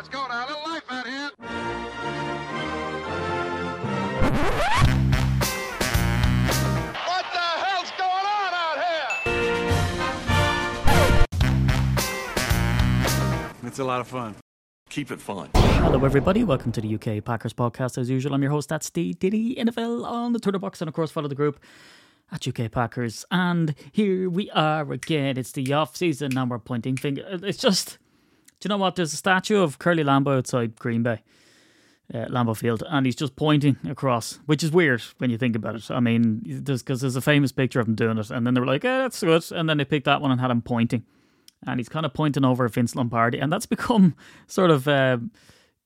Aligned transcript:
Let's 0.00 0.08
go 0.08 0.26
now. 0.28 0.46
A 0.46 0.48
little 0.48 0.62
life 0.64 0.82
out 0.88 1.06
here. 1.06 1.30
What 7.04 7.26
the 7.34 7.48
hell's 7.60 7.90
going 7.98 8.24
on 8.24 8.54
out 8.54 8.78
here? 8.78 9.10
It's 13.66 13.78
a 13.78 13.84
lot 13.84 14.00
of 14.00 14.08
fun. 14.08 14.36
Keep 14.88 15.10
it 15.10 15.20
fun. 15.20 15.50
Hello, 15.54 16.02
everybody. 16.02 16.44
Welcome 16.44 16.72
to 16.72 16.80
the 16.80 16.94
UK 16.94 17.22
Packers 17.22 17.52
podcast. 17.52 17.98
As 17.98 18.08
usual, 18.08 18.32
I'm 18.32 18.40
your 18.40 18.52
host, 18.52 18.70
that's 18.70 18.88
the 18.88 19.12
Diddy 19.12 19.56
NFL 19.56 20.06
on 20.06 20.32
the 20.32 20.40
Twitter 20.40 20.58
box, 20.58 20.80
and 20.80 20.88
of 20.88 20.94
course, 20.94 21.10
follow 21.10 21.28
the 21.28 21.34
group 21.34 21.60
at 22.32 22.48
UK 22.48 22.72
Packers. 22.72 23.26
And 23.30 23.74
here 23.92 24.30
we 24.30 24.50
are 24.52 24.90
again. 24.90 25.36
It's 25.36 25.52
the 25.52 25.70
off 25.74 25.94
season, 25.94 26.38
and 26.38 26.50
we're 26.50 26.58
pointing 26.58 26.96
finger. 26.96 27.26
It's 27.42 27.58
just, 27.58 27.98
do 28.60 28.66
you 28.66 28.68
know 28.68 28.76
what? 28.76 28.96
There's 28.96 29.12
a 29.12 29.16
statue 29.16 29.60
of 29.60 29.78
Curly 29.78 30.04
Lambeau 30.04 30.36
outside 30.36 30.78
Green 30.78 31.02
Bay, 31.02 31.22
uh, 32.14 32.26
Lambeau 32.26 32.56
Field, 32.56 32.82
and 32.88 33.06
he's 33.06 33.16
just 33.16 33.36
pointing 33.36 33.76
across, 33.88 34.38
which 34.46 34.62
is 34.62 34.70
weird 34.70 35.02
when 35.18 35.30
you 35.30 35.38
think 35.38 35.56
about 35.56 35.76
it. 35.76 35.90
I 35.90 36.00
mean, 36.00 36.62
because 36.64 37.00
there's 37.00 37.16
a 37.16 37.20
famous 37.20 37.52
picture 37.52 37.80
of 37.80 37.88
him 37.88 37.94
doing 37.94 38.18
it, 38.18 38.30
and 38.30 38.46
then 38.46 38.54
they 38.54 38.60
were 38.60 38.66
like, 38.66 38.84
"Yeah, 38.84 38.98
that's 38.98 39.20
good," 39.20 39.50
and 39.52 39.68
then 39.68 39.78
they 39.78 39.84
picked 39.84 40.04
that 40.04 40.20
one 40.20 40.30
and 40.30 40.40
had 40.40 40.50
him 40.50 40.62
pointing 40.62 41.04
and 41.66 41.78
he's 41.78 41.88
kind 41.88 42.06
of 42.06 42.14
pointing 42.14 42.44
over 42.44 42.66
Vince 42.68 42.96
Lombardi, 42.96 43.38
and 43.38 43.52
that's 43.52 43.66
become 43.76 44.14
sort 44.46 44.70
of 44.70 44.88
uh, 44.88 45.18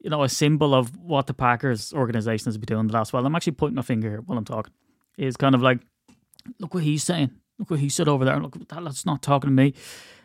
you 0.01 0.11
know 0.11 0.23
a 0.23 0.29
symbol 0.29 0.75
of 0.75 0.97
what 0.97 1.27
the 1.27 1.35
Packers 1.35 1.93
organization 1.93 2.47
has 2.47 2.59
been 2.59 2.67
doing 2.67 2.87
the 2.87 2.93
last 2.93 3.13
while. 3.13 3.25
I'm 3.25 3.35
actually 3.35 3.53
pointing 3.53 3.77
my 3.77 3.83
finger 3.83 4.09
here 4.09 4.21
while 4.21 4.39
I'm 4.39 4.45
talking. 4.45 4.73
Is 5.17 5.37
kind 5.37 5.55
of 5.55 5.63
like, 5.63 5.79
look 6.59 6.75
what 6.75 6.83
he's 6.83 7.05
saying. 7.05 7.31
Look 7.59 7.71
what 7.71 7.81
he 7.81 7.89
said 7.89 8.09
over 8.09 8.25
there. 8.25 8.39
Look, 8.41 8.57
that's 8.69 9.07
not 9.07 9.23
talking 9.23 9.49
to 9.49 9.55
me. 9.55 9.75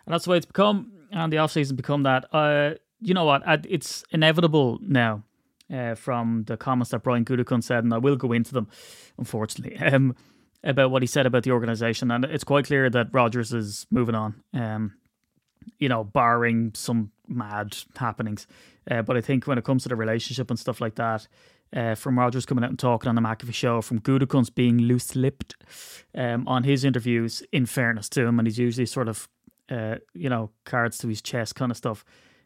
And 0.05 0.13
that's 0.13 0.25
the 0.25 0.31
way 0.31 0.37
it's 0.37 0.47
become. 0.47 0.91
And 1.11 1.31
the 1.31 1.37
offseason 1.37 1.75
become 1.75 2.03
that. 2.03 2.25
Uh, 2.33 2.75
you 3.01 3.13
know 3.13 3.25
what? 3.25 3.43
It's 3.67 4.03
inevitable 4.11 4.79
now. 4.81 5.23
Uh, 5.71 5.93
from 5.93 6.45
the 6.47 6.57
comments 6.57 6.89
that 6.89 7.03
Brian 7.03 7.23
Gutekunst 7.23 7.65
said, 7.65 7.83
and 7.83 7.93
I 7.93 7.99
will 7.99 8.15
go 8.15 8.31
into 8.31 8.55
them, 8.55 8.67
unfortunately, 9.19 9.77
um, 9.85 10.15
about 10.63 10.89
what 10.89 11.03
he 11.03 11.05
said 11.05 11.27
about 11.27 11.43
the 11.43 11.51
organization, 11.51 12.09
and 12.09 12.25
it's 12.25 12.43
quite 12.43 12.65
clear 12.65 12.89
that 12.89 13.09
Rodgers 13.11 13.53
is 13.53 13.85
moving 13.91 14.15
on. 14.15 14.41
Um, 14.51 14.95
you 15.77 15.87
know, 15.87 16.03
barring 16.03 16.71
some 16.73 17.11
mad 17.27 17.77
happenings. 17.97 18.47
Uh, 18.89 19.03
but 19.03 19.15
I 19.15 19.21
think 19.21 19.45
when 19.45 19.57
it 19.57 19.63
comes 19.63 19.83
to 19.83 19.89
the 19.89 19.95
relationship 19.95 20.49
and 20.49 20.57
stuff 20.57 20.81
like 20.81 20.95
that, 20.95 21.27
uh, 21.75 21.93
from 21.93 22.17
Rodgers 22.17 22.45
coming 22.45 22.63
out 22.63 22.71
and 22.71 22.79
talking 22.79 23.07
on 23.07 23.15
the 23.15 23.21
McAfee 23.21 23.53
show, 23.53 23.81
from 23.81 23.99
Gutekunst 23.99 24.55
being 24.55 24.79
loose-lipped 24.79 25.55
um, 26.15 26.47
on 26.47 26.63
his 26.63 26.83
interviews, 26.83 27.43
in 27.51 27.65
fairness 27.67 28.09
to 28.09 28.25
him, 28.25 28.39
and 28.39 28.47
he's 28.47 28.57
usually 28.57 28.87
sort 28.87 29.07
of, 29.07 29.29
uh, 29.69 29.95
you 30.13 30.29
know, 30.29 30.51
cards 30.65 30.97
to 30.99 31.07
his 31.07 31.21
chest 31.21 31.55
kind 31.55 31.71
of 31.71 31.77
stuff. 31.77 32.03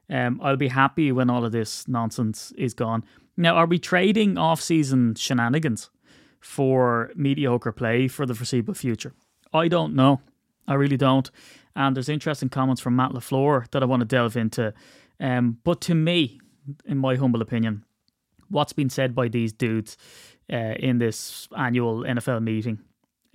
Um, 0.10 0.40
I'll 0.44 0.58
be 0.58 0.68
happy 0.68 1.12
when 1.12 1.30
all 1.30 1.46
of 1.46 1.52
this 1.52 1.88
nonsense 1.88 2.52
is 2.58 2.74
gone. 2.74 3.04
Now, 3.38 3.56
are 3.56 3.66
we 3.66 3.80
trading 3.80 4.38
off-season 4.38 5.16
shenanigans 5.16 5.90
for 6.40 7.12
mediocre 7.16 7.72
play 7.72 8.08
for 8.08 8.26
the 8.26 8.36
foreseeable 8.36 8.74
future? 8.74 9.14
I 9.54 9.68
don't 9.68 9.96
know. 9.96 10.22
I 10.68 10.76
really 10.76 10.98
don't. 10.98 11.30
And 11.76 11.96
there's 11.96 12.10
interesting 12.10 12.50
comments 12.50 12.82
from 12.82 12.96
Matt 12.96 13.12
LaFleur 13.12 13.70
that 13.72 13.82
I 13.82 13.86
want 13.86 14.02
to 14.02 14.06
delve 14.06 14.38
into. 14.38 14.74
Um, 15.20 15.58
but 15.64 15.82
to 15.82 15.96
me, 15.96 16.40
in 16.86 16.98
my 16.98 17.16
humble 17.16 17.42
opinion, 17.42 17.84
what's 18.50 18.74
been 18.74 18.90
said 18.90 19.16
by 19.16 19.28
these 19.28 19.52
dudes 19.54 19.98
uh, 20.52 20.76
in 20.78 21.00
this 21.00 21.48
annual 21.58 22.04
NFL 22.04 22.44
meeting 22.44 22.80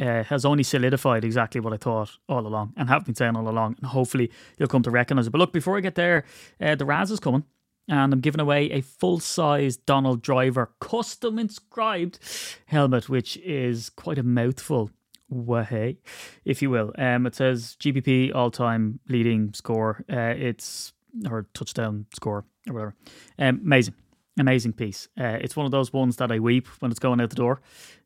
uh, 0.01 0.23
has 0.25 0.45
only 0.45 0.63
solidified 0.63 1.25
exactly 1.25 1.61
what 1.61 1.73
I 1.73 1.77
thought 1.77 2.11
all 2.29 2.47
along 2.47 2.75
and 2.77 2.89
have 2.89 3.05
been 3.05 3.15
saying 3.15 3.37
all 3.37 3.49
along. 3.49 3.77
And 3.79 3.87
hopefully 3.87 4.31
you'll 4.59 4.69
come 4.69 4.83
to 4.83 4.91
recognize 4.91 5.27
it. 5.27 5.31
But 5.31 5.39
look, 5.39 5.53
before 5.53 5.77
I 5.77 5.81
get 5.81 5.95
there, 5.95 6.25
uh, 6.61 6.75
the 6.75 6.85
Raz 6.85 7.11
is 7.11 7.21
coming. 7.21 7.45
And 7.91 8.13
I'm 8.13 8.21
giving 8.21 8.41
away 8.41 8.71
a 8.71 8.83
full 8.83 9.19
size 9.19 9.79
Donald 9.79 10.21
Driver 10.21 10.73
custom 10.79 11.39
inscribed 11.39 12.19
helmet, 12.67 13.09
which 13.09 13.39
is 13.39 13.89
quite 13.89 14.19
a 14.19 14.23
mouthful 14.23 14.91
way, 15.31 15.99
if 16.45 16.61
you 16.61 16.69
will. 16.71 16.93
Um, 16.99 17.27
it 17.27 17.35
says 17.35 17.77
GPP 17.81 18.35
all 18.35 18.51
time 18.51 19.01
leading 19.09 19.55
score. 19.55 20.05
Uh, 20.11 20.35
it's 20.37 20.93
or 21.31 21.47
touchdown 21.55 22.07
score 22.15 22.45
or 22.69 22.75
whatever. 22.75 22.95
Um, 23.39 23.61
amazing, 23.65 23.95
amazing 24.39 24.73
piece. 24.75 25.09
Uh, 25.19 25.39
it's 25.41 25.57
one 25.57 25.67
of 25.67 25.73
those 25.73 25.93
ones 25.93 26.17
that 26.17 26.31
I 26.31 26.39
weep 26.39 26.67
when 26.81 26.91
it's 26.91 27.01
going 27.01 27.21
out 27.21 27.31
the 27.31 27.37
door. 27.37 27.61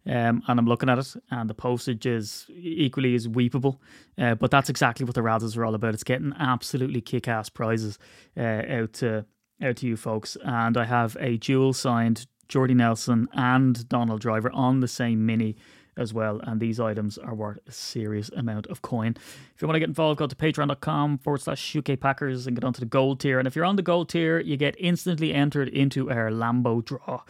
Um, 0.04 0.42
and 0.48 0.58
I'm 0.58 0.66
looking 0.66 0.88
at 0.88 0.98
it, 0.98 1.14
and 1.30 1.48
the 1.48 1.54
postage 1.54 2.06
is 2.06 2.46
equally 2.50 3.14
as 3.14 3.28
weepable. 3.28 3.78
Uh, 4.18 4.34
but 4.34 4.50
that's 4.50 4.68
exactly 4.68 5.04
what 5.04 5.14
the 5.14 5.20
Razzles 5.20 5.56
are 5.56 5.64
all 5.64 5.74
about. 5.74 5.94
It's 5.94 6.02
getting 6.02 6.34
absolutely 6.38 7.00
kick-ass 7.00 7.48
prizes 7.50 7.98
uh, 8.36 8.62
out 8.68 8.92
to 8.94 9.26
out 9.62 9.76
to 9.76 9.86
you 9.86 9.96
folks. 9.96 10.36
And 10.44 10.76
I 10.76 10.84
have 10.84 11.16
a 11.20 11.36
dual 11.36 11.72
signed 11.72 12.26
Jordy 12.48 12.74
Nelson 12.74 13.28
and 13.32 13.88
Donald 13.88 14.20
Driver 14.20 14.50
on 14.52 14.80
the 14.80 14.88
same 14.88 15.24
mini 15.24 15.56
as 15.96 16.12
well. 16.12 16.40
And 16.42 16.60
these 16.60 16.80
items 16.80 17.18
are 17.18 17.34
worth 17.34 17.58
a 17.66 17.72
serious 17.72 18.30
amount 18.30 18.66
of 18.68 18.82
coin. 18.82 19.14
If 19.54 19.60
you 19.60 19.68
want 19.68 19.76
to 19.76 19.80
get 19.80 19.88
involved, 19.88 20.18
go 20.18 20.26
to 20.26 20.34
patreon.com 20.34 21.18
forward 21.18 21.42
slash 21.42 21.76
UK 21.76 22.00
Packers 22.00 22.46
and 22.46 22.56
get 22.56 22.64
onto 22.64 22.80
the 22.80 22.86
gold 22.86 23.20
tier. 23.20 23.38
And 23.38 23.46
if 23.46 23.54
you're 23.54 23.64
on 23.64 23.76
the 23.76 23.82
gold 23.82 24.08
tier, 24.08 24.40
you 24.40 24.56
get 24.56 24.74
instantly 24.78 25.34
entered 25.34 25.68
into 25.68 26.10
our 26.10 26.30
Lambo 26.30 26.84
draw. 26.84 27.22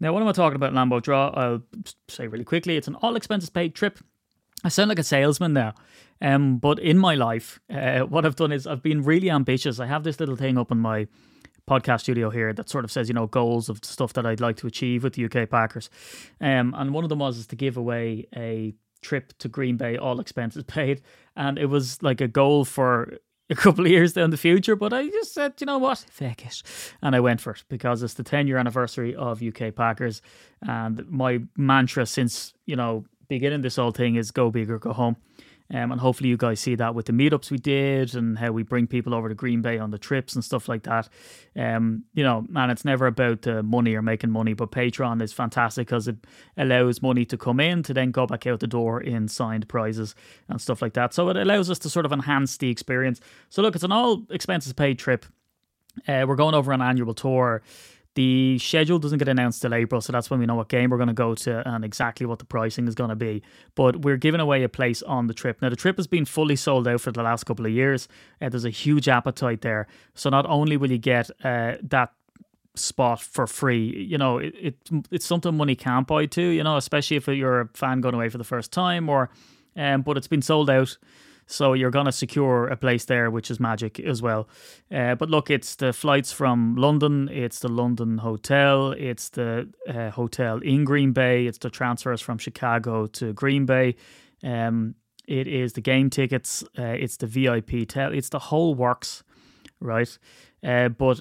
Now, 0.00 0.14
what 0.14 0.22
am 0.22 0.28
I 0.28 0.32
talking 0.32 0.56
about, 0.56 0.72
Lambo 0.72 1.00
draw? 1.02 1.28
I'll 1.28 1.62
say 2.08 2.26
really 2.26 2.44
quickly 2.44 2.76
it's 2.76 2.88
an 2.88 2.96
all 2.96 3.16
expenses 3.16 3.50
paid 3.50 3.74
trip. 3.74 3.98
I 4.64 4.68
sound 4.68 4.88
like 4.88 4.98
a 4.98 5.04
salesman 5.04 5.52
now. 5.52 5.74
Um, 6.22 6.58
but 6.58 6.78
in 6.78 6.98
my 6.98 7.14
life, 7.14 7.60
uh, 7.70 8.00
what 8.00 8.26
I've 8.26 8.36
done 8.36 8.52
is 8.52 8.66
I've 8.66 8.82
been 8.82 9.02
really 9.02 9.30
ambitious. 9.30 9.80
I 9.80 9.86
have 9.86 10.04
this 10.04 10.20
little 10.20 10.36
thing 10.36 10.58
up 10.58 10.70
on 10.70 10.78
my 10.78 11.06
podcast 11.68 12.00
studio 12.00 12.30
here 12.30 12.52
that 12.52 12.68
sort 12.68 12.84
of 12.84 12.90
says, 12.90 13.08
you 13.08 13.14
know, 13.14 13.26
goals 13.26 13.68
of 13.68 13.84
stuff 13.84 14.12
that 14.14 14.26
I'd 14.26 14.40
like 14.40 14.56
to 14.56 14.66
achieve 14.66 15.04
with 15.04 15.14
the 15.14 15.24
UK 15.24 15.48
Packers. 15.48 15.88
Um, 16.40 16.74
and 16.76 16.92
one 16.92 17.04
of 17.04 17.10
them 17.10 17.20
was 17.20 17.38
is 17.38 17.46
to 17.48 17.56
give 17.56 17.76
away 17.76 18.26
a 18.34 18.74
trip 19.02 19.32
to 19.38 19.48
Green 19.48 19.76
Bay, 19.76 19.96
all 19.96 20.20
expenses 20.20 20.64
paid. 20.66 21.02
And 21.36 21.58
it 21.58 21.66
was 21.66 22.02
like 22.02 22.20
a 22.20 22.28
goal 22.28 22.64
for 22.64 23.14
a 23.50 23.54
couple 23.54 23.84
of 23.84 23.90
years 23.90 24.12
down 24.12 24.30
the 24.30 24.36
future, 24.36 24.76
but 24.76 24.92
I 24.92 25.08
just 25.08 25.34
said, 25.34 25.54
you 25.58 25.66
know 25.66 25.78
what, 25.78 25.98
feck 26.10 26.46
it. 26.46 26.62
And 27.02 27.16
I 27.16 27.20
went 27.20 27.40
for 27.40 27.52
it 27.52 27.64
because 27.68 28.02
it's 28.02 28.14
the 28.14 28.22
10 28.22 28.46
year 28.46 28.56
anniversary 28.56 29.14
of 29.14 29.42
UK 29.42 29.74
Packers. 29.74 30.22
And 30.62 31.04
my 31.10 31.40
mantra 31.56 32.06
since, 32.06 32.54
you 32.66 32.76
know, 32.76 33.04
beginning 33.28 33.62
this 33.62 33.76
whole 33.76 33.92
thing 33.92 34.16
is 34.16 34.30
go 34.30 34.50
big 34.50 34.70
or 34.70 34.78
go 34.78 34.92
home. 34.92 35.16
Um, 35.72 35.92
and 35.92 36.00
hopefully 36.00 36.28
you 36.28 36.36
guys 36.36 36.58
see 36.58 36.74
that 36.74 36.94
with 36.94 37.06
the 37.06 37.12
meetups 37.12 37.50
we 37.50 37.58
did 37.58 38.14
and 38.14 38.38
how 38.38 38.50
we 38.50 38.64
bring 38.64 38.88
people 38.88 39.14
over 39.14 39.28
to 39.28 39.34
Green 39.34 39.62
Bay 39.62 39.78
on 39.78 39.90
the 39.90 39.98
trips 39.98 40.34
and 40.34 40.44
stuff 40.44 40.68
like 40.68 40.82
that. 40.82 41.08
Um, 41.56 42.04
you 42.12 42.24
know, 42.24 42.44
and 42.54 42.72
it's 42.72 42.84
never 42.84 43.06
about 43.06 43.42
the 43.42 43.62
money 43.62 43.94
or 43.94 44.02
making 44.02 44.30
money, 44.30 44.52
but 44.52 44.72
Patreon 44.72 45.22
is 45.22 45.32
fantastic 45.32 45.86
because 45.86 46.08
it 46.08 46.16
allows 46.56 47.02
money 47.02 47.24
to 47.26 47.36
come 47.36 47.60
in 47.60 47.82
to 47.84 47.94
then 47.94 48.10
go 48.10 48.26
back 48.26 48.46
out 48.46 48.60
the 48.60 48.66
door 48.66 49.00
in 49.00 49.28
signed 49.28 49.68
prizes 49.68 50.14
and 50.48 50.60
stuff 50.60 50.82
like 50.82 50.94
that. 50.94 51.14
So 51.14 51.28
it 51.28 51.36
allows 51.36 51.70
us 51.70 51.78
to 51.80 51.90
sort 51.90 52.06
of 52.06 52.12
enhance 52.12 52.56
the 52.56 52.68
experience. 52.68 53.20
So 53.48 53.62
look, 53.62 53.76
it's 53.76 53.84
an 53.84 53.92
all 53.92 54.24
expenses 54.30 54.72
paid 54.72 54.98
trip. 54.98 55.24
Uh, 56.08 56.24
we're 56.26 56.36
going 56.36 56.54
over 56.54 56.72
an 56.72 56.82
annual 56.82 57.14
tour. 57.14 57.62
The 58.14 58.58
schedule 58.58 58.98
doesn't 58.98 59.18
get 59.18 59.28
announced 59.28 59.62
till 59.62 59.72
April, 59.72 60.00
so 60.00 60.12
that's 60.12 60.30
when 60.30 60.40
we 60.40 60.46
know 60.46 60.56
what 60.56 60.68
game 60.68 60.90
we're 60.90 60.96
going 60.96 61.08
to 61.08 61.14
go 61.14 61.34
to 61.36 61.68
and 61.68 61.84
exactly 61.84 62.26
what 62.26 62.40
the 62.40 62.44
pricing 62.44 62.88
is 62.88 62.96
going 62.96 63.10
to 63.10 63.16
be. 63.16 63.42
But 63.76 64.02
we're 64.02 64.16
giving 64.16 64.40
away 64.40 64.64
a 64.64 64.68
place 64.68 65.00
on 65.02 65.28
the 65.28 65.34
trip. 65.34 65.62
Now, 65.62 65.68
the 65.68 65.76
trip 65.76 65.96
has 65.96 66.08
been 66.08 66.24
fully 66.24 66.56
sold 66.56 66.88
out 66.88 67.00
for 67.00 67.12
the 67.12 67.22
last 67.22 67.44
couple 67.44 67.66
of 67.66 67.72
years. 67.72 68.08
Uh, 68.42 68.48
there's 68.48 68.64
a 68.64 68.70
huge 68.70 69.08
appetite 69.08 69.60
there. 69.60 69.86
So 70.14 70.28
not 70.28 70.44
only 70.46 70.76
will 70.76 70.90
you 70.90 70.98
get 70.98 71.30
uh, 71.44 71.74
that 71.82 72.12
spot 72.74 73.20
for 73.20 73.46
free, 73.46 74.06
you 74.08 74.18
know, 74.18 74.38
it, 74.38 74.54
it 74.60 74.76
it's 75.12 75.26
something 75.26 75.56
money 75.56 75.76
can't 75.76 76.06
buy 76.06 76.26
too, 76.26 76.48
you 76.48 76.64
know, 76.64 76.76
especially 76.76 77.16
if 77.16 77.28
you're 77.28 77.60
a 77.60 77.68
fan 77.74 78.00
going 78.00 78.14
away 78.14 78.28
for 78.28 78.38
the 78.38 78.44
first 78.44 78.72
time 78.72 79.08
or, 79.08 79.30
um, 79.76 80.02
but 80.02 80.16
it's 80.16 80.28
been 80.28 80.42
sold 80.42 80.68
out. 80.68 80.98
So 81.50 81.72
you're 81.72 81.90
going 81.90 82.06
to 82.06 82.12
secure 82.12 82.68
a 82.68 82.76
place 82.76 83.06
there, 83.06 83.28
which 83.28 83.50
is 83.50 83.58
magic 83.58 83.98
as 83.98 84.22
well. 84.22 84.48
Uh, 84.90 85.16
but 85.16 85.30
look, 85.30 85.50
it's 85.50 85.74
the 85.74 85.92
flights 85.92 86.30
from 86.30 86.76
London, 86.76 87.28
it's 87.28 87.58
the 87.58 87.68
London 87.68 88.18
hotel, 88.18 88.92
it's 88.92 89.30
the 89.30 89.68
uh, 89.88 90.10
hotel 90.10 90.58
in 90.58 90.84
Green 90.84 91.12
Bay, 91.12 91.46
it's 91.46 91.58
the 91.58 91.68
transfers 91.68 92.20
from 92.20 92.38
Chicago 92.38 93.06
to 93.06 93.32
Green 93.32 93.66
Bay. 93.66 93.96
Um, 94.44 94.94
it 95.26 95.48
is 95.48 95.72
the 95.72 95.80
game 95.80 96.08
tickets, 96.08 96.62
uh, 96.78 96.82
it's 96.82 97.16
the 97.16 97.26
VIP 97.26 97.88
tel, 97.88 98.12
it's 98.14 98.28
the 98.28 98.38
whole 98.38 98.76
works, 98.76 99.24
right? 99.80 100.18
Uh, 100.62 100.88
but 100.88 101.20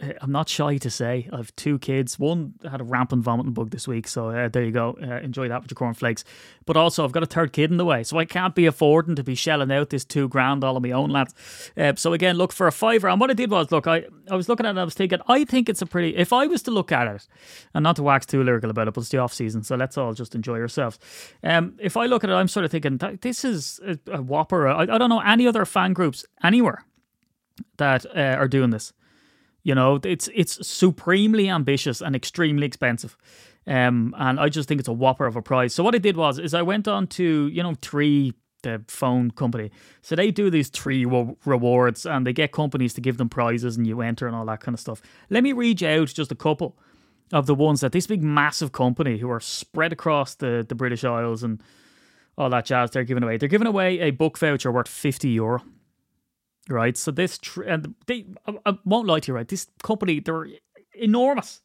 I'm 0.00 0.32
not 0.32 0.48
shy 0.48 0.76
to 0.78 0.90
say 0.90 1.28
I 1.32 1.36
have 1.36 1.54
two 1.54 1.78
kids. 1.78 2.18
One 2.18 2.54
had 2.68 2.80
a 2.80 2.84
rampant 2.84 3.22
vomiting 3.22 3.52
bug 3.52 3.70
this 3.70 3.86
week, 3.86 4.08
so 4.08 4.28
uh, 4.28 4.48
there 4.48 4.64
you 4.64 4.72
go. 4.72 4.98
Uh, 5.00 5.20
enjoy 5.20 5.48
that 5.48 5.62
with 5.62 5.70
your 5.70 5.76
cornflakes. 5.76 6.24
But 6.66 6.76
also, 6.76 7.04
I've 7.04 7.12
got 7.12 7.22
a 7.22 7.26
third 7.26 7.52
kid 7.52 7.70
in 7.70 7.76
the 7.76 7.84
way, 7.84 8.02
so 8.02 8.18
I 8.18 8.24
can't 8.24 8.56
be 8.56 8.66
affording 8.66 9.14
to 9.14 9.22
be 9.22 9.36
shelling 9.36 9.70
out 9.70 9.90
this 9.90 10.04
two 10.04 10.28
grand 10.28 10.64
all 10.64 10.74
on 10.74 10.82
my 10.82 10.90
own, 10.90 11.10
lads. 11.10 11.32
Uh, 11.76 11.94
so 11.94 12.12
again, 12.12 12.36
look 12.36 12.52
for 12.52 12.66
a 12.66 12.72
fiver. 12.72 13.08
And 13.08 13.20
what 13.20 13.30
I 13.30 13.34
did 13.34 13.52
was, 13.52 13.70
look, 13.70 13.86
I, 13.86 14.04
I 14.28 14.34
was 14.34 14.48
looking 14.48 14.66
at 14.66 14.76
it, 14.76 14.80
I 14.80 14.84
was 14.84 14.94
thinking, 14.94 15.20
I 15.28 15.44
think 15.44 15.68
it's 15.68 15.80
a 15.80 15.86
pretty. 15.86 16.16
If 16.16 16.32
I 16.32 16.48
was 16.48 16.62
to 16.64 16.72
look 16.72 16.90
at 16.90 17.06
it, 17.06 17.28
and 17.72 17.84
not 17.84 17.94
to 17.96 18.02
wax 18.02 18.26
too 18.26 18.42
lyrical 18.42 18.70
about 18.70 18.88
it, 18.88 18.94
but 18.94 19.00
it's 19.02 19.10
the 19.10 19.18
off 19.18 19.32
season, 19.32 19.62
so 19.62 19.76
let's 19.76 19.96
all 19.96 20.12
just 20.12 20.34
enjoy 20.34 20.58
ourselves. 20.58 20.98
Um, 21.44 21.78
if 21.80 21.96
I 21.96 22.06
look 22.06 22.24
at 22.24 22.30
it, 22.30 22.34
I'm 22.34 22.48
sort 22.48 22.64
of 22.64 22.72
thinking 22.72 22.98
this 23.20 23.44
is 23.44 23.78
a, 23.86 23.98
a 24.10 24.22
whopper. 24.22 24.66
I, 24.66 24.82
I 24.82 24.98
don't 24.98 25.08
know 25.08 25.20
any 25.20 25.46
other 25.46 25.64
fan 25.64 25.92
groups 25.92 26.26
anywhere 26.42 26.84
that 27.76 28.04
uh, 28.06 28.36
are 28.40 28.48
doing 28.48 28.70
this 28.70 28.92
You 29.64 29.74
know, 29.74 29.98
it's 30.04 30.28
it's 30.34 30.66
supremely 30.66 31.48
ambitious 31.48 32.00
and 32.00 32.14
extremely 32.14 32.66
expensive. 32.66 33.16
Um, 33.66 34.14
and 34.18 34.38
I 34.38 34.50
just 34.50 34.68
think 34.68 34.78
it's 34.78 34.88
a 34.88 34.92
whopper 34.92 35.24
of 35.26 35.36
a 35.36 35.42
prize. 35.42 35.74
So 35.74 35.82
what 35.82 35.94
I 35.94 35.98
did 35.98 36.16
was, 36.16 36.38
is 36.38 36.52
I 36.52 36.62
went 36.62 36.86
on 36.86 37.06
to 37.08 37.48
you 37.48 37.62
know 37.62 37.74
Three, 37.80 38.34
the 38.62 38.84
phone 38.88 39.30
company. 39.30 39.70
So 40.02 40.14
they 40.16 40.30
do 40.30 40.50
these 40.50 40.68
three 40.68 41.04
rewards, 41.06 42.06
and 42.06 42.26
they 42.26 42.32
get 42.32 42.52
companies 42.52 42.92
to 42.94 43.00
give 43.00 43.16
them 43.16 43.28
prizes, 43.28 43.76
and 43.76 43.86
you 43.86 44.02
enter 44.02 44.26
and 44.26 44.36
all 44.36 44.46
that 44.46 44.60
kind 44.60 44.74
of 44.74 44.80
stuff. 44.80 45.00
Let 45.30 45.42
me 45.42 45.52
read 45.52 45.80
you 45.80 45.88
out 45.88 46.08
just 46.08 46.30
a 46.30 46.36
couple 46.36 46.76
of 47.32 47.46
the 47.46 47.54
ones 47.54 47.80
that 47.80 47.92
this 47.92 48.06
big 48.06 48.22
massive 48.22 48.72
company 48.72 49.18
who 49.18 49.30
are 49.30 49.40
spread 49.40 49.92
across 49.92 50.34
the 50.34 50.64
the 50.68 50.74
British 50.74 51.04
Isles 51.04 51.42
and 51.42 51.62
all 52.36 52.50
that 52.50 52.66
jazz 52.66 52.90
they're 52.90 53.04
giving 53.04 53.22
away. 53.22 53.38
They're 53.38 53.48
giving 53.48 53.66
away 53.66 54.00
a 54.00 54.10
book 54.10 54.38
voucher 54.38 54.70
worth 54.70 54.88
fifty 54.88 55.30
euro. 55.30 55.62
Right, 56.68 56.96
so 56.96 57.10
this 57.10 57.36
tr- 57.36 57.64
and 57.64 57.94
they 58.06 58.24
I, 58.46 58.54
I 58.64 58.78
won't 58.84 59.06
lie 59.06 59.20
to 59.20 59.32
you, 59.32 59.36
right? 59.36 59.46
This 59.46 59.66
company 59.82 60.20
they're 60.20 60.48
enormous. 60.94 61.60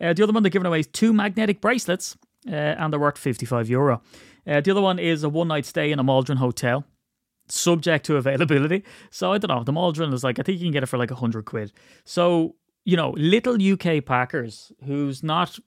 Uh, 0.00 0.12
the 0.12 0.22
other 0.22 0.32
one 0.32 0.42
they're 0.42 0.50
giving 0.50 0.66
away 0.66 0.80
is 0.80 0.86
two 0.86 1.12
magnetic 1.12 1.60
bracelets, 1.60 2.16
uh, 2.46 2.50
and 2.54 2.92
they're 2.92 3.00
worth 3.00 3.18
55 3.18 3.68
euro. 3.70 4.02
Uh, 4.46 4.60
the 4.60 4.70
other 4.70 4.80
one 4.80 4.98
is 4.98 5.24
a 5.24 5.28
one 5.28 5.48
night 5.48 5.64
stay 5.64 5.92
in 5.92 5.98
a 5.98 6.02
Maldron 6.02 6.38
hotel, 6.38 6.84
subject 7.48 8.06
to 8.06 8.16
availability. 8.16 8.84
So 9.10 9.32
I 9.32 9.38
don't 9.38 9.56
know. 9.56 9.64
The 9.64 9.72
Maldron 9.72 10.12
is 10.12 10.24
like, 10.24 10.38
I 10.38 10.42
think 10.42 10.58
you 10.58 10.66
can 10.66 10.72
get 10.72 10.82
it 10.82 10.86
for 10.86 10.98
like 10.98 11.10
100 11.10 11.44
quid. 11.44 11.72
So, 12.04 12.56
you 12.84 12.96
know, 12.96 13.10
little 13.10 13.54
UK 13.54 14.04
Packers, 14.04 14.72
who's 14.84 15.22
not 15.22 15.58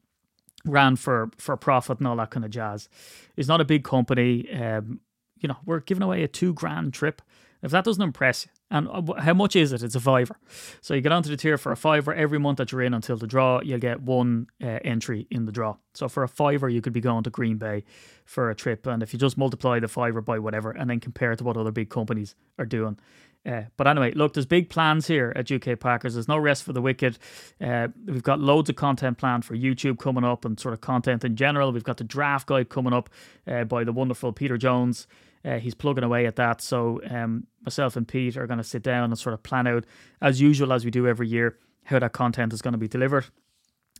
ran 0.66 0.96
for, 0.96 1.30
for 1.38 1.56
profit 1.56 2.00
and 2.00 2.08
all 2.08 2.16
that 2.18 2.32
kind 2.32 2.44
of 2.44 2.52
jazz, 2.52 2.90
is 3.38 3.48
not 3.48 3.62
a 3.62 3.66
big 3.66 3.84
company. 3.84 4.52
Um, 4.52 5.00
you 5.40 5.48
know, 5.48 5.58
we're 5.66 5.80
giving 5.80 6.04
away 6.04 6.24
a 6.24 6.28
two 6.28 6.54
grand 6.54 6.94
trip. 6.94 7.22
If 7.66 7.72
that 7.72 7.84
doesn't 7.84 8.04
impress 8.04 8.46
you, 8.46 8.52
and 8.70 8.88
uh, 8.88 9.14
how 9.20 9.34
much 9.34 9.56
is 9.56 9.74
it? 9.74 9.82
It's 9.82 9.96
a 9.96 10.00
fiver. 10.00 10.38
So 10.82 10.94
you 10.94 11.02
get 11.02 11.12
onto 11.12 11.30
the 11.30 11.38
tier 11.38 11.58
for 11.58 11.72
a 11.72 11.78
fiver 11.78 12.14
every 12.14 12.38
month 12.38 12.60
that 12.60 12.72
you're 12.72 12.84
in 12.84 12.94
until 12.94 13.18
the 13.18 13.26
draw. 13.26 13.60
You'll 13.62 13.80
get 13.80 14.02
one 14.02 14.48
uh, 14.64 14.80
entry 14.84 15.26
in 15.32 15.46
the 15.46 15.52
draw. 15.52 15.78
So 15.96 16.08
for 16.08 16.22
a 16.22 16.28
fiver, 16.28 16.70
you 16.70 16.82
could 16.82 16.94
be 16.94 17.02
going 17.02 17.24
to 17.24 17.32
Green 17.32 17.58
Bay 17.58 17.84
for 18.24 18.52
a 18.52 18.56
trip. 18.56 18.86
And 18.86 19.02
if 19.02 19.14
you 19.14 19.20
just 19.20 19.38
multiply 19.38 19.80
the 19.80 19.88
fiver 19.88 20.22
by 20.22 20.38
whatever 20.38 20.72
and 20.72 20.90
then 20.90 21.00
compare 21.00 21.32
it 21.32 21.38
to 21.38 21.44
what 21.44 21.58
other 21.58 21.72
big 21.72 21.90
companies 21.90 22.36
are 22.60 22.66
doing. 22.66 23.00
Uh, 23.46 23.64
but 23.78 23.88
anyway, 23.88 24.12
look, 24.12 24.34
there's 24.34 24.46
big 24.46 24.70
plans 24.70 25.08
here 25.08 25.32
at 25.36 25.52
UK 25.52 25.80
Packers. 25.80 26.16
There's 26.16 26.28
no 26.28 26.38
rest 26.38 26.64
for 26.64 26.74
the 26.74 26.82
wicked. 26.82 27.18
Uh, 27.62 27.90
we've 28.06 28.24
got 28.24 28.40
loads 28.40 28.70
of 28.70 28.76
content 28.76 29.18
planned 29.18 29.46
for 29.46 29.56
YouTube 29.56 30.00
coming 30.00 30.24
up 30.24 30.46
and 30.46 30.60
sort 30.60 30.74
of 30.74 30.82
content 30.82 31.24
in 31.24 31.36
general. 31.36 31.72
We've 31.72 31.84
got 31.84 31.98
the 31.98 32.04
draft 32.04 32.48
guide 32.48 32.70
coming 32.70 32.94
up 32.94 33.10
uh, 33.48 33.64
by 33.64 33.84
the 33.84 33.92
wonderful 33.92 34.34
Peter 34.34 34.58
Jones. 34.58 35.08
Uh, 35.46 35.60
he's 35.60 35.76
plugging 35.76 36.04
away 36.04 36.26
at 36.26 36.36
that. 36.38 36.62
So 36.62 37.00
um, 37.10 37.46
myself 37.64 37.96
and 37.96 38.08
Pete 38.08 38.36
are 38.38 38.48
going 38.48 38.58
to 38.58 38.64
sit 38.64 38.84
down 38.84 39.12
and 39.12 39.20
sort 39.20 39.34
of 39.34 39.44
plan 39.44 39.68
out, 39.68 39.86
as 40.22 40.42
usual, 40.42 40.74
as 40.74 40.84
we 40.84 40.92
do 40.92 41.08
every 41.08 41.28
year, 41.28 41.60
how 41.84 42.00
that 42.00 42.14
content 42.14 42.54
is 42.54 42.62
going 42.62 42.72
to 42.74 42.78
be 42.80 42.88
delivered. 42.88 43.26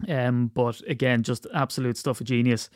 Um, 0.08 0.52
but 0.54 0.82
again, 0.88 1.24
just 1.24 1.48
absolute 1.54 1.98
stuff 1.98 2.20
of 2.20 2.28
genius 2.28 2.70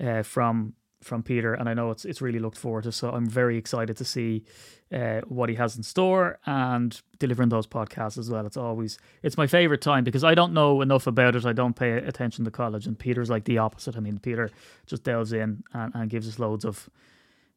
uh, 0.00 0.22
from 0.22 0.74
from 1.00 1.22
Peter, 1.22 1.54
and 1.54 1.68
I 1.68 1.74
know 1.74 1.92
it's 1.92 2.04
it's 2.04 2.20
really 2.20 2.40
looked 2.40 2.58
forward 2.58 2.84
to. 2.84 2.92
So 2.92 3.10
I'm 3.10 3.26
very 3.26 3.56
excited 3.56 3.96
to 3.98 4.04
see 4.04 4.44
uh, 4.92 5.20
what 5.28 5.48
he 5.48 5.54
has 5.54 5.76
in 5.76 5.82
store 5.82 6.38
and 6.44 7.00
delivering 7.18 7.50
those 7.50 7.66
podcasts 7.66 8.18
as 8.18 8.28
well. 8.28 8.44
It's 8.46 8.56
always 8.56 8.98
it's 9.22 9.36
my 9.36 9.46
favorite 9.46 9.80
time 9.80 10.04
because 10.04 10.24
I 10.24 10.34
don't 10.34 10.52
know 10.52 10.80
enough 10.82 11.06
about 11.06 11.36
it. 11.36 11.46
I 11.46 11.52
don't 11.52 11.76
pay 11.76 11.92
attention 11.92 12.44
to 12.44 12.50
college, 12.50 12.86
and 12.86 12.98
Peter's 12.98 13.30
like 13.30 13.44
the 13.44 13.58
opposite. 13.58 13.96
I 13.96 14.00
mean, 14.00 14.18
Peter 14.18 14.50
just 14.86 15.04
delves 15.04 15.32
in 15.32 15.62
and, 15.72 15.94
and 15.94 16.10
gives 16.10 16.28
us 16.28 16.38
loads 16.38 16.64
of 16.64 16.90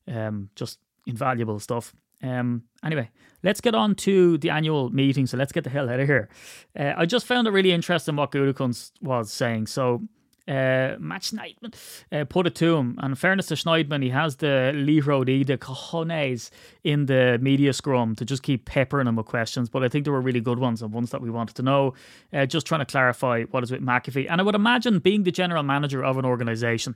um, 0.08 0.50
just 0.56 0.80
invaluable 1.06 1.60
stuff. 1.60 1.94
Um, 2.24 2.64
anyway, 2.84 3.10
let's 3.44 3.62
get 3.62 3.76
on 3.76 3.96
to 3.96 4.38
the 4.38 4.50
annual 4.50 4.90
meeting. 4.90 5.26
So 5.28 5.38
let's 5.38 5.52
get 5.52 5.64
the 5.64 5.70
hell 5.70 5.90
out 5.90 6.00
of 6.00 6.08
here. 6.08 6.30
Uh, 6.78 6.94
I 6.96 7.06
just 7.06 7.26
found 7.26 7.48
it 7.48 7.52
really 7.52 7.72
interesting 7.72 8.16
what 8.16 8.32
Gutekunst 8.32 8.92
was 9.02 9.32
saying. 9.32 9.68
So 9.68 10.02
uh, 10.48 10.98
Matt 11.00 11.22
Schneidman 11.22 11.74
uh, 12.12 12.26
put 12.26 12.48
it 12.48 12.56
to 12.56 12.76
him. 12.76 12.98
And 13.02 13.18
fairness 13.18 13.48
to 13.48 13.56
Schneidman, 13.56 14.04
he 14.04 14.10
has 14.10 14.38
the 14.38 14.72
Leroy 14.74 15.24
the 15.24 15.58
cojones 15.58 16.50
in 16.84 17.06
the 17.06 17.38
media 17.42 17.74
scrum 17.74 18.16
to 18.16 18.26
just 18.26 18.44
keep 18.44 18.66
peppering 18.66 19.08
him 19.08 19.16
with 19.16 19.28
questions. 19.28 19.70
But 19.70 19.84
I 19.84 19.90
think 19.90 20.04
there 20.04 20.14
were 20.14 20.22
really 20.22 20.42
good 20.42 20.60
ones 20.60 20.82
and 20.82 20.92
ones 20.92 21.12
that 21.12 21.22
we 21.22 21.30
wanted 21.30 21.56
to 21.58 21.64
know. 21.64 21.94
Uh, 22.34 22.46
just 22.46 22.66
trying 22.66 22.82
to 22.82 22.86
clarify 22.86 23.44
what 23.44 23.64
is 23.64 23.72
with 23.72 23.82
McAfee. 23.82 24.28
And 24.30 24.42
I 24.42 24.44
would 24.44 24.56
imagine 24.56 25.00
being 25.00 25.24
the 25.24 25.32
general 25.32 25.64
manager 25.64 26.04
of 26.04 26.18
an 26.18 26.26
organization, 26.26 26.96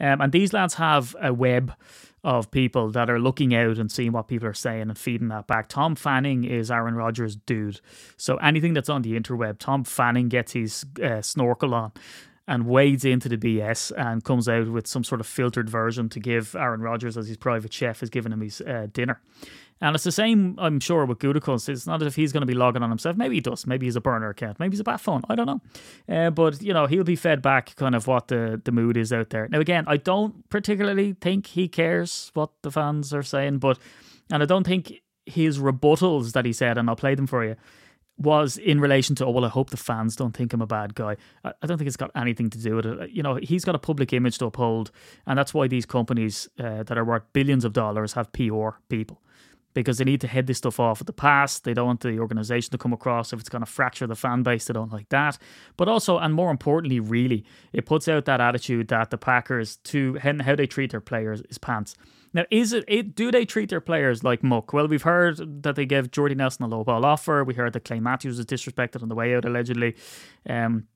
um, 0.00 0.20
and 0.20 0.32
these 0.32 0.52
lads 0.52 0.74
have 0.74 1.14
a 1.20 1.32
web 1.32 1.72
of 2.24 2.50
people 2.50 2.90
that 2.90 3.08
are 3.08 3.20
looking 3.20 3.54
out 3.54 3.78
and 3.78 3.90
seeing 3.90 4.10
what 4.10 4.26
people 4.26 4.48
are 4.48 4.54
saying 4.54 4.82
and 4.82 4.98
feeding 4.98 5.28
that 5.28 5.46
back. 5.46 5.68
Tom 5.68 5.94
Fanning 5.94 6.42
is 6.42 6.72
Aaron 6.72 6.96
Rodgers' 6.96 7.36
dude. 7.36 7.80
So 8.16 8.36
anything 8.38 8.74
that's 8.74 8.88
on 8.88 9.02
the 9.02 9.18
interweb, 9.18 9.58
Tom 9.58 9.84
Fanning 9.84 10.28
gets 10.28 10.52
his 10.52 10.84
uh, 11.00 11.22
snorkel 11.22 11.72
on 11.72 11.92
and 12.48 12.66
wades 12.66 13.04
into 13.04 13.28
the 13.28 13.36
BS 13.36 13.92
and 13.96 14.22
comes 14.22 14.48
out 14.48 14.68
with 14.68 14.86
some 14.86 15.02
sort 15.02 15.20
of 15.20 15.26
filtered 15.26 15.68
version 15.68 16.08
to 16.10 16.20
give 16.20 16.54
Aaron 16.54 16.80
Rodgers 16.80 17.16
as 17.16 17.26
his 17.28 17.36
private 17.36 17.72
chef 17.72 18.02
is 18.02 18.10
giving 18.10 18.32
him 18.32 18.40
his 18.40 18.60
uh, 18.60 18.86
dinner. 18.92 19.20
And 19.80 19.94
it's 19.94 20.04
the 20.04 20.12
same, 20.12 20.54
I'm 20.58 20.80
sure, 20.80 21.04
with 21.04 21.18
Gutekunst. 21.18 21.68
It's 21.68 21.86
not 21.86 22.00
as 22.00 22.08
if 22.08 22.16
he's 22.16 22.32
going 22.32 22.40
to 22.40 22.46
be 22.46 22.54
logging 22.54 22.82
on 22.82 22.88
himself. 22.88 23.16
Maybe 23.16 23.34
he 23.34 23.40
does. 23.42 23.66
Maybe 23.66 23.86
he's 23.86 23.96
a 23.96 24.00
burner 24.00 24.30
account. 24.30 24.58
Maybe 24.58 24.72
he's 24.72 24.80
a 24.80 24.84
bat 24.84 25.00
phone. 25.00 25.22
I 25.28 25.34
don't 25.34 25.46
know. 25.46 25.60
Uh, 26.08 26.30
but, 26.30 26.62
you 26.62 26.72
know, 26.72 26.86
he'll 26.86 27.04
be 27.04 27.16
fed 27.16 27.42
back 27.42 27.76
kind 27.76 27.94
of 27.94 28.06
what 28.06 28.28
the, 28.28 28.60
the 28.64 28.72
mood 28.72 28.96
is 28.96 29.12
out 29.12 29.30
there. 29.30 29.48
Now, 29.48 29.60
again, 29.60 29.84
I 29.86 29.98
don't 29.98 30.48
particularly 30.48 31.14
think 31.20 31.48
he 31.48 31.68
cares 31.68 32.30
what 32.32 32.50
the 32.62 32.70
fans 32.70 33.12
are 33.12 33.22
saying, 33.22 33.58
but, 33.58 33.78
and 34.30 34.42
I 34.42 34.46
don't 34.46 34.64
think 34.64 35.02
his 35.26 35.58
rebuttals 35.58 36.32
that 36.32 36.46
he 36.46 36.54
said, 36.54 36.78
and 36.78 36.88
I'll 36.88 36.96
play 36.96 37.14
them 37.14 37.26
for 37.26 37.44
you, 37.44 37.56
was 38.18 38.56
in 38.56 38.80
relation 38.80 39.14
to, 39.16 39.26
oh, 39.26 39.30
well, 39.30 39.44
I 39.44 39.48
hope 39.48 39.70
the 39.70 39.76
fans 39.76 40.16
don't 40.16 40.34
think 40.34 40.52
I'm 40.52 40.62
a 40.62 40.66
bad 40.66 40.94
guy. 40.94 41.16
I, 41.44 41.52
I 41.62 41.66
don't 41.66 41.76
think 41.78 41.88
it's 41.88 41.96
got 41.96 42.10
anything 42.14 42.50
to 42.50 42.58
do 42.58 42.76
with 42.76 42.86
it. 42.86 43.10
You 43.10 43.22
know, 43.22 43.36
he's 43.36 43.64
got 43.64 43.74
a 43.74 43.78
public 43.78 44.12
image 44.12 44.38
to 44.38 44.46
uphold, 44.46 44.90
and 45.26 45.38
that's 45.38 45.52
why 45.52 45.68
these 45.68 45.86
companies 45.86 46.48
uh, 46.58 46.82
that 46.84 46.96
are 46.96 47.04
worth 47.04 47.24
billions 47.32 47.64
of 47.64 47.72
dollars 47.72 48.14
have 48.14 48.32
PR 48.32 48.70
people 48.88 49.20
because 49.76 49.98
they 49.98 50.04
need 50.04 50.22
to 50.22 50.26
head 50.26 50.46
this 50.46 50.56
stuff 50.56 50.80
off 50.80 51.02
at 51.02 51.06
the 51.06 51.12
pass. 51.12 51.58
They 51.58 51.74
don't 51.74 51.86
want 51.86 52.00
the 52.00 52.18
organization 52.18 52.70
to 52.70 52.78
come 52.78 52.94
across 52.94 53.34
if 53.34 53.40
it's 53.40 53.50
going 53.50 53.60
to 53.60 53.70
fracture 53.70 54.06
the 54.06 54.14
fan 54.14 54.42
base. 54.42 54.64
They 54.64 54.72
don't 54.72 54.90
like 54.90 55.10
that. 55.10 55.36
But 55.76 55.86
also, 55.86 56.16
and 56.16 56.32
more 56.32 56.50
importantly, 56.50 56.98
really, 56.98 57.44
it 57.74 57.84
puts 57.84 58.08
out 58.08 58.24
that 58.24 58.40
attitude 58.40 58.88
that 58.88 59.10
the 59.10 59.18
Packers 59.18 59.76
to 59.84 60.16
how 60.22 60.56
they 60.56 60.66
treat 60.66 60.92
their 60.92 61.02
players 61.02 61.42
is 61.50 61.58
pants. 61.58 61.94
Now, 62.36 62.44
is 62.50 62.74
it, 62.74 62.84
it 62.86 63.14
do 63.14 63.30
they 63.30 63.46
treat 63.46 63.70
their 63.70 63.80
players 63.80 64.22
like 64.22 64.42
muck? 64.42 64.74
Well, 64.74 64.86
we've 64.86 65.04
heard 65.04 65.62
that 65.62 65.74
they 65.74 65.86
gave 65.86 66.10
Jordy 66.10 66.34
Nelson 66.34 66.66
a 66.66 66.68
low 66.68 66.84
ball 66.84 67.06
offer. 67.06 67.42
We 67.42 67.54
heard 67.54 67.72
that 67.72 67.86
Clay 67.86 67.98
Matthews 67.98 68.36
was 68.36 68.44
disrespected 68.44 69.02
on 69.02 69.08
the 69.08 69.14
way 69.14 69.34
out, 69.34 69.46
allegedly. 69.46 69.96
Um, 70.46 70.86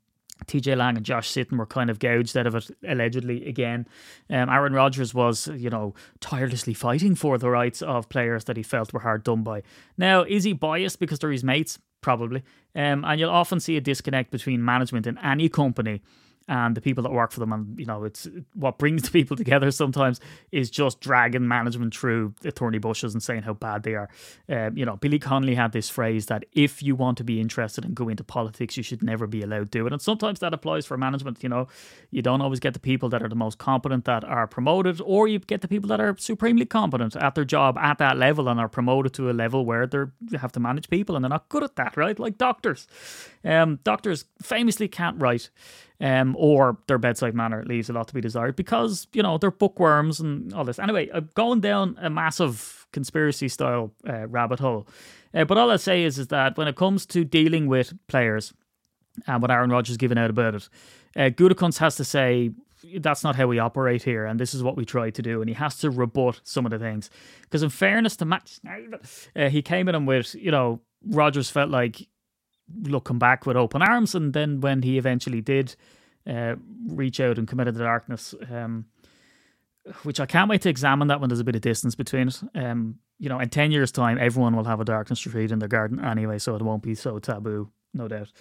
TJ 0.45 0.77
Lang 0.77 0.99
and 0.99 1.07
Josh 1.07 1.33
Sitton 1.33 1.57
were 1.57 1.65
kind 1.65 1.89
of 1.89 1.99
gouged 1.99 2.37
out 2.37 2.47
of 2.47 2.57
it, 2.57 2.71
allegedly, 2.87 3.49
again. 3.49 3.89
Um, 4.29 4.51
Aaron 4.51 4.75
Rodgers 4.75 5.15
was, 5.15 5.49
you 5.57 5.71
know, 5.71 5.95
tirelessly 6.21 6.75
fighting 6.75 7.15
for 7.15 7.39
the 7.39 7.49
rights 7.49 7.81
of 7.81 8.11
players 8.11 8.45
that 8.45 8.59
he 8.59 8.63
felt 8.63 8.93
were 8.93 9.01
hard 9.01 9.25
done 9.25 9.43
by. 9.43 9.63
Now, 9.97 10.25
is 10.25 10.45
he 10.45 10.53
biased 10.53 11.01
because 11.01 11.21
they're 11.21 11.33
his 11.33 11.43
mates? 11.43 11.79
Probably. 12.03 12.43
Um, 12.75 13.03
and 13.07 13.19
you'll 13.19 13.31
often 13.31 13.61
see 13.61 13.79
a 13.79 13.81
disconnect 13.81 14.31
between 14.31 14.63
management 14.63 15.07
in 15.07 15.17
any 15.19 15.49
company 15.49 16.03
and 16.51 16.77
the 16.77 16.81
people 16.81 17.05
that 17.05 17.13
work 17.13 17.31
for 17.31 17.39
them. 17.39 17.53
And, 17.53 17.79
you 17.79 17.87
know, 17.87 18.03
it's 18.03 18.29
what 18.55 18.77
brings 18.77 19.03
the 19.05 19.11
people 19.11 19.37
together 19.37 19.71
sometimes 19.71 20.21
is 20.51 20.69
just 20.69 21.01
dragging 21.01 21.47
management 21.47 21.95
through 21.95 22.35
the 22.41 22.51
thorny 22.51 22.79
bushes 22.79 23.15
and 23.15 23.23
saying 23.23 23.43
how 23.43 23.55
bad 23.55 23.85
they 23.85 23.95
are. 23.95 24.09
Um, 24.49 24.77
you 24.77 24.85
know, 24.85 24.97
Billy 24.97 25.21
Connolly 25.21 25.55
had 25.55 25.71
this 25.71 25.89
phrase 25.89 26.27
that 26.27 26.45
if 26.53 26.83
you 26.83 26.97
want 26.97 27.19
to 27.19 27.25
be 27.25 27.41
interested 27.41 27.85
and 27.85 27.95
go 27.95 28.09
into 28.09 28.25
politics, 28.25 28.77
you 28.77 28.83
should 28.83 29.01
never 29.03 29.29
be 29.29 29.43
allowed 29.43 29.71
to 29.73 29.87
it. 29.87 29.93
And 29.93 30.03
sometimes 30.03 30.41
that 30.41 30.53
applies 30.53 30.85
for 30.85 30.97
management. 30.97 31.43
You 31.43 31.49
know, 31.51 31.69
you 32.11 32.21
don't 32.21 32.41
always 32.41 32.59
get 32.59 32.75
the 32.75 32.81
people 32.81 33.09
that 33.11 33.23
are 33.23 33.29
the 33.29 33.37
most 33.37 33.59
competent 33.59 34.05
that 34.07 34.25
are 34.25 34.49
promoted, 34.49 35.01
or 35.05 35.29
you 35.29 35.39
get 35.39 35.61
the 35.61 35.69
people 35.69 35.89
that 35.89 36.01
are 36.01 36.17
supremely 36.19 36.67
competent 36.67 37.15
at 37.15 37.37
their 37.37 37.45
job 37.45 37.79
at 37.79 37.99
that 37.99 38.17
level 38.17 38.49
and 38.49 38.59
are 38.59 38.69
promoted 38.69 39.15
to 39.15 39.31
a 39.31 39.33
level 39.33 39.65
where 39.65 39.87
they 39.87 40.37
have 40.37 40.51
to 40.53 40.61
manage 40.61 40.91
people 40.91 41.15
and 41.15 41.25
they're 41.25 41.31
not 41.31 41.49
good 41.49 41.63
at 41.63 41.77
that, 41.77 41.97
right? 41.97 42.19
Like 42.19 42.39
doctors. 42.39 42.89
Um, 43.45 43.79
doctors 43.85 44.25
famously 44.43 44.89
can't 44.89 45.21
write 45.21 45.51
um, 46.01 46.35
or 46.39 46.79
their 46.87 46.99
bedside 46.99 47.35
manner 47.35 47.65
leaves 47.65 47.91
a 47.91 47.93
lot 47.93 48.09
to 48.09 48.15
be 48.15 48.21
desired 48.21 48.57
because 48.57 49.07
you 49.13 49.23
know 49.23 49.39
they're 49.39 49.51
bookworms 49.51 50.21
and 50.21 50.53
all 50.55 50.65
this. 50.65 50.79
Anyway, 50.79 51.09
I'm 51.13 51.29
going 51.35 51.61
down 51.61 51.99
a 52.01 52.11
massive 52.11 52.87
conspiracy 52.93 53.49
style 53.49 53.93
uh, 54.09 54.27
rabbit 54.27 54.61
hole, 54.61 54.87
uh, 55.35 55.45
but 55.45 55.59
all 55.59 55.71
I 55.71 55.77
say 55.77 56.05
is 56.05 56.19
is 56.19 56.29
that 56.29 56.57
when 56.57 56.69
it 56.69 56.77
comes 56.77 57.07
to 57.07 57.25
dealing 57.25 57.67
with 57.67 57.93
players, 58.07 58.53
and 59.27 59.43
what 59.43 59.51
Aaron 59.51 59.71
Rodgers 59.71 59.97
given 59.97 60.19
out 60.19 60.31
about 60.31 60.55
it, 60.55 60.69
uh, 61.17 61.31
Gutekunst 61.31 61.79
has 61.79 61.97
to 61.97 62.05
say 62.05 62.51
that's 62.99 63.23
not 63.23 63.37
how 63.37 63.47
we 63.47 63.59
operate 63.59 64.03
here, 64.03 64.25
and 64.25 64.39
this 64.41 64.55
is 64.55 64.63
what 64.63 64.77
we 64.77 64.85
try 64.85 65.11
to 65.11 65.23
do. 65.23 65.41
And 65.41 65.49
he 65.49 65.55
has 65.55 65.77
to 65.79 65.91
rebut 65.91 66.41
some 66.45 66.65
of 66.65 66.71
the 66.71 66.79
things. 66.79 67.11
Because 67.43 67.63
in 67.63 67.71
fairness 67.71 68.17
to 68.17 68.25
Matt, 68.25 68.59
uh, 69.37 69.49
he 69.49 69.63
came 69.63 69.89
in 69.89 69.95
and 69.95 70.07
with, 70.07 70.35
you 70.35 70.51
know, 70.51 70.81
Rodgers 71.07 71.51
felt 71.51 71.71
like 71.71 72.09
looking 72.83 73.19
back 73.19 73.47
with 73.47 73.57
open 73.57 73.83
arms. 73.83 74.15
And 74.15 74.33
then 74.33 74.61
when 74.61 74.83
he 74.83 74.99
eventually 74.99 75.41
did 75.41 75.75
uh, 76.27 76.57
reach 76.87 77.21
out 77.21 77.39
and 77.39 77.49
come 77.49 77.61
out 77.61 77.69
of 77.69 77.75
the 77.75 77.85
darkness, 77.85 78.35
um, 78.51 78.87
which 80.03 80.21
I 80.21 80.27
can't 80.27 80.51
wait 80.51 80.63
to 80.63 80.69
examine 80.69 81.09
that 81.09 81.21
when 81.21 81.29
there's 81.29 81.41
a 81.41 81.45
bit 81.45 81.57
of 81.57 81.63
distance 81.63 81.95
between 81.95 82.29
it. 82.29 82.43
Um, 82.55 82.99
you 83.19 83.29
know, 83.29 83.39
in 83.39 83.49
10 83.49 83.71
years' 83.71 83.93
time, 83.93 84.19
everyone 84.19 84.57
will 84.57 84.65
have 84.65 84.81
a 84.81 84.85
darkness 84.85 85.25
retreat 85.27 85.53
in 85.53 85.59
their 85.59 85.69
garden 85.69 86.03
anyway, 86.03 86.39
so 86.39 86.55
it 86.55 86.63
won't 86.63 86.83
be 86.83 86.95
so 86.95 87.19
taboo 87.19 87.71
no 87.95 88.09
doubt. 88.09 88.33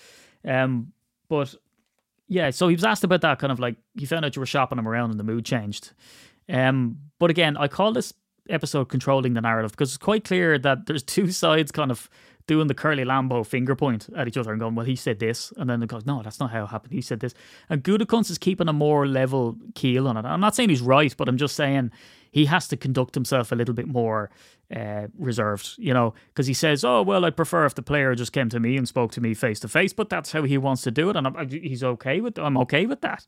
Um, 0.46 0.94
but 1.28 1.54
yeah, 2.28 2.50
so 2.52 2.68
he 2.68 2.76
was 2.76 2.84
asked 2.84 3.04
about 3.04 3.22
that 3.22 3.40
kind 3.40 3.52
of 3.52 3.60
like 3.60 3.78
he 3.98 4.06
found 4.06 4.26
out 4.26 4.36
you 4.36 4.40
were 4.40 4.46
shopping 4.46 4.78
him 4.78 4.88
around 4.88 5.12
and 5.12 5.20
the 5.20 5.24
mood 5.24 5.46
changed. 5.46 5.92
Um, 6.48 7.00
but 7.20 7.30
again, 7.30 7.58
I 7.58 7.68
call 7.68 7.92
this 7.92 8.14
episode 8.50 8.86
controlling 8.86 9.34
the 9.34 9.42
narrative 9.42 9.72
because 9.72 9.90
it's 9.90 9.98
quite 9.98 10.24
clear 10.24 10.58
that 10.60 10.86
there's 10.86 11.04
two 11.16 11.32
sides 11.32 11.72
kind 11.72 11.92
of 11.92 12.10
doing 12.50 12.68
the 12.68 12.74
curly 12.74 13.06
Lambeau 13.06 13.46
finger 13.46 13.76
point 13.76 14.10
at 14.18 14.28
each 14.28 14.36
other 14.36 14.52
and 14.52 14.60
going, 14.60 14.74
well, 14.74 14.86
he 14.86 14.96
said 14.96 15.20
this. 15.20 15.54
And 15.56 15.70
then 15.70 15.84
it 15.84 15.88
goes, 15.88 16.04
no, 16.08 16.24
that's 16.24 16.40
not 16.40 16.50
how 16.50 16.64
it 16.64 16.68
happened. 16.68 16.94
He 16.94 17.02
said 17.02 17.20
this. 17.20 17.36
And 17.70 17.84
Gutekunst 17.84 18.32
is 18.32 18.40
keeping 18.40 18.68
a 18.68 18.74
more 18.74 19.06
level 19.08 19.56
keel 19.76 20.08
on 20.08 20.18
it. 20.18 20.26
I'm 20.26 20.40
not 20.42 20.56
saying 20.56 20.70
he's 20.70 20.82
right, 20.82 21.16
but 21.16 21.30
I'm 21.30 21.38
just 21.38 21.56
saying 21.56 21.92
he 22.32 22.46
has 22.46 22.68
to 22.70 22.76
conduct 22.76 23.14
himself 23.14 23.52
a 23.52 23.56
little 23.56 23.76
bit 23.76 23.88
more 23.88 24.32
uh, 24.76 25.08
reserved, 25.18 25.76
you 25.78 25.94
know, 25.94 26.16
because 26.30 26.48
he 26.48 26.56
says, 26.56 26.84
oh, 26.84 27.04
well, 27.04 27.24
I'd 27.24 27.38
prefer 27.38 27.66
if 27.66 27.76
the 27.76 27.84
player 27.84 28.16
just 28.16 28.34
came 28.34 28.50
to 28.50 28.60
me 28.60 28.76
and 28.76 28.88
spoke 28.88 29.12
to 29.12 29.22
me 29.22 29.36
face 29.36 29.60
to 29.60 29.68
face, 29.68 29.94
but 29.94 30.10
that's 30.10 30.32
how 30.32 30.42
he 30.42 30.58
wants 30.58 30.82
to 30.84 30.92
do 30.92 31.12
it. 31.12 31.16
And 31.16 31.28
I'm, 31.28 31.50
he's 31.50 31.84
okay 31.84 32.20
with 32.20 32.40
I'm 32.40 32.58
okay 32.58 32.88
with 32.88 33.02
that. 33.02 33.28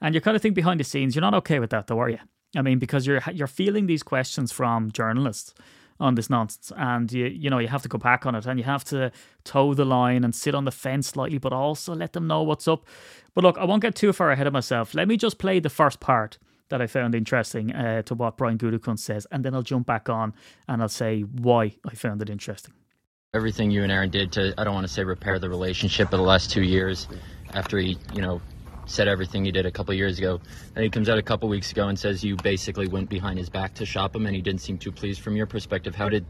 And 0.00 0.14
you 0.14 0.20
kind 0.20 0.36
of 0.36 0.42
think 0.42 0.54
behind 0.54 0.78
the 0.78 0.84
scenes, 0.84 1.16
you're 1.16 1.20
not 1.20 1.34
okay 1.34 1.58
with 1.58 1.70
that, 1.70 1.88
though, 1.88 2.00
are 2.00 2.08
you? 2.08 2.18
I 2.56 2.62
mean, 2.62 2.78
because 2.78 3.04
you're 3.04 3.20
you're 3.32 3.46
feeling 3.46 3.86
these 3.86 4.02
questions 4.02 4.52
from 4.52 4.90
journalists 4.92 5.54
on 6.00 6.14
this 6.14 6.30
nonsense, 6.30 6.72
and 6.76 7.12
you 7.12 7.26
you 7.26 7.50
know 7.50 7.58
you 7.58 7.68
have 7.68 7.82
to 7.82 7.88
go 7.88 7.98
back 7.98 8.26
on 8.26 8.34
it, 8.34 8.46
and 8.46 8.58
you 8.58 8.64
have 8.64 8.84
to 8.84 9.12
toe 9.44 9.74
the 9.74 9.84
line 9.84 10.24
and 10.24 10.34
sit 10.34 10.54
on 10.54 10.64
the 10.64 10.72
fence 10.72 11.08
slightly, 11.08 11.38
but 11.38 11.52
also 11.52 11.94
let 11.94 12.12
them 12.12 12.26
know 12.26 12.42
what's 12.42 12.66
up. 12.66 12.86
But 13.34 13.44
look, 13.44 13.58
I 13.58 13.64
won't 13.64 13.82
get 13.82 13.94
too 13.94 14.12
far 14.12 14.30
ahead 14.30 14.46
of 14.46 14.52
myself. 14.52 14.94
Let 14.94 15.06
me 15.06 15.16
just 15.16 15.38
play 15.38 15.60
the 15.60 15.70
first 15.70 16.00
part 16.00 16.38
that 16.70 16.80
I 16.80 16.86
found 16.86 17.14
interesting 17.14 17.72
uh, 17.72 18.02
to 18.02 18.14
what 18.14 18.36
Brian 18.36 18.56
Gutekunst 18.56 19.00
says, 19.00 19.26
and 19.30 19.44
then 19.44 19.54
I'll 19.54 19.62
jump 19.62 19.86
back 19.86 20.08
on 20.08 20.32
and 20.66 20.80
I'll 20.80 20.88
say 20.88 21.20
why 21.20 21.76
I 21.84 21.94
found 21.94 22.22
it 22.22 22.30
interesting. 22.30 22.74
Everything 23.34 23.70
you 23.70 23.82
and 23.82 23.92
Aaron 23.92 24.10
did 24.10 24.32
to, 24.32 24.54
I 24.58 24.64
don't 24.64 24.74
want 24.74 24.86
to 24.86 24.92
say 24.92 25.04
repair 25.04 25.38
the 25.38 25.48
relationship, 25.48 26.10
but 26.10 26.16
the 26.16 26.22
last 26.22 26.50
two 26.50 26.62
years 26.62 27.06
after 27.52 27.78
he, 27.78 27.96
you 28.12 28.22
know, 28.22 28.40
said 28.90 29.08
everything 29.08 29.44
he 29.44 29.52
did 29.52 29.66
a 29.66 29.70
couple 29.70 29.94
years 29.94 30.18
ago. 30.18 30.40
And 30.74 30.82
he 30.82 30.90
comes 30.90 31.08
out 31.08 31.18
a 31.18 31.22
couple 31.22 31.48
weeks 31.48 31.70
ago 31.70 31.88
and 31.88 31.98
says 31.98 32.24
you 32.24 32.36
basically 32.36 32.88
went 32.88 33.08
behind 33.08 33.38
his 33.38 33.48
back 33.48 33.74
to 33.74 33.86
shop 33.86 34.14
him, 34.14 34.26
and 34.26 34.34
he 34.34 34.42
didn't 34.42 34.60
seem 34.60 34.78
too 34.78 34.92
pleased. 34.92 35.20
From 35.20 35.36
your 35.36 35.46
perspective, 35.46 35.94
how 35.94 36.08
did 36.08 36.26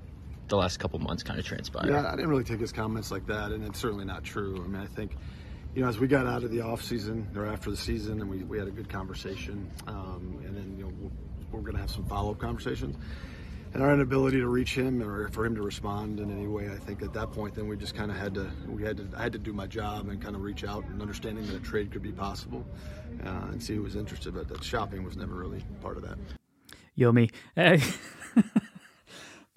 the 0.49 0.57
last 0.57 0.79
couple 0.79 0.99
months 0.99 1.23
kind 1.23 1.39
of 1.39 1.47
transpire? 1.47 1.91
Yeah, 1.91 2.07
I 2.07 2.17
didn't 2.17 2.29
really 2.29 2.45
take 2.45 2.61
his 2.61 2.73
comments 2.73 3.11
like 3.11 3.27
that, 3.27 3.53
and 3.53 3.65
it's 3.65 3.79
certainly 3.79 4.05
not 4.05 4.25
true. 4.25 4.63
I 4.63 4.69
mean, 4.69 4.83
I 4.83 4.87
think, 4.87 5.17
you 5.75 5.83
know, 5.83 5.89
as 5.89 5.99
we 5.99 6.07
got 6.07 6.27
out 6.27 6.45
of 6.45 6.51
the 6.51 6.61
off 6.61 6.83
season 6.83 7.27
or 7.35 7.47
after 7.47 7.71
the 7.71 7.77
season, 7.77 8.21
and 8.21 8.29
we, 8.29 8.39
we 8.45 8.59
had 8.59 8.69
a 8.69 8.73
good 8.73 8.89
conversation, 8.89 9.71
um, 9.87 10.43
and 10.45 10.57
then 10.57 10.75
you 10.77 10.85
know 10.85 10.93
we're, 11.01 11.11
we're 11.53 11.61
going 11.61 11.75
to 11.75 11.81
have 11.81 11.91
some 11.91 12.05
follow 12.05 12.33
up 12.33 12.39
conversations 12.39 12.97
and 13.73 13.83
our 13.83 13.93
inability 13.93 14.39
to 14.39 14.49
reach 14.49 14.75
him 14.75 15.03
or 15.03 15.29
for 15.29 15.47
him 15.47 15.55
to 15.55 15.63
respond 15.63 16.21
in 16.21 16.31
any 16.31 16.47
way, 16.47 16.69
I 16.69 16.77
think 16.77 17.03
at 17.03 17.13
that 17.13 17.33
point, 17.33 17.55
then 17.55 17.69
we 17.69 17.77
just 17.77 17.95
kind 17.95 18.11
of 18.11 18.17
had 18.17 18.35
to, 18.35 18.51
we 18.69 18.83
had 18.83 18.97
to, 18.97 19.09
I 19.17 19.23
had 19.23 19.33
to 19.33 19.39
do 19.39 19.53
my 19.53 19.67
job 19.67 20.09
and 20.09 20.21
kind 20.21 20.35
of 20.35 20.43
reach 20.43 20.65
out 20.65 20.85
and 20.87 21.01
understanding 21.01 21.47
that 21.47 21.57
a 21.57 21.61
trade 21.61 21.91
could 21.93 22.03
be 22.03 22.13
possible 22.13 22.65
uh, 23.25 23.49
and 23.51 23.63
see 23.63 23.75
who 23.75 23.83
was 23.83 23.97
interested. 23.97 24.35
But 24.35 24.49
that 24.49 24.65
shopping 24.65 25.05
was 25.05 25.17
never 25.17 25.35
really 25.35 25.63
part 25.81 25.97
of 25.97 26.03
that. 26.03 26.19
Yummy. 26.95 27.31
Uh, 27.57 27.79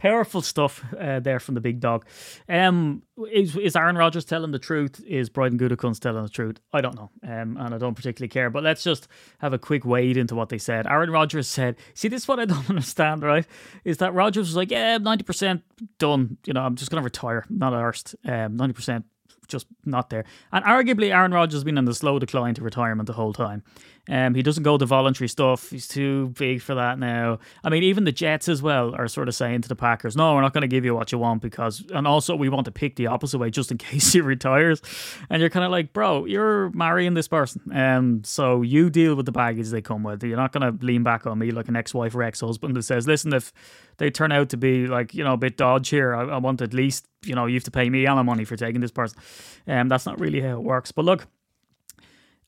powerful 0.03 0.41
stuff 0.41 0.83
uh, 0.99 1.21
there 1.21 1.39
from 1.39 1.55
the 1.55 1.61
big 1.61 1.79
dog. 1.79 2.05
Um, 2.49 3.03
is, 3.31 3.55
is 3.55 3.77
Aaron 3.77 3.95
Rodgers 3.95 4.25
telling 4.25 4.51
the 4.51 4.59
truth? 4.59 5.01
Is 5.07 5.29
Brian 5.29 5.57
Gutekunst 5.57 6.01
telling 6.01 6.23
the 6.23 6.29
truth? 6.29 6.59
I 6.73 6.81
don't 6.81 6.95
know, 6.95 7.09
um, 7.23 7.55
and 7.57 7.73
I 7.73 7.77
don't 7.77 7.95
particularly 7.95 8.27
care. 8.27 8.49
But 8.49 8.63
let's 8.63 8.83
just 8.83 9.07
have 9.39 9.53
a 9.53 9.57
quick 9.57 9.85
wade 9.85 10.17
into 10.17 10.35
what 10.35 10.49
they 10.49 10.57
said. 10.57 10.87
Aaron 10.87 11.09
Rodgers 11.09 11.47
said, 11.47 11.77
"See, 11.93 12.09
this 12.09 12.23
is 12.23 12.27
what 12.27 12.39
I 12.39 12.45
don't 12.53 12.69
understand. 12.69 13.23
Right? 13.23 13.47
Is 13.85 13.97
that 13.99 14.13
Rodgers 14.13 14.47
was 14.47 14.57
like, 14.57 14.71
yeah, 14.71 14.97
ninety 14.97 15.23
percent 15.23 15.63
done. 15.99 16.37
You 16.45 16.53
know, 16.53 16.61
I'm 16.61 16.75
just 16.75 16.91
gonna 16.91 17.03
retire. 17.03 17.45
Not 17.49 17.71
arsed. 17.71 18.15
Um, 18.25 18.57
ninety 18.57 18.73
percent." 18.73 19.05
Just 19.45 19.67
not 19.85 20.09
there, 20.09 20.23
and 20.53 20.63
arguably 20.63 21.13
Aaron 21.13 21.33
Rodgers 21.33 21.55
has 21.55 21.63
been 21.65 21.77
on 21.77 21.83
the 21.83 21.93
slow 21.93 22.17
decline 22.17 22.53
to 22.55 22.61
retirement 22.61 23.07
the 23.07 23.13
whole 23.13 23.33
time. 23.33 23.61
Um, 24.09 24.35
he 24.35 24.41
doesn't 24.41 24.63
go 24.63 24.77
to 24.77 24.85
voluntary 24.85 25.29
stuff. 25.29 25.69
He's 25.69 25.87
too 25.87 26.27
big 26.37 26.61
for 26.61 26.75
that 26.75 26.99
now. 26.99 27.39
I 27.63 27.69
mean, 27.69 27.83
even 27.83 28.03
the 28.03 28.11
Jets 28.11 28.49
as 28.49 28.61
well 28.61 28.93
are 28.95 29.07
sort 29.07 29.29
of 29.29 29.35
saying 29.35 29.61
to 29.61 29.69
the 29.69 29.77
Packers, 29.77 30.17
"No, 30.17 30.35
we're 30.35 30.41
not 30.41 30.51
going 30.53 30.63
to 30.63 30.67
give 30.67 30.83
you 30.83 30.93
what 30.93 31.13
you 31.13 31.17
want 31.19 31.41
because," 31.41 31.85
and 31.93 32.05
also 32.05 32.35
we 32.35 32.49
want 32.49 32.65
to 32.65 32.71
pick 32.71 32.97
the 32.97 33.07
opposite 33.07 33.37
way 33.37 33.49
just 33.49 33.71
in 33.71 33.77
case 33.89 34.11
he 34.11 34.19
retires. 34.19 34.81
And 35.29 35.39
you're 35.39 35.49
kind 35.49 35.63
of 35.63 35.71
like, 35.71 35.93
bro, 35.93 36.25
you're 36.25 36.69
marrying 36.71 37.13
this 37.13 37.29
person, 37.29 37.61
um, 37.73 38.23
so 38.25 38.61
you 38.61 38.89
deal 38.89 39.15
with 39.15 39.25
the 39.25 39.31
baggage 39.31 39.69
they 39.69 39.81
come 39.81 40.03
with. 40.03 40.21
You're 40.21 40.35
not 40.35 40.51
going 40.51 40.77
to 40.77 40.85
lean 40.85 41.03
back 41.03 41.25
on 41.25 41.39
me 41.39 41.51
like 41.51 41.69
an 41.69 41.77
ex-wife 41.77 42.13
or 42.13 42.23
ex-husband 42.23 42.75
that 42.75 42.83
says, 42.83 43.07
"Listen, 43.07 43.33
if 43.33 43.53
they 43.97 44.09
turn 44.09 44.33
out 44.33 44.49
to 44.49 44.57
be 44.57 44.85
like 44.85 45.13
you 45.13 45.23
know 45.23 45.33
a 45.33 45.37
bit 45.37 45.55
dodge 45.55 45.87
here, 45.87 46.13
I, 46.13 46.23
I 46.23 46.37
want 46.39 46.61
at 46.61 46.73
least 46.73 47.07
you 47.23 47.35
know 47.35 47.45
you 47.45 47.55
have 47.55 47.63
to 47.63 47.71
pay 47.71 47.89
me 47.89 48.05
a 48.05 48.13
lot 48.13 48.23
money 48.23 48.43
for 48.43 48.57
taking 48.57 48.81
this 48.81 48.91
person." 48.91 49.17
Um, 49.65 49.87
that's 49.87 50.05
not 50.05 50.19
really 50.19 50.41
how 50.41 50.57
it 50.57 50.63
works. 50.63 50.91
But 50.91 51.05
look. 51.05 51.25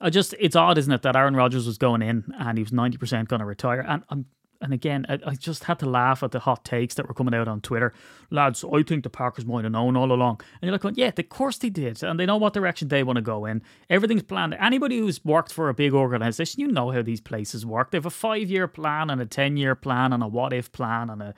I 0.02 0.10
just 0.10 0.36
it's 0.40 0.56
odd, 0.56 0.78
isn't 0.78 0.92
it, 0.92 1.02
that 1.04 1.16
Aaron 1.16 1.36
Rodgers 1.36 1.66
was 1.66 1.78
going 1.78 2.02
in 2.02 2.26
and 2.38 2.58
he 2.58 2.64
was 2.64 2.74
ninety 2.74 2.98
percent 2.98 3.30
going 3.30 3.40
to 3.40 3.46
retire, 3.46 3.82
and 3.82 4.04
I'm 4.10 4.26
and 4.62 4.74
again, 4.74 5.06
I, 5.08 5.20
I, 5.26 5.36
just 5.36 5.66
had 5.66 5.80
to 5.80 5.86
laugh 5.86 6.24
at 6.24 6.32
the 6.32 6.40
hot 6.40 6.66
takes 6.66 6.96
that 6.96 7.08
were 7.08 7.14
coming 7.14 7.34
out 7.34 7.48
on 7.48 7.62
Twitter. 7.62 7.94
Lads, 8.30 8.64
I 8.64 8.84
think 8.84 9.04
the 9.04 9.10
Packers 9.10 9.46
might 9.46 9.64
have 9.64 9.72
known 9.72 9.96
all 9.96 10.12
along. 10.12 10.42
And 10.54 10.64
you're 10.64 10.72
like, 10.72 10.84
well, 10.84 10.94
yeah, 10.96 11.12
of 11.16 11.30
course 11.30 11.58
they 11.58 11.70
did. 11.70 12.02
And 12.04 12.20
they 12.20 12.26
know 12.26 12.38
what 12.38 12.54
direction 12.54 12.88
they 12.88 13.04
want 13.04 13.18
to 13.18 13.22
go 13.22 13.46
in. 13.46 13.62
Everything's 13.90 14.24
planned. 14.24 14.56
Anybody 14.60 15.00
who's 15.00 15.24
worked 15.24 15.52
for 15.52 15.70
a 15.70 15.74
big 15.74 15.94
organization, 15.94 16.62
you 16.62 16.68
know 16.68 16.92
how 16.92 17.02
these 17.02 17.22
places 17.22 17.66
work. 17.66 17.92
They 17.92 17.98
have 17.98 18.06
a 18.06 18.10
five 18.10 18.50
year 18.50 18.68
plan 18.68 19.10
and 19.10 19.22
a 19.22 19.26
10 19.26 19.58
year 19.58 19.76
plan 19.76 20.14
and 20.14 20.24
a 20.24 20.28
what 20.28 20.54
if 20.54 20.72
plan 20.72 21.10
and 21.10 21.22
a, 21.22 21.34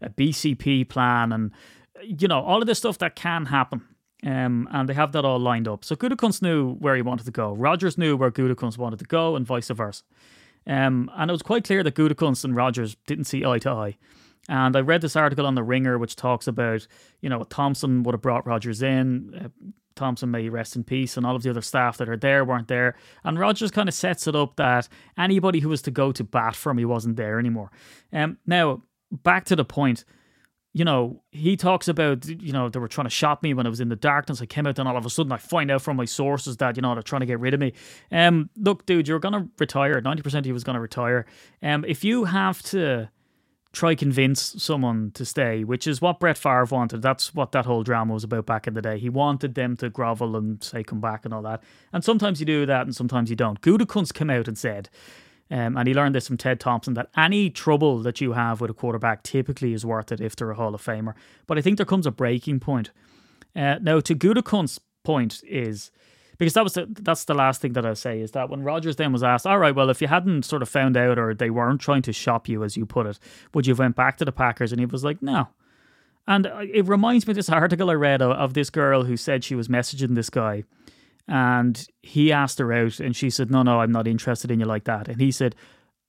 a 0.00 0.10
BCP 0.10 0.88
plan 0.88 1.32
and, 1.32 1.52
you 2.02 2.28
know, 2.28 2.40
all 2.40 2.60
of 2.60 2.66
the 2.66 2.74
stuff 2.74 2.98
that 2.98 3.16
can 3.16 3.46
happen. 3.46 3.82
Um, 4.24 4.68
and 4.72 4.88
they 4.88 4.94
have 4.94 5.12
that 5.12 5.24
all 5.24 5.38
lined 5.38 5.68
up. 5.68 5.84
So 5.84 5.94
Gutekunst 5.94 6.42
knew 6.42 6.74
where 6.74 6.96
he 6.96 7.02
wanted 7.02 7.26
to 7.26 7.32
go. 7.32 7.54
Rodgers 7.54 7.98
knew 7.98 8.16
where 8.16 8.30
Gutekunst 8.30 8.78
wanted 8.78 8.98
to 9.00 9.04
go, 9.04 9.36
and 9.36 9.46
vice 9.46 9.68
versa. 9.68 10.02
Um, 10.66 11.10
and 11.14 11.30
it 11.30 11.32
was 11.32 11.42
quite 11.42 11.64
clear 11.64 11.82
that 11.82 11.94
Gutekunst 11.94 12.44
and 12.44 12.56
Rodgers 12.56 12.96
didn't 13.06 13.24
see 13.24 13.44
eye 13.44 13.58
to 13.60 13.70
eye. 13.70 13.98
And 14.48 14.76
I 14.76 14.80
read 14.80 15.00
this 15.00 15.16
article 15.16 15.46
on 15.46 15.54
the 15.54 15.62
Ringer, 15.62 15.98
which 15.98 16.16
talks 16.16 16.46
about, 16.46 16.86
you 17.20 17.28
know, 17.28 17.44
Thompson 17.44 18.02
would 18.04 18.14
have 18.14 18.22
brought 18.22 18.46
Rodgers 18.46 18.82
in. 18.82 19.34
Uh, 19.44 19.48
Thompson 19.96 20.30
may 20.30 20.48
rest 20.48 20.76
in 20.76 20.84
peace, 20.84 21.16
and 21.16 21.26
all 21.26 21.34
of 21.34 21.42
the 21.42 21.50
other 21.50 21.62
staff 21.62 21.96
that 21.96 22.08
are 22.08 22.16
there 22.16 22.44
weren't 22.44 22.68
there. 22.68 22.96
And 23.24 23.38
Rodgers 23.38 23.70
kind 23.70 23.88
of 23.88 23.94
sets 23.94 24.26
it 24.26 24.36
up 24.36 24.56
that 24.56 24.88
anybody 25.16 25.60
who 25.60 25.70
was 25.70 25.82
to 25.82 25.90
go 25.90 26.12
to 26.12 26.22
bat 26.22 26.54
for 26.54 26.70
him, 26.70 26.78
he 26.78 26.84
wasn't 26.84 27.16
there 27.16 27.38
anymore. 27.38 27.70
Um, 28.12 28.38
now, 28.46 28.82
back 29.10 29.46
to 29.46 29.56
the 29.56 29.64
point 29.64 30.04
you 30.76 30.84
know, 30.84 31.22
he 31.32 31.56
talks 31.56 31.88
about, 31.88 32.26
you 32.26 32.52
know, 32.52 32.68
they 32.68 32.78
were 32.78 32.86
trying 32.86 33.06
to 33.06 33.10
shop 33.10 33.42
me 33.42 33.54
when 33.54 33.64
I 33.64 33.70
was 33.70 33.80
in 33.80 33.88
the 33.88 33.96
darkness. 33.96 34.42
I 34.42 34.44
came 34.44 34.66
out 34.66 34.78
and 34.78 34.86
all 34.86 34.98
of 34.98 35.06
a 35.06 35.08
sudden 35.08 35.32
I 35.32 35.38
find 35.38 35.70
out 35.70 35.80
from 35.80 35.96
my 35.96 36.04
sources 36.04 36.58
that, 36.58 36.76
you 36.76 36.82
know, 36.82 36.92
they're 36.92 37.02
trying 37.02 37.20
to 37.20 37.26
get 37.26 37.40
rid 37.40 37.54
of 37.54 37.60
me. 37.60 37.72
Um, 38.12 38.50
look, 38.58 38.84
dude, 38.84 39.08
you're 39.08 39.18
going 39.18 39.32
to 39.32 39.48
retire. 39.58 39.98
90% 40.02 40.34
of 40.34 40.46
you 40.46 40.52
was 40.52 40.64
going 40.64 40.74
to 40.74 40.80
retire. 40.80 41.24
Um, 41.62 41.86
if 41.88 42.04
you 42.04 42.24
have 42.24 42.60
to 42.64 43.08
try 43.72 43.94
convince 43.94 44.62
someone 44.62 45.12
to 45.12 45.24
stay, 45.24 45.64
which 45.64 45.86
is 45.86 46.02
what 46.02 46.20
Brett 46.20 46.36
Favre 46.36 46.66
wanted. 46.70 47.00
That's 47.00 47.34
what 47.34 47.52
that 47.52 47.64
whole 47.64 47.82
drama 47.82 48.12
was 48.12 48.24
about 48.24 48.44
back 48.44 48.66
in 48.66 48.74
the 48.74 48.82
day. 48.82 48.98
He 48.98 49.08
wanted 49.08 49.54
them 49.54 49.76
to 49.78 49.88
grovel 49.88 50.36
and 50.36 50.62
say 50.62 50.82
come 50.82 51.00
back 51.00 51.24
and 51.24 51.32
all 51.32 51.42
that. 51.42 51.62
And 51.92 52.04
sometimes 52.04 52.38
you 52.38 52.44
do 52.44 52.66
that 52.66 52.82
and 52.82 52.94
sometimes 52.94 53.30
you 53.30 53.36
don't. 53.36 53.60
Gutekunst 53.62 54.12
came 54.12 54.30
out 54.30 54.46
and 54.46 54.58
said, 54.58 54.90
um, 55.50 55.76
and 55.76 55.86
he 55.86 55.94
learned 55.94 56.14
this 56.14 56.26
from 56.26 56.36
Ted 56.36 56.58
Thompson 56.58 56.94
that 56.94 57.10
any 57.16 57.50
trouble 57.50 58.00
that 58.00 58.20
you 58.20 58.32
have 58.32 58.60
with 58.60 58.70
a 58.70 58.74
quarterback 58.74 59.22
typically 59.22 59.72
is 59.72 59.86
worth 59.86 60.10
it 60.10 60.20
if 60.20 60.34
they're 60.34 60.50
a 60.50 60.56
Hall 60.56 60.74
of 60.74 60.84
Famer. 60.84 61.14
But 61.46 61.56
I 61.56 61.60
think 61.60 61.76
there 61.76 61.86
comes 61.86 62.06
a 62.06 62.10
breaking 62.10 62.60
point. 62.60 62.90
Uh, 63.54 63.76
now, 63.80 64.00
to 64.00 64.14
Gutekunst's 64.14 64.80
point 65.04 65.42
is 65.46 65.92
because 66.38 66.54
that 66.54 66.64
was 66.64 66.74
the, 66.74 66.86
that's 66.90 67.24
the 67.24 67.34
last 67.34 67.62
thing 67.62 67.72
that 67.74 67.86
I 67.86 67.94
say 67.94 68.20
is 68.20 68.32
that 68.32 68.50
when 68.50 68.62
Rodgers 68.62 68.96
then 68.96 69.12
was 69.12 69.22
asked, 69.22 69.46
all 69.46 69.58
right, 69.58 69.74
well, 69.74 69.88
if 69.88 70.02
you 70.02 70.08
hadn't 70.08 70.44
sort 70.44 70.62
of 70.62 70.68
found 70.68 70.96
out 70.96 71.18
or 71.18 71.32
they 71.32 71.50
weren't 71.50 71.80
trying 71.80 72.02
to 72.02 72.12
shop 72.12 72.48
you, 72.48 72.62
as 72.64 72.76
you 72.76 72.84
put 72.84 73.06
it, 73.06 73.18
would 73.54 73.66
you 73.66 73.70
have 73.72 73.78
went 73.78 73.96
back 73.96 74.16
to 74.18 74.24
the 74.24 74.32
Packers? 74.32 74.72
And 74.72 74.80
he 74.80 74.86
was 74.86 75.04
like, 75.04 75.22
no. 75.22 75.48
And 76.26 76.46
uh, 76.46 76.62
it 76.72 76.86
reminds 76.88 77.26
me 77.26 77.30
of 77.30 77.36
this 77.36 77.48
article 77.48 77.88
I 77.88 77.94
read 77.94 78.20
of, 78.20 78.32
of 78.32 78.54
this 78.54 78.68
girl 78.68 79.04
who 79.04 79.16
said 79.16 79.44
she 79.44 79.54
was 79.54 79.68
messaging 79.68 80.14
this 80.14 80.28
guy 80.28 80.64
and 81.28 81.86
he 82.02 82.32
asked 82.32 82.58
her 82.58 82.72
out, 82.72 83.00
and 83.00 83.16
she 83.16 83.30
said, 83.30 83.50
No, 83.50 83.62
no, 83.62 83.80
I'm 83.80 83.92
not 83.92 84.06
interested 84.06 84.50
in 84.50 84.60
you 84.60 84.66
like 84.66 84.84
that. 84.84 85.08
And 85.08 85.20
he 85.20 85.30
said, 85.30 85.54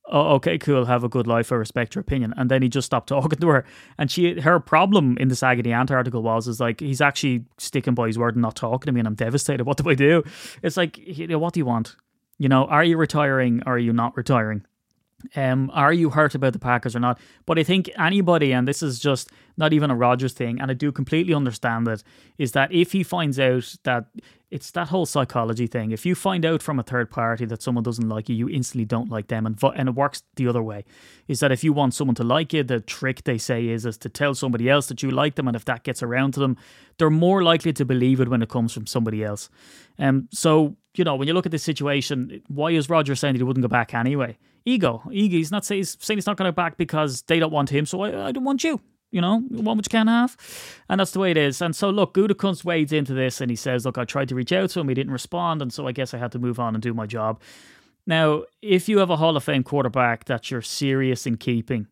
Oh, 0.10 0.36
okay, 0.36 0.58
cool. 0.58 0.86
Have 0.86 1.04
a 1.04 1.10
good 1.10 1.28
life. 1.28 1.52
I 1.52 1.56
respect 1.56 1.94
your 1.94 2.02
opinion. 2.02 2.34
And 2.38 2.50
then 2.50 2.62
he 2.62 2.70
just 2.70 2.86
stopped 2.86 3.10
talking 3.10 3.40
to 3.40 3.48
her. 3.50 3.66
And 3.98 4.10
she, 4.10 4.40
her 4.40 4.60
problem 4.60 5.18
in 5.18 5.28
this 5.28 5.44
Agony 5.44 5.74
Ant 5.74 5.92
article 5.92 6.22
was, 6.22 6.48
is 6.48 6.60
like 6.60 6.80
he's 6.80 7.02
actually 7.02 7.46
sticking 7.58 7.94
by 7.94 8.08
his 8.08 8.18
word 8.18 8.36
and 8.36 8.42
not 8.42 8.56
talking 8.56 8.86
to 8.86 8.92
me, 8.92 9.00
and 9.00 9.08
I'm 9.08 9.16
devastated. 9.16 9.64
What 9.68 9.78
do 9.78 9.90
I 9.90 9.96
do? 9.96 10.24
It's 10.64 10.78
like, 10.78 10.98
you 10.98 11.28
know, 11.28 11.40
what 11.40 11.54
do 11.54 11.60
you 11.60 11.66
want? 11.66 11.96
You 12.38 12.48
know, 12.48 12.66
are 12.66 12.84
you 12.84 12.98
retiring 12.98 13.64
or 13.66 13.74
are 13.74 13.80
you 13.80 13.92
not 13.92 14.16
retiring? 14.16 14.64
Um, 15.36 15.72
are 15.74 15.92
you 15.92 16.12
hurt 16.12 16.36
about 16.36 16.54
the 16.54 16.60
Packers 16.60 16.96
or 16.96 17.00
not? 17.00 17.20
But 17.46 17.58
I 17.58 17.64
think 17.64 17.90
anybody, 17.98 18.54
and 18.54 18.68
this 18.68 18.84
is 18.84 19.00
just 19.00 19.32
not 19.58 19.74
even 19.74 19.90
a 19.90 19.96
Rodgers 19.96 20.34
thing, 20.34 20.62
and 20.62 20.70
I 20.70 20.76
do 20.76 20.92
completely 20.92 21.34
understand 21.34 21.88
it, 21.88 22.04
is 22.38 22.52
that 22.52 22.72
if 22.72 22.92
he 22.92 23.04
finds 23.04 23.40
out 23.40 23.76
that 23.84 24.06
it's 24.50 24.72
that 24.72 24.88
whole 24.88 25.06
psychology 25.06 25.68
thing. 25.68 25.92
If 25.92 26.06
you 26.06 26.16
find 26.16 26.46
out 26.46 26.62
from 26.62 26.80
a 26.80 26.84
third 26.84 27.12
party 27.12 27.46
that 27.46 27.62
someone 27.62 27.84
doesn't 27.84 28.08
like 28.08 28.30
you, 28.30 28.36
you 28.36 28.50
instantly 28.50 28.86
don't 28.86 29.10
like 29.10 29.28
them, 29.28 29.46
and 29.46 29.62
and 29.76 29.90
it 29.90 29.96
works 29.96 30.24
the 30.36 30.48
other 30.48 30.64
way. 30.64 30.86
Is 31.28 31.42
that 31.42 31.52
if 31.52 31.64
you 31.64 31.74
want 31.74 31.94
someone 31.94 32.16
to 32.16 32.24
like 32.24 32.54
you, 32.54 32.64
the 32.64 32.80
trick 32.80 33.24
they 33.26 33.38
say 33.38 33.68
is 33.68 33.86
is 33.86 33.98
to 34.00 34.10
tell 34.10 34.34
somebody 34.34 34.70
else 34.70 34.88
that 34.88 35.04
you 35.04 35.12
like 35.12 35.36
them, 35.36 35.48
and 35.48 35.56
if 35.56 35.66
that 35.66 35.84
gets 35.84 36.02
around 36.02 36.34
to 36.36 36.40
them, 36.40 36.56
they're 36.98 37.10
more 37.10 37.44
likely 37.44 37.74
to 37.74 37.84
believe 37.84 38.22
it 38.22 38.30
when 38.30 38.42
it 38.42 38.50
comes 38.50 38.74
from 38.74 38.88
somebody 38.88 39.24
else. 39.24 39.50
Um, 40.00 40.30
so 40.32 40.78
you 40.96 41.04
know 41.04 41.16
when 41.16 41.28
you 41.28 41.34
look 41.34 41.46
at 41.46 41.52
this 41.52 41.64
situation, 41.64 42.42
why 42.48 42.72
is 42.72 42.90
Roger 42.90 43.16
saying 43.16 43.36
he 43.36 43.44
wouldn't 43.44 43.64
go 43.64 43.68
back 43.68 43.94
anyway? 43.94 44.38
Ego, 44.64 45.04
ego. 45.12 45.36
He's 45.36 45.52
not 45.52 45.66
saying 45.66 45.80
he's 45.80 45.98
saying 46.00 46.18
he's 46.18 46.28
not 46.28 46.38
going 46.38 46.48
to 46.48 46.54
back 46.54 46.78
because 46.78 47.22
they 47.24 47.40
don't 47.40 47.52
want 47.52 47.70
him, 47.70 47.86
so 47.86 48.02
I, 48.02 48.28
I 48.28 48.32
don't 48.32 48.46
want 48.46 48.64
you 48.64 48.82
you 49.12 49.22
know, 49.22 49.40
one 49.50 49.78
which 49.78 49.90
can 49.90 50.08
have. 50.08 50.36
And 50.90 51.00
that's 51.00 51.12
the 51.12 51.20
way 51.20 51.32
it 51.32 51.38
is. 51.38 51.62
And 51.62 51.76
so, 51.76 51.90
look, 51.90 52.14
Gutekunst 52.14 52.66
wades 52.66 52.92
into 52.92 53.14
this 53.14 53.42
and 53.42 53.50
he 53.50 53.56
says, 53.56 53.86
look, 53.86 53.98
I 53.98 54.06
tried 54.06 54.30
to 54.30 54.36
reach 54.36 54.52
out 54.52 54.70
to 54.72 54.80
him, 54.80 54.90
he 54.90 54.96
didn't 54.96 55.14
respond, 55.14 55.62
and 55.62 55.72
so 55.72 55.88
I 55.88 55.92
guess 55.92 56.14
I 56.14 56.18
had 56.18 56.32
to 56.34 56.40
move 56.40 56.60
on 56.60 56.76
and 56.76 56.82
do 56.82 56.94
my 56.94 57.06
job. 57.06 57.42
Now, 58.06 58.44
if 58.62 58.88
you 58.88 59.00
have 59.00 59.10
a 59.10 59.18
Hall 59.18 59.36
of 59.36 59.44
Fame 59.44 59.64
quarterback 59.64 60.26
that 60.26 60.50
you're 60.50 60.62
serious 60.62 61.26
in 61.26 61.38
keeping, 61.38 61.88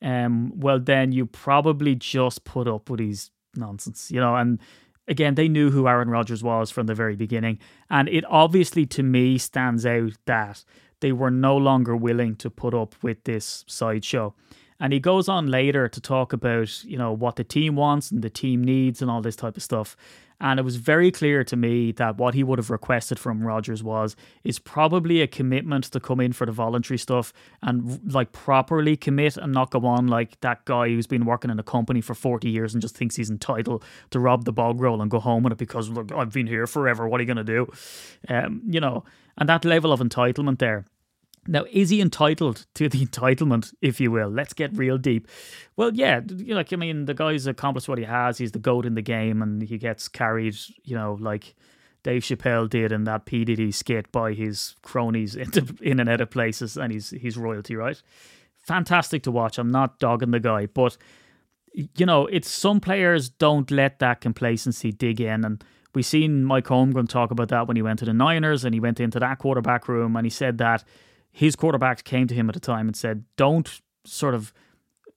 um, 0.00 0.52
well, 0.54 0.78
then 0.78 1.10
you 1.10 1.26
probably 1.26 1.96
just 1.96 2.44
put 2.44 2.68
up 2.68 2.88
with 2.88 3.00
his 3.00 3.30
nonsense, 3.56 4.10
you 4.10 4.20
know, 4.20 4.36
and 4.36 4.60
again, 5.08 5.34
they 5.34 5.48
knew 5.48 5.70
who 5.70 5.88
Aaron 5.88 6.10
Rodgers 6.10 6.44
was 6.44 6.70
from 6.70 6.86
the 6.86 6.94
very 6.94 7.16
beginning. 7.16 7.58
And 7.90 8.08
it 8.08 8.24
obviously, 8.28 8.86
to 8.86 9.02
me, 9.02 9.38
stands 9.38 9.84
out 9.84 10.12
that 10.26 10.64
they 11.00 11.12
were 11.12 11.30
no 11.30 11.56
longer 11.56 11.96
willing 11.96 12.36
to 12.36 12.50
put 12.50 12.74
up 12.74 12.94
with 13.02 13.24
this 13.24 13.64
sideshow. 13.66 14.34
And 14.80 14.92
he 14.92 15.00
goes 15.00 15.28
on 15.28 15.48
later 15.48 15.88
to 15.88 16.00
talk 16.00 16.32
about, 16.32 16.84
you 16.84 16.96
know, 16.96 17.12
what 17.12 17.36
the 17.36 17.44
team 17.44 17.74
wants 17.74 18.10
and 18.10 18.22
the 18.22 18.30
team 18.30 18.62
needs 18.62 19.02
and 19.02 19.10
all 19.10 19.20
this 19.20 19.36
type 19.36 19.56
of 19.56 19.62
stuff. 19.62 19.96
And 20.40 20.60
it 20.60 20.62
was 20.62 20.76
very 20.76 21.10
clear 21.10 21.42
to 21.42 21.56
me 21.56 21.90
that 21.92 22.16
what 22.16 22.34
he 22.34 22.44
would 22.44 22.60
have 22.60 22.70
requested 22.70 23.18
from 23.18 23.42
Rodgers 23.42 23.82
was 23.82 24.14
is 24.44 24.60
probably 24.60 25.20
a 25.20 25.26
commitment 25.26 25.84
to 25.86 25.98
come 25.98 26.20
in 26.20 26.32
for 26.32 26.46
the 26.46 26.52
voluntary 26.52 26.98
stuff 26.98 27.32
and 27.60 28.00
like 28.12 28.30
properly 28.30 28.96
commit 28.96 29.36
and 29.36 29.52
not 29.52 29.70
go 29.70 29.84
on 29.84 30.06
like 30.06 30.40
that 30.42 30.64
guy 30.64 30.88
who's 30.88 31.08
been 31.08 31.24
working 31.24 31.50
in 31.50 31.58
a 31.58 31.64
company 31.64 32.00
for 32.00 32.14
40 32.14 32.48
years 32.48 32.72
and 32.72 32.80
just 32.80 32.96
thinks 32.96 33.16
he's 33.16 33.30
entitled 33.30 33.84
to 34.10 34.20
rob 34.20 34.44
the 34.44 34.52
bog 34.52 34.80
roll 34.80 35.02
and 35.02 35.10
go 35.10 35.18
home 35.18 35.42
with 35.42 35.52
it 35.52 35.58
because 35.58 35.88
look, 35.90 36.12
I've 36.12 36.32
been 36.32 36.46
here 36.46 36.68
forever. 36.68 37.08
What 37.08 37.20
are 37.20 37.24
you 37.24 37.34
going 37.34 37.44
to 37.44 37.44
do? 37.44 37.72
Um, 38.28 38.62
you 38.64 38.78
know, 38.78 39.02
and 39.36 39.48
that 39.48 39.64
level 39.64 39.92
of 39.92 39.98
entitlement 39.98 40.60
there 40.60 40.84
now, 41.48 41.64
is 41.70 41.90
he 41.90 42.00
entitled 42.00 42.66
to 42.74 42.88
the 42.88 43.04
entitlement, 43.06 43.74
if 43.80 44.00
you 44.00 44.10
will? 44.10 44.28
Let's 44.28 44.52
get 44.52 44.76
real 44.76 44.98
deep. 44.98 45.26
Well, 45.76 45.92
yeah, 45.94 46.20
you 46.28 46.48
know, 46.48 46.56
like 46.56 46.72
I 46.72 46.76
mean, 46.76 47.06
the 47.06 47.14
guy's 47.14 47.46
accomplished 47.46 47.88
what 47.88 47.98
he 47.98 48.04
has. 48.04 48.38
He's 48.38 48.52
the 48.52 48.58
goat 48.58 48.86
in 48.86 48.94
the 48.94 49.02
game, 49.02 49.42
and 49.42 49.62
he 49.62 49.78
gets 49.78 50.08
carried, 50.08 50.56
you 50.84 50.94
know, 50.94 51.16
like 51.20 51.54
Dave 52.02 52.22
Chappelle 52.22 52.68
did 52.68 52.92
in 52.92 53.04
that 53.04 53.26
PDD 53.26 53.72
skit 53.72 54.12
by 54.12 54.34
his 54.34 54.76
cronies 54.82 55.34
into, 55.36 55.74
in 55.82 55.98
and 55.98 56.08
out 56.08 56.20
of 56.20 56.30
places, 56.30 56.76
and 56.76 56.92
he's 56.92 57.10
he's 57.10 57.36
royalty, 57.36 57.74
right? 57.74 58.00
Fantastic 58.58 59.22
to 59.22 59.30
watch. 59.30 59.58
I'm 59.58 59.70
not 59.70 59.98
dogging 59.98 60.30
the 60.30 60.40
guy, 60.40 60.66
but 60.66 60.98
you 61.72 62.06
know, 62.06 62.26
it's 62.26 62.50
some 62.50 62.80
players 62.80 63.28
don't 63.30 63.70
let 63.70 63.98
that 64.00 64.20
complacency 64.20 64.92
dig 64.92 65.20
in, 65.20 65.44
and 65.44 65.64
We've 65.94 66.04
seen 66.06 66.44
Mike 66.44 66.66
Holmgren 66.66 67.08
talk 67.08 67.30
about 67.30 67.48
that 67.48 67.66
when 67.66 67.76
he 67.76 67.82
went 67.82 67.98
to 68.00 68.04
the 68.04 68.12
Niners, 68.12 68.64
and 68.64 68.74
he 68.74 68.78
went 68.80 69.00
into 69.00 69.18
that 69.18 69.38
quarterback 69.38 69.88
room, 69.88 70.16
and 70.16 70.26
he 70.26 70.30
said 70.30 70.58
that 70.58 70.84
his 71.30 71.56
quarterbacks 71.56 72.02
came 72.02 72.26
to 72.26 72.34
him 72.34 72.48
at 72.48 72.56
a 72.56 72.60
time 72.60 72.88
and 72.88 72.96
said, 72.96 73.24
Don't 73.36 73.80
sort 74.04 74.34
of, 74.34 74.52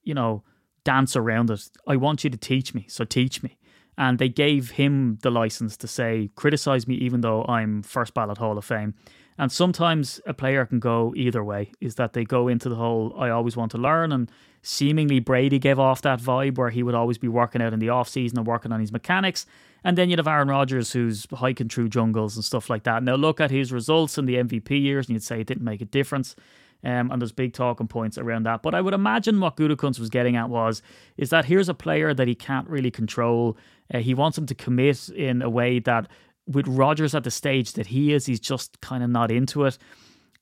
you 0.03 0.13
know, 0.13 0.43
dance 0.83 1.15
around 1.15 1.49
it. 1.49 1.69
I 1.87 1.95
want 1.95 2.23
you 2.23 2.29
to 2.29 2.37
teach 2.37 2.73
me, 2.73 2.85
so 2.87 3.03
teach 3.03 3.43
me. 3.43 3.57
And 3.97 4.19
they 4.19 4.29
gave 4.29 4.71
him 4.71 5.19
the 5.21 5.29
license 5.29 5.77
to 5.77 5.87
say, 5.87 6.29
criticize 6.35 6.87
me 6.87 6.95
even 6.95 7.21
though 7.21 7.43
I'm 7.45 7.83
first 7.83 8.13
ballot 8.13 8.37
Hall 8.37 8.57
of 8.57 8.65
Fame. 8.65 8.95
And 9.41 9.51
sometimes 9.51 10.21
a 10.27 10.35
player 10.35 10.67
can 10.67 10.79
go 10.79 11.15
either 11.17 11.43
way, 11.43 11.71
is 11.81 11.95
that 11.95 12.13
they 12.13 12.23
go 12.23 12.47
into 12.47 12.69
the 12.69 12.75
whole 12.75 13.11
I 13.17 13.31
always 13.31 13.57
want 13.57 13.71
to 13.71 13.79
learn 13.79 14.11
and 14.11 14.31
seemingly 14.61 15.19
Brady 15.19 15.57
gave 15.57 15.79
off 15.79 16.03
that 16.03 16.19
vibe 16.19 16.59
where 16.59 16.69
he 16.69 16.83
would 16.83 16.93
always 16.93 17.17
be 17.17 17.27
working 17.27 17.59
out 17.59 17.73
in 17.73 17.79
the 17.79 17.89
off 17.89 18.07
season 18.07 18.37
and 18.37 18.45
working 18.45 18.71
on 18.71 18.79
his 18.79 18.91
mechanics. 18.91 19.47
And 19.83 19.97
then 19.97 20.11
you'd 20.11 20.19
have 20.19 20.27
Aaron 20.27 20.49
Rodgers 20.49 20.91
who's 20.91 21.25
hiking 21.33 21.69
through 21.69 21.89
jungles 21.89 22.35
and 22.35 22.45
stuff 22.45 22.69
like 22.69 22.83
that. 22.83 23.01
Now 23.01 23.15
look 23.15 23.41
at 23.41 23.49
his 23.49 23.71
results 23.71 24.19
in 24.19 24.27
the 24.27 24.35
MVP 24.35 24.79
years 24.79 25.07
and 25.07 25.15
you'd 25.15 25.23
say 25.23 25.41
it 25.41 25.47
didn't 25.47 25.63
make 25.63 25.81
a 25.81 25.85
difference. 25.85 26.35
Um, 26.83 27.09
and 27.09 27.19
there's 27.19 27.31
big 27.31 27.53
talking 27.53 27.87
points 27.87 28.19
around 28.19 28.43
that. 28.43 28.61
But 28.61 28.75
I 28.75 28.81
would 28.81 28.93
imagine 28.93 29.39
what 29.39 29.55
Gutekunst 29.55 29.99
was 29.99 30.11
getting 30.11 30.35
at 30.35 30.49
was 30.49 30.83
is 31.17 31.31
that 31.31 31.45
here's 31.45 31.67
a 31.67 31.73
player 31.73 32.13
that 32.13 32.27
he 32.27 32.35
can't 32.35 32.69
really 32.69 32.91
control. 32.91 33.57
Uh, 33.91 33.99
he 33.99 34.13
wants 34.13 34.37
him 34.37 34.45
to 34.45 34.53
commit 34.53 35.09
in 35.09 35.41
a 35.41 35.49
way 35.49 35.79
that 35.79 36.07
with 36.47 36.67
Rodgers 36.67 37.15
at 37.15 37.23
the 37.23 37.31
stage 37.31 37.73
that 37.73 37.87
he 37.87 38.13
is, 38.13 38.25
he's 38.25 38.39
just 38.39 38.81
kind 38.81 39.03
of 39.03 39.09
not 39.09 39.31
into 39.31 39.65
it. 39.65 39.77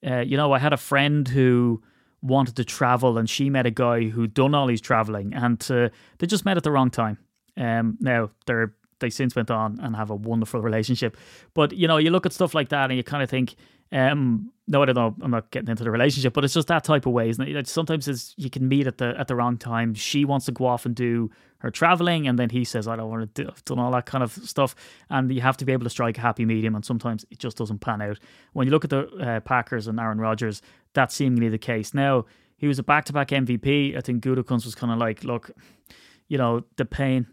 Uh, 0.05 0.19
you 0.19 0.37
know, 0.37 0.53
I 0.53 0.59
had 0.59 0.73
a 0.73 0.77
friend 0.77 1.27
who 1.27 1.81
wanted 2.21 2.55
to 2.57 2.65
travel 2.65 3.17
and 3.17 3.29
she 3.29 3.49
met 3.49 3.65
a 3.65 3.71
guy 3.71 4.09
who'd 4.09 4.33
done 4.33 4.53
all 4.53 4.67
his 4.67 4.81
traveling 4.81 5.33
and 5.33 5.65
uh, 5.71 5.89
they 6.17 6.27
just 6.27 6.45
met 6.45 6.57
at 6.57 6.63
the 6.63 6.71
wrong 6.71 6.89
time. 6.89 7.17
Um, 7.57 7.97
now 7.99 8.29
they're 8.45 8.73
they 8.99 9.09
since 9.09 9.35
went 9.35 9.49
on 9.49 9.79
and 9.79 9.95
have 9.95 10.09
a 10.09 10.15
wonderful 10.15 10.61
relationship. 10.61 11.17
But 11.53 11.71
you 11.73 11.87
know, 11.87 11.97
you 11.97 12.11
look 12.11 12.25
at 12.25 12.33
stuff 12.33 12.53
like 12.53 12.69
that 12.69 12.89
and 12.89 12.97
you 12.97 13.03
kind 13.03 13.23
of 13.23 13.29
think, 13.29 13.55
um, 13.91 14.51
no, 14.67 14.83
I 14.83 14.85
don't 14.85 14.95
know. 14.95 15.15
I'm 15.21 15.31
not 15.31 15.49
getting 15.49 15.69
into 15.69 15.83
the 15.83 15.89
relationship, 15.89 16.33
but 16.33 16.43
it's 16.43 16.53
just 16.53 16.67
that 16.67 16.83
type 16.83 17.07
of 17.07 17.13
way, 17.13 17.29
isn't 17.29 17.47
it? 17.47 17.67
Sometimes 17.67 18.07
it's, 18.07 18.35
you 18.37 18.49
can 18.49 18.67
meet 18.67 18.85
at 18.85 18.99
the 18.99 19.15
at 19.17 19.27
the 19.27 19.35
wrong 19.35 19.57
time. 19.57 19.95
She 19.95 20.25
wants 20.25 20.45
to 20.45 20.51
go 20.51 20.67
off 20.67 20.85
and 20.85 20.95
do 20.95 21.31
her 21.59 21.71
traveling, 21.71 22.27
and 22.27 22.37
then 22.37 22.51
he 22.51 22.63
says, 22.63 22.87
"I 22.87 22.95
don't 22.95 23.09
want 23.09 23.33
to 23.33 23.43
do." 23.43 23.51
Done 23.65 23.79
all 23.79 23.91
that 23.91 24.05
kind 24.05 24.23
of 24.23 24.31
stuff, 24.31 24.75
and 25.09 25.33
you 25.33 25.41
have 25.41 25.57
to 25.57 25.65
be 25.65 25.73
able 25.73 25.85
to 25.85 25.89
strike 25.89 26.19
a 26.19 26.21
happy 26.21 26.45
medium. 26.45 26.75
And 26.75 26.85
sometimes 26.85 27.25
it 27.31 27.39
just 27.39 27.57
doesn't 27.57 27.79
pan 27.79 28.01
out. 28.01 28.19
When 28.53 28.67
you 28.67 28.71
look 28.71 28.83
at 28.83 28.91
the 28.91 29.07
uh, 29.07 29.39
Packers 29.39 29.87
and 29.87 29.99
Aaron 29.99 30.19
Rodgers, 30.19 30.61
that's 30.93 31.15
seemingly 31.15 31.49
the 31.49 31.57
case. 31.57 31.95
Now 31.95 32.25
he 32.57 32.67
was 32.67 32.77
a 32.77 32.83
back-to-back 32.83 33.29
MVP. 33.29 33.97
I 33.97 34.01
think 34.01 34.21
Gutekunst 34.21 34.65
was 34.65 34.75
kind 34.75 34.91
of 34.91 34.99
like, 34.99 35.23
look, 35.23 35.49
you 36.27 36.37
know, 36.37 36.65
the 36.75 36.85
pain 36.85 37.25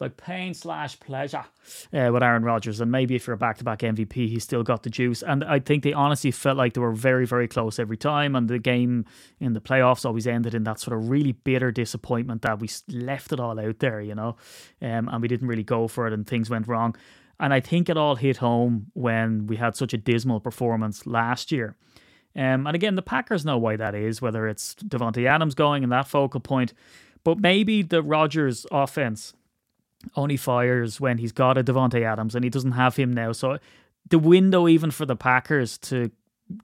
like 0.00 0.16
pain 0.16 0.54
slash 0.54 0.98
pleasure 0.98 1.44
uh, 1.92 2.10
with 2.12 2.22
Aaron 2.22 2.42
Rodgers. 2.42 2.80
And 2.80 2.90
maybe 2.90 3.14
if 3.14 3.26
you're 3.26 3.34
a 3.34 3.38
back 3.38 3.58
to 3.58 3.64
back 3.64 3.80
MVP, 3.80 4.12
he's 4.12 4.42
still 4.42 4.62
got 4.62 4.82
the 4.82 4.90
juice. 4.90 5.22
And 5.22 5.44
I 5.44 5.58
think 5.58 5.84
they 5.84 5.92
honestly 5.92 6.30
felt 6.30 6.56
like 6.56 6.72
they 6.72 6.80
were 6.80 6.92
very, 6.92 7.26
very 7.26 7.46
close 7.46 7.78
every 7.78 7.98
time. 7.98 8.34
And 8.34 8.48
the 8.48 8.58
game 8.58 9.04
in 9.38 9.52
the 9.52 9.60
playoffs 9.60 10.06
always 10.06 10.26
ended 10.26 10.54
in 10.54 10.64
that 10.64 10.80
sort 10.80 10.96
of 10.96 11.10
really 11.10 11.32
bitter 11.32 11.70
disappointment 11.70 12.42
that 12.42 12.60
we 12.60 12.68
left 12.88 13.32
it 13.32 13.38
all 13.38 13.60
out 13.60 13.78
there, 13.80 14.00
you 14.00 14.14
know, 14.14 14.36
um, 14.80 15.08
and 15.08 15.20
we 15.20 15.28
didn't 15.28 15.48
really 15.48 15.62
go 15.62 15.86
for 15.86 16.06
it 16.06 16.14
and 16.14 16.26
things 16.26 16.48
went 16.48 16.66
wrong. 16.66 16.96
And 17.38 17.52
I 17.54 17.60
think 17.60 17.88
it 17.88 17.96
all 17.96 18.16
hit 18.16 18.38
home 18.38 18.86
when 18.94 19.46
we 19.46 19.56
had 19.56 19.76
such 19.76 19.92
a 19.92 19.98
dismal 19.98 20.40
performance 20.40 21.06
last 21.06 21.52
year. 21.52 21.76
Um, 22.36 22.66
and 22.66 22.74
again, 22.74 22.94
the 22.94 23.02
Packers 23.02 23.44
know 23.44 23.58
why 23.58 23.76
that 23.76 23.94
is, 23.94 24.22
whether 24.22 24.46
it's 24.46 24.74
Davante 24.76 25.26
Adams 25.26 25.54
going 25.54 25.82
and 25.82 25.92
that 25.92 26.06
focal 26.06 26.40
point, 26.40 26.72
but 27.24 27.38
maybe 27.38 27.82
the 27.82 28.02
Rodgers 28.02 28.66
offense 28.70 29.34
only 30.16 30.36
fires 30.36 31.00
when 31.00 31.18
he's 31.18 31.32
got 31.32 31.58
a 31.58 31.64
Davante 31.64 32.02
Adams 32.02 32.34
and 32.34 32.44
he 32.44 32.50
doesn't 32.50 32.72
have 32.72 32.96
him 32.96 33.12
now. 33.12 33.32
So 33.32 33.58
the 34.08 34.18
window 34.18 34.68
even 34.68 34.90
for 34.90 35.06
the 35.06 35.16
Packers 35.16 35.78
to 35.78 36.10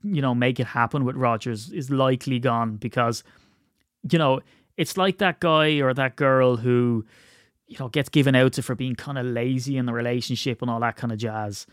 you 0.02 0.22
know 0.22 0.34
make 0.34 0.58
it 0.58 0.66
happen 0.66 1.04
with 1.04 1.16
Rodgers 1.16 1.70
is 1.70 1.90
likely 1.90 2.38
gone 2.38 2.76
because 2.76 3.22
you 4.10 4.18
know 4.18 4.40
it's 4.76 4.96
like 4.96 5.18
that 5.18 5.40
guy 5.40 5.80
or 5.80 5.94
that 5.94 6.16
girl 6.16 6.56
who 6.56 7.04
you 7.66 7.76
know 7.78 7.88
gets 7.88 8.08
given 8.08 8.34
out 8.34 8.54
to 8.54 8.62
for 8.62 8.74
being 8.74 8.94
kind 8.94 9.18
of 9.18 9.26
lazy 9.26 9.76
in 9.76 9.86
the 9.86 9.92
relationship 9.92 10.62
and 10.62 10.70
all 10.70 10.80
that 10.80 10.96
kind 10.96 11.12
of 11.12 11.18
jazz 11.18 11.66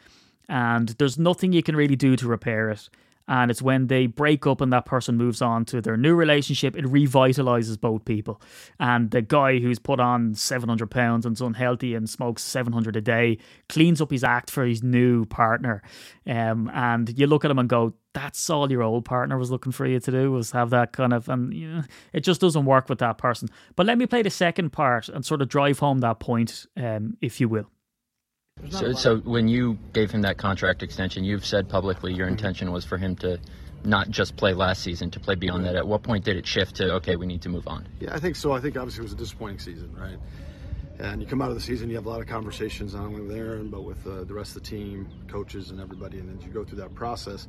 and 0.49 0.89
there's 0.99 1.17
nothing 1.17 1.53
you 1.53 1.63
can 1.63 1.75
really 1.75 1.95
do 1.95 2.15
to 2.15 2.27
repair 2.27 2.69
it 2.69 2.89
and 3.27 3.49
it's 3.49 3.61
when 3.61 3.87
they 3.87 4.05
break 4.05 4.45
up 4.45 4.61
and 4.61 4.71
that 4.73 4.85
person 4.85 5.17
moves 5.17 5.41
on 5.41 5.65
to 5.65 5.81
their 5.81 5.97
new 5.97 6.15
relationship 6.15 6.75
it 6.75 6.85
revitalizes 6.85 7.79
both 7.79 8.05
people. 8.05 8.41
And 8.79 9.11
the 9.11 9.21
guy 9.21 9.59
who's 9.59 9.79
put 9.79 9.99
on 9.99 10.35
700 10.35 10.89
pounds 10.89 11.25
and's 11.25 11.41
unhealthy 11.41 11.95
and 11.95 12.09
smokes 12.09 12.43
700 12.43 12.95
a 12.95 13.01
day 13.01 13.37
cleans 13.69 14.01
up 14.01 14.11
his 14.11 14.23
act 14.23 14.49
for 14.49 14.65
his 14.65 14.83
new 14.83 15.25
partner. 15.25 15.81
Um, 16.27 16.69
and 16.73 17.17
you 17.17 17.27
look 17.27 17.45
at 17.45 17.51
him 17.51 17.59
and 17.59 17.69
go 17.69 17.93
that's 18.13 18.49
all 18.49 18.71
your 18.71 18.83
old 18.83 19.05
partner 19.05 19.37
was 19.39 19.49
looking 19.49 19.71
for 19.71 19.87
you 19.87 19.99
to 19.99 20.11
do 20.11 20.31
was 20.31 20.51
have 20.51 20.69
that 20.69 20.93
kind 20.93 21.13
of 21.13 21.27
and 21.29 21.53
you 21.53 21.67
know, 21.67 21.83
it 22.13 22.21
just 22.21 22.41
doesn't 22.41 22.65
work 22.65 22.89
with 22.89 22.99
that 22.99 23.17
person. 23.17 23.49
But 23.75 23.85
let 23.85 23.97
me 23.97 24.05
play 24.05 24.21
the 24.21 24.29
second 24.29 24.71
part 24.71 25.09
and 25.09 25.25
sort 25.25 25.41
of 25.41 25.49
drive 25.49 25.79
home 25.79 25.99
that 25.99 26.19
point 26.19 26.65
um, 26.77 27.17
if 27.21 27.41
you 27.41 27.49
will 27.49 27.69
so, 28.73 28.93
so 28.93 29.17
when 29.17 29.47
you 29.47 29.77
gave 29.93 30.11
him 30.11 30.21
that 30.21 30.37
contract 30.37 30.83
extension, 30.83 31.23
you've 31.23 31.45
said 31.45 31.69
publicly 31.69 32.13
your 32.13 32.27
intention 32.27 32.71
was 32.71 32.85
for 32.85 32.97
him 32.97 33.15
to 33.17 33.39
not 33.83 34.09
just 34.09 34.35
play 34.37 34.53
last 34.53 34.81
season, 34.81 35.11
to 35.11 35.19
play 35.19 35.35
beyond 35.35 35.65
that. 35.65 35.75
At 35.75 35.87
what 35.87 36.03
point 36.03 36.23
did 36.23 36.37
it 36.37 36.47
shift 36.47 36.75
to 36.75 36.93
okay, 36.95 37.15
we 37.15 37.25
need 37.25 37.41
to 37.41 37.49
move 37.49 37.67
on? 37.67 37.87
Yeah, 37.99 38.13
I 38.13 38.19
think 38.19 38.35
so. 38.35 38.51
I 38.53 38.61
think 38.61 38.77
obviously 38.77 39.01
it 39.01 39.03
was 39.03 39.13
a 39.13 39.17
disappointing 39.17 39.59
season, 39.59 39.93
right? 39.95 40.17
And 40.99 41.21
you 41.21 41.27
come 41.27 41.41
out 41.41 41.49
of 41.49 41.55
the 41.55 41.61
season, 41.61 41.89
you 41.89 41.95
have 41.95 42.05
a 42.05 42.09
lot 42.09 42.21
of 42.21 42.27
conversations 42.27 42.93
not 42.93 43.05
only 43.05 43.21
with 43.21 43.35
Aaron 43.35 43.69
but 43.69 43.81
with 43.81 44.05
uh, 44.07 44.23
the 44.23 44.33
rest 44.33 44.55
of 44.55 44.63
the 44.63 44.69
team, 44.69 45.09
coaches, 45.27 45.71
and 45.71 45.81
everybody. 45.81 46.19
And 46.19 46.39
as 46.39 46.45
you 46.45 46.51
go 46.51 46.63
through 46.63 46.77
that 46.79 46.93
process, 46.93 47.47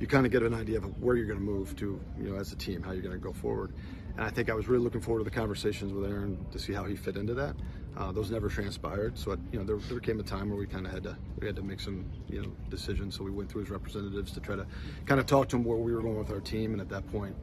you 0.00 0.06
kind 0.06 0.24
of 0.24 0.32
get 0.32 0.42
an 0.42 0.54
idea 0.54 0.78
of 0.78 1.02
where 1.02 1.16
you're 1.16 1.26
going 1.26 1.38
to 1.38 1.44
move 1.44 1.76
to, 1.76 2.00
you 2.18 2.30
know, 2.30 2.36
as 2.36 2.52
a 2.52 2.56
team, 2.56 2.82
how 2.82 2.92
you're 2.92 3.02
going 3.02 3.12
to 3.12 3.18
go 3.18 3.32
forward. 3.32 3.72
and 4.16 4.24
I 4.24 4.30
think 4.30 4.48
I 4.48 4.54
was 4.54 4.68
really 4.68 4.82
looking 4.82 5.00
forward 5.00 5.20
to 5.20 5.24
the 5.24 5.36
conversations 5.36 5.92
with 5.92 6.08
Aaron 6.10 6.46
to 6.52 6.58
see 6.58 6.72
how 6.72 6.84
he 6.84 6.96
fit 6.96 7.16
into 7.16 7.34
that. 7.34 7.56
Uh, 7.96 8.10
those 8.10 8.30
never 8.30 8.48
transpired, 8.48 9.16
so 9.16 9.36
you 9.52 9.58
know 9.58 9.64
there, 9.64 9.76
there 9.88 10.00
came 10.00 10.18
a 10.18 10.22
time 10.22 10.48
where 10.48 10.58
we 10.58 10.66
kind 10.66 10.84
of 10.84 10.92
had 10.92 11.04
to 11.04 11.16
we 11.40 11.46
had 11.46 11.54
to 11.54 11.62
make 11.62 11.78
some 11.78 12.04
you 12.28 12.42
know 12.42 12.50
decisions. 12.68 13.16
So 13.16 13.22
we 13.22 13.30
went 13.30 13.50
through 13.50 13.62
his 13.62 13.70
representatives 13.70 14.32
to 14.32 14.40
try 14.40 14.56
to 14.56 14.66
kind 15.06 15.20
of 15.20 15.26
talk 15.26 15.48
to 15.50 15.56
him 15.56 15.64
where 15.64 15.78
we 15.78 15.94
were 15.94 16.02
going 16.02 16.18
with 16.18 16.30
our 16.30 16.40
team, 16.40 16.72
and 16.72 16.80
at 16.80 16.88
that 16.88 17.06
point, 17.12 17.36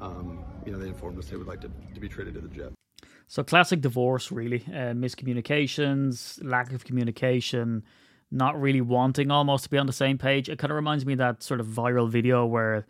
um, 0.00 0.42
you 0.64 0.72
know 0.72 0.78
they 0.78 0.88
informed 0.88 1.18
us 1.18 1.26
they 1.26 1.36
would 1.36 1.46
like 1.46 1.60
to, 1.60 1.70
to 1.92 2.00
be 2.00 2.08
traded 2.08 2.34
to 2.34 2.40
the 2.40 2.48
Jets. 2.48 2.74
So 3.26 3.42
classic 3.42 3.82
divorce, 3.82 4.32
really. 4.32 4.64
Uh, 4.66 4.94
miscommunications, 4.94 6.42
lack 6.42 6.72
of 6.72 6.86
communication, 6.86 7.84
not 8.30 8.58
really 8.58 8.80
wanting 8.80 9.30
almost 9.30 9.64
to 9.64 9.70
be 9.70 9.76
on 9.76 9.86
the 9.86 9.92
same 9.92 10.16
page. 10.16 10.48
It 10.48 10.58
kind 10.58 10.70
of 10.70 10.76
reminds 10.76 11.04
me 11.04 11.12
of 11.12 11.18
that 11.18 11.42
sort 11.42 11.60
of 11.60 11.66
viral 11.66 12.08
video 12.08 12.46
where 12.46 12.86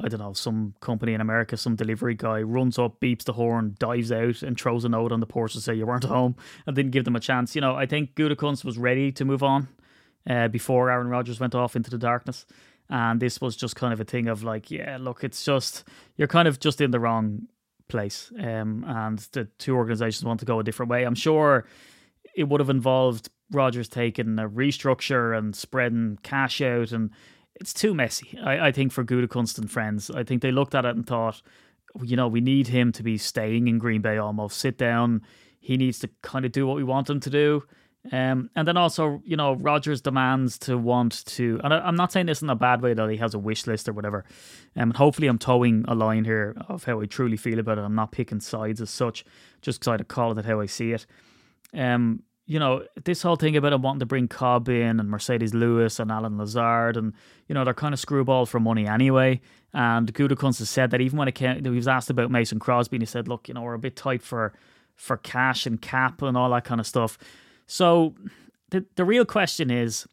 I 0.00 0.08
don't 0.08 0.20
know, 0.20 0.32
some 0.32 0.74
company 0.80 1.14
in 1.14 1.20
America, 1.20 1.56
some 1.56 1.76
delivery 1.76 2.14
guy 2.14 2.42
runs 2.42 2.78
up, 2.78 3.00
beeps 3.00 3.24
the 3.24 3.34
horn, 3.34 3.76
dives 3.78 4.10
out, 4.10 4.42
and 4.42 4.58
throws 4.58 4.84
a 4.84 4.88
note 4.88 5.12
on 5.12 5.20
the 5.20 5.26
porch 5.26 5.52
to 5.52 5.60
say 5.60 5.74
you 5.74 5.86
weren't 5.86 6.04
home 6.18 6.36
and 6.66 6.74
didn't 6.74 6.92
give 6.92 7.04
them 7.04 7.16
a 7.16 7.20
chance. 7.20 7.54
You 7.54 7.60
know, 7.60 7.76
I 7.76 7.86
think 7.86 8.14
Gutekunst 8.14 8.64
was 8.64 8.78
ready 8.78 9.12
to 9.12 9.24
move 9.24 9.42
on 9.42 9.68
uh, 10.28 10.48
before 10.48 10.90
Aaron 10.90 11.08
Rodgers 11.08 11.40
went 11.40 11.54
off 11.54 11.76
into 11.76 11.90
the 11.90 11.98
darkness. 11.98 12.46
And 12.90 13.20
this 13.20 13.40
was 13.40 13.56
just 13.56 13.76
kind 13.76 13.92
of 13.92 14.00
a 14.00 14.04
thing 14.04 14.28
of 14.28 14.42
like, 14.42 14.70
yeah, 14.70 14.98
look, 15.00 15.24
it's 15.24 15.44
just, 15.44 15.84
you're 16.16 16.28
kind 16.28 16.48
of 16.48 16.60
just 16.60 16.80
in 16.80 16.90
the 16.90 17.00
wrong 17.00 17.46
place. 17.88 18.32
Um, 18.38 18.84
and 18.86 19.18
the 19.32 19.44
two 19.58 19.76
organizations 19.76 20.24
want 20.24 20.40
to 20.40 20.46
go 20.46 20.58
a 20.58 20.64
different 20.64 20.90
way. 20.90 21.04
I'm 21.04 21.14
sure 21.14 21.66
it 22.34 22.44
would 22.44 22.60
have 22.60 22.70
involved 22.70 23.30
Rodgers 23.50 23.88
taking 23.88 24.38
a 24.38 24.48
restructure 24.48 25.36
and 25.36 25.54
spreading 25.54 26.18
cash 26.22 26.60
out 26.60 26.92
and 26.92 27.10
it's 27.62 27.72
too 27.72 27.94
messy. 27.94 28.36
I, 28.44 28.68
I 28.68 28.72
think 28.72 28.90
for 28.90 29.04
Gutekunst 29.04 29.56
and 29.56 29.70
friends, 29.70 30.10
I 30.10 30.24
think 30.24 30.42
they 30.42 30.50
looked 30.50 30.74
at 30.74 30.84
it 30.84 30.96
and 30.96 31.06
thought, 31.06 31.40
you 32.02 32.16
know, 32.16 32.26
we 32.26 32.40
need 32.40 32.66
him 32.66 32.90
to 32.92 33.04
be 33.04 33.16
staying 33.16 33.68
in 33.68 33.78
Green 33.78 34.02
Bay 34.02 34.18
almost. 34.18 34.58
Sit 34.58 34.76
down. 34.76 35.22
He 35.60 35.76
needs 35.76 36.00
to 36.00 36.10
kind 36.22 36.44
of 36.44 36.50
do 36.50 36.66
what 36.66 36.76
we 36.76 36.82
want 36.82 37.08
him 37.08 37.20
to 37.20 37.30
do. 37.30 37.62
Um, 38.10 38.50
and 38.56 38.66
then 38.66 38.76
also, 38.76 39.22
you 39.24 39.36
know, 39.36 39.54
Rodgers 39.54 40.00
demands 40.00 40.58
to 40.60 40.76
want 40.76 41.24
to, 41.26 41.60
and 41.62 41.72
I, 41.72 41.86
am 41.86 41.94
not 41.94 42.10
saying 42.10 42.26
this 42.26 42.42
in 42.42 42.50
a 42.50 42.56
bad 42.56 42.82
way 42.82 42.94
that 42.94 43.08
he 43.08 43.16
has 43.18 43.32
a 43.32 43.38
wish 43.38 43.68
list 43.68 43.88
or 43.88 43.92
whatever. 43.92 44.24
Um, 44.74 44.90
and 44.90 44.96
hopefully, 44.96 45.28
I'm 45.28 45.38
toeing 45.38 45.84
a 45.86 45.94
line 45.94 46.24
here 46.24 46.56
of 46.68 46.82
how 46.82 47.00
I 47.00 47.06
truly 47.06 47.36
feel 47.36 47.60
about 47.60 47.78
it. 47.78 47.82
I'm 47.82 47.94
not 47.94 48.10
picking 48.10 48.40
sides 48.40 48.80
as 48.80 48.90
such, 48.90 49.24
just 49.60 49.78
because 49.78 50.00
I 50.00 50.02
call 50.02 50.36
it 50.36 50.44
how 50.44 50.60
I 50.60 50.66
see 50.66 50.90
it. 50.90 51.06
Um, 51.72 52.24
you 52.52 52.58
know, 52.58 52.84
this 53.04 53.22
whole 53.22 53.36
thing 53.36 53.56
about 53.56 53.72
him 53.72 53.80
wanting 53.80 54.00
to 54.00 54.06
bring 54.06 54.28
Cobb 54.28 54.68
in 54.68 55.00
and 55.00 55.08
Marcedes 55.08 55.54
Lewis 55.54 55.98
and 55.98 56.12
Allen 56.12 56.36
Lazard, 56.36 56.98
and, 56.98 57.14
you 57.48 57.54
know, 57.54 57.64
they're 57.64 57.72
kind 57.72 57.94
of 57.94 57.98
screwball 57.98 58.44
for 58.44 58.60
money 58.60 58.86
anyway. 58.86 59.40
And 59.72 60.12
Gutekunst 60.12 60.58
has 60.58 60.68
said 60.68 60.90
that 60.90 61.00
even 61.00 61.18
when 61.18 61.28
it 61.28 61.34
came, 61.34 61.64
he 61.64 61.70
was 61.70 61.88
asked 61.88 62.10
about 62.10 62.30
Mason 62.30 62.58
Crosby, 62.58 62.96
and 62.96 63.02
he 63.02 63.06
said, 63.06 63.26
look, 63.26 63.48
you 63.48 63.54
know, 63.54 63.62
we're 63.62 63.72
a 63.72 63.78
bit 63.78 63.96
tight 63.96 64.22
for 64.22 64.52
for 64.94 65.16
cash 65.16 65.64
and 65.64 65.80
cap 65.80 66.20
and 66.20 66.36
all 66.36 66.50
that 66.50 66.64
kind 66.64 66.78
of 66.78 66.86
stuff. 66.86 67.16
So 67.66 68.14
the 68.70 68.84
the 68.96 69.04
real 69.06 69.24
question 69.24 69.70
is, 69.70 70.06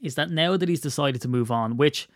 is 0.00 0.14
that 0.14 0.30
now 0.30 0.56
that 0.56 0.68
he's 0.68 0.80
decided 0.80 1.20
to 1.22 1.28
move 1.28 1.50
on, 1.50 1.76
which 1.76 2.08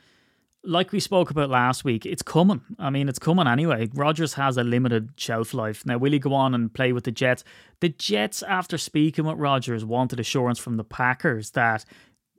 like 0.69 0.93
we 0.93 1.01
spoke 1.01 1.31
about 1.31 1.49
last 1.49 1.83
week, 1.83 2.05
it's 2.05 2.23
coming. 2.23 2.61
I 2.79 2.91
mean, 2.91 3.09
it's 3.09 3.19
coming 3.19 3.47
anyway. 3.47 3.89
Rodgers 3.95 4.35
has 4.35 4.59
a 4.59 4.63
limited 4.63 5.11
shelf 5.17 5.55
life. 5.55 5.85
Now, 5.87 5.97
will 5.97 6.13
he 6.13 6.19
go 6.19 6.35
on 6.35 6.55
and 6.55 6.73
play 6.73 6.93
with 6.93 7.05
the 7.05 7.11
Jets? 7.11 7.43
The 7.81 7.89
Jets, 7.89 8.43
after 8.43 8.77
speaking 8.77 9.25
with 9.25 9.39
Rodgers, 9.39 9.83
wanted 9.83 10.21
assurance 10.21 10.59
from 10.59 10.77
the 10.77 10.85
Packers 10.85 11.53
that 11.53 11.87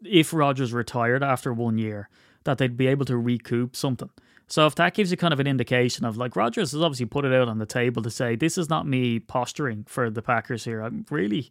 if 0.06 0.32
Rodgers 0.32 0.74
retired 0.74 1.24
after 1.24 1.52
one 1.52 1.80
year, 1.80 2.08
that 2.44 2.60
they'd 2.60 2.78
be 2.78 2.86
able 2.86 3.06
to 3.06 3.18
recoup 3.18 3.76
something. 3.76 4.12
So 4.48 4.68
if 4.68 4.76
that 4.76 4.94
gives 4.94 5.10
you 5.10 5.18
kind 5.18 5.34
of 5.34 5.39
an 5.39 5.48
indication 5.48 6.06
of 6.06 6.15
like 6.15 6.36
Rodgers 6.36 6.72
has 6.72 6.82
obviously 6.82 7.08
put 7.08 7.26
it 7.26 7.34
out 7.34 7.48
on 7.48 7.58
the 7.58 7.65
table 7.65 8.04
to 8.04 8.12
say 8.12 8.36
this 8.36 8.60
is 8.60 8.70
not 8.70 8.88
me 8.88 9.20
posturing 9.20 9.86
for 9.88 10.12
the 10.12 10.22
Packers 10.22 10.63
here. 10.63 10.82
I'm 10.82 11.06
really, 11.10 11.50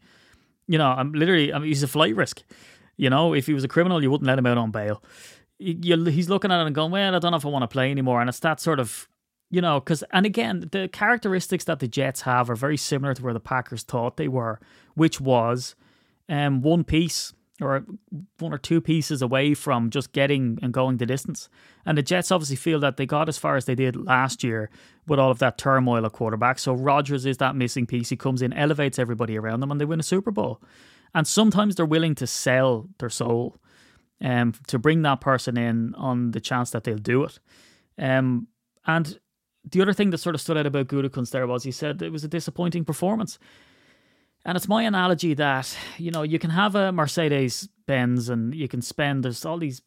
you 0.68 0.78
know, 0.78 0.90
I'm 0.90 1.12
literally, 1.12 1.52
I 1.52 1.58
mean, 1.58 1.68
he's 1.68 1.82
a 1.82 1.88
flight 1.88 2.14
risk. 2.14 2.42
You 2.96 3.10
know, 3.10 3.34
if 3.34 3.46
he 3.46 3.54
was 3.54 3.64
a 3.64 3.68
criminal, 3.68 4.02
you 4.02 4.10
wouldn't 4.10 4.26
let 4.26 4.38
him 4.38 4.46
out 4.46 4.58
on 4.58 4.70
bail 4.70 5.02
he's 5.58 6.28
looking 6.28 6.50
at 6.50 6.60
it 6.60 6.66
and 6.66 6.74
going, 6.74 6.90
well, 6.90 7.14
I 7.14 7.18
don't 7.18 7.32
know 7.32 7.36
if 7.36 7.46
I 7.46 7.48
want 7.48 7.62
to 7.62 7.68
play 7.68 7.90
anymore. 7.90 8.20
And 8.20 8.28
it's 8.28 8.40
that 8.40 8.60
sort 8.60 8.80
of, 8.80 9.08
you 9.50 9.60
know, 9.60 9.80
because, 9.80 10.04
and 10.12 10.24
again, 10.26 10.68
the 10.72 10.88
characteristics 10.88 11.64
that 11.64 11.80
the 11.80 11.88
Jets 11.88 12.22
have 12.22 12.50
are 12.50 12.56
very 12.56 12.76
similar 12.76 13.14
to 13.14 13.22
where 13.22 13.34
the 13.34 13.40
Packers 13.40 13.82
thought 13.82 14.16
they 14.16 14.28
were, 14.28 14.60
which 14.94 15.20
was 15.20 15.74
um, 16.28 16.62
one 16.62 16.84
piece 16.84 17.32
or 17.60 17.84
one 18.38 18.52
or 18.52 18.58
two 18.58 18.80
pieces 18.80 19.20
away 19.20 19.52
from 19.52 19.90
just 19.90 20.12
getting 20.12 20.58
and 20.62 20.72
going 20.72 20.98
the 20.98 21.06
distance. 21.06 21.48
And 21.84 21.98
the 21.98 22.02
Jets 22.02 22.30
obviously 22.30 22.56
feel 22.56 22.78
that 22.80 22.96
they 22.96 23.06
got 23.06 23.28
as 23.28 23.36
far 23.36 23.56
as 23.56 23.64
they 23.64 23.74
did 23.74 23.96
last 23.96 24.44
year 24.44 24.70
with 25.08 25.18
all 25.18 25.30
of 25.30 25.40
that 25.40 25.58
turmoil 25.58 26.06
at 26.06 26.12
quarterback. 26.12 26.60
So 26.60 26.72
Rodgers 26.74 27.26
is 27.26 27.38
that 27.38 27.56
missing 27.56 27.86
piece. 27.86 28.10
He 28.10 28.16
comes 28.16 28.42
in, 28.42 28.52
elevates 28.52 28.98
everybody 28.98 29.36
around 29.36 29.60
them, 29.60 29.72
and 29.72 29.80
they 29.80 29.84
win 29.84 29.98
a 29.98 30.04
Super 30.04 30.30
Bowl. 30.30 30.60
And 31.14 31.26
sometimes 31.26 31.74
they're 31.74 31.86
willing 31.86 32.14
to 32.16 32.26
sell 32.26 32.88
their 32.98 33.10
soul 33.10 33.56
um, 34.20 34.52
to 34.66 34.78
bring 34.78 35.02
that 35.02 35.20
person 35.20 35.56
in 35.56 35.94
on 35.94 36.32
the 36.32 36.40
chance 36.40 36.70
that 36.70 36.84
they'll 36.84 36.98
do 36.98 37.24
it. 37.24 37.38
Um, 37.98 38.48
and 38.86 39.18
the 39.70 39.82
other 39.82 39.92
thing 39.92 40.10
that 40.10 40.18
sort 40.18 40.34
of 40.34 40.40
stood 40.40 40.56
out 40.56 40.66
about 40.66 40.88
Gutekunst 40.88 41.30
there 41.30 41.46
was 41.46 41.64
he 41.64 41.72
said 41.72 42.02
it 42.02 42.12
was 42.12 42.24
a 42.24 42.28
disappointing 42.28 42.84
performance. 42.84 43.38
And 44.44 44.56
it's 44.56 44.68
my 44.68 44.84
analogy 44.84 45.34
that, 45.34 45.76
you 45.98 46.10
know, 46.10 46.22
you 46.22 46.38
can 46.38 46.50
have 46.50 46.74
a 46.74 46.92
Mercedes 46.92 47.68
Benz 47.86 48.28
and 48.28 48.54
you 48.54 48.68
can 48.68 48.80
spend, 48.80 49.24
there's 49.24 49.44
all 49.44 49.58
these 49.58 49.82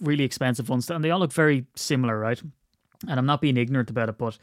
really 0.00 0.24
expensive 0.24 0.68
ones, 0.68 0.90
and 0.90 1.02
they 1.02 1.10
all 1.10 1.20
look 1.20 1.32
very 1.32 1.64
similar, 1.74 2.18
right? 2.18 2.42
And 3.08 3.18
I'm 3.18 3.26
not 3.26 3.40
being 3.40 3.56
ignorant 3.56 3.90
about 3.90 4.08
it, 4.08 4.18
but 4.18 4.36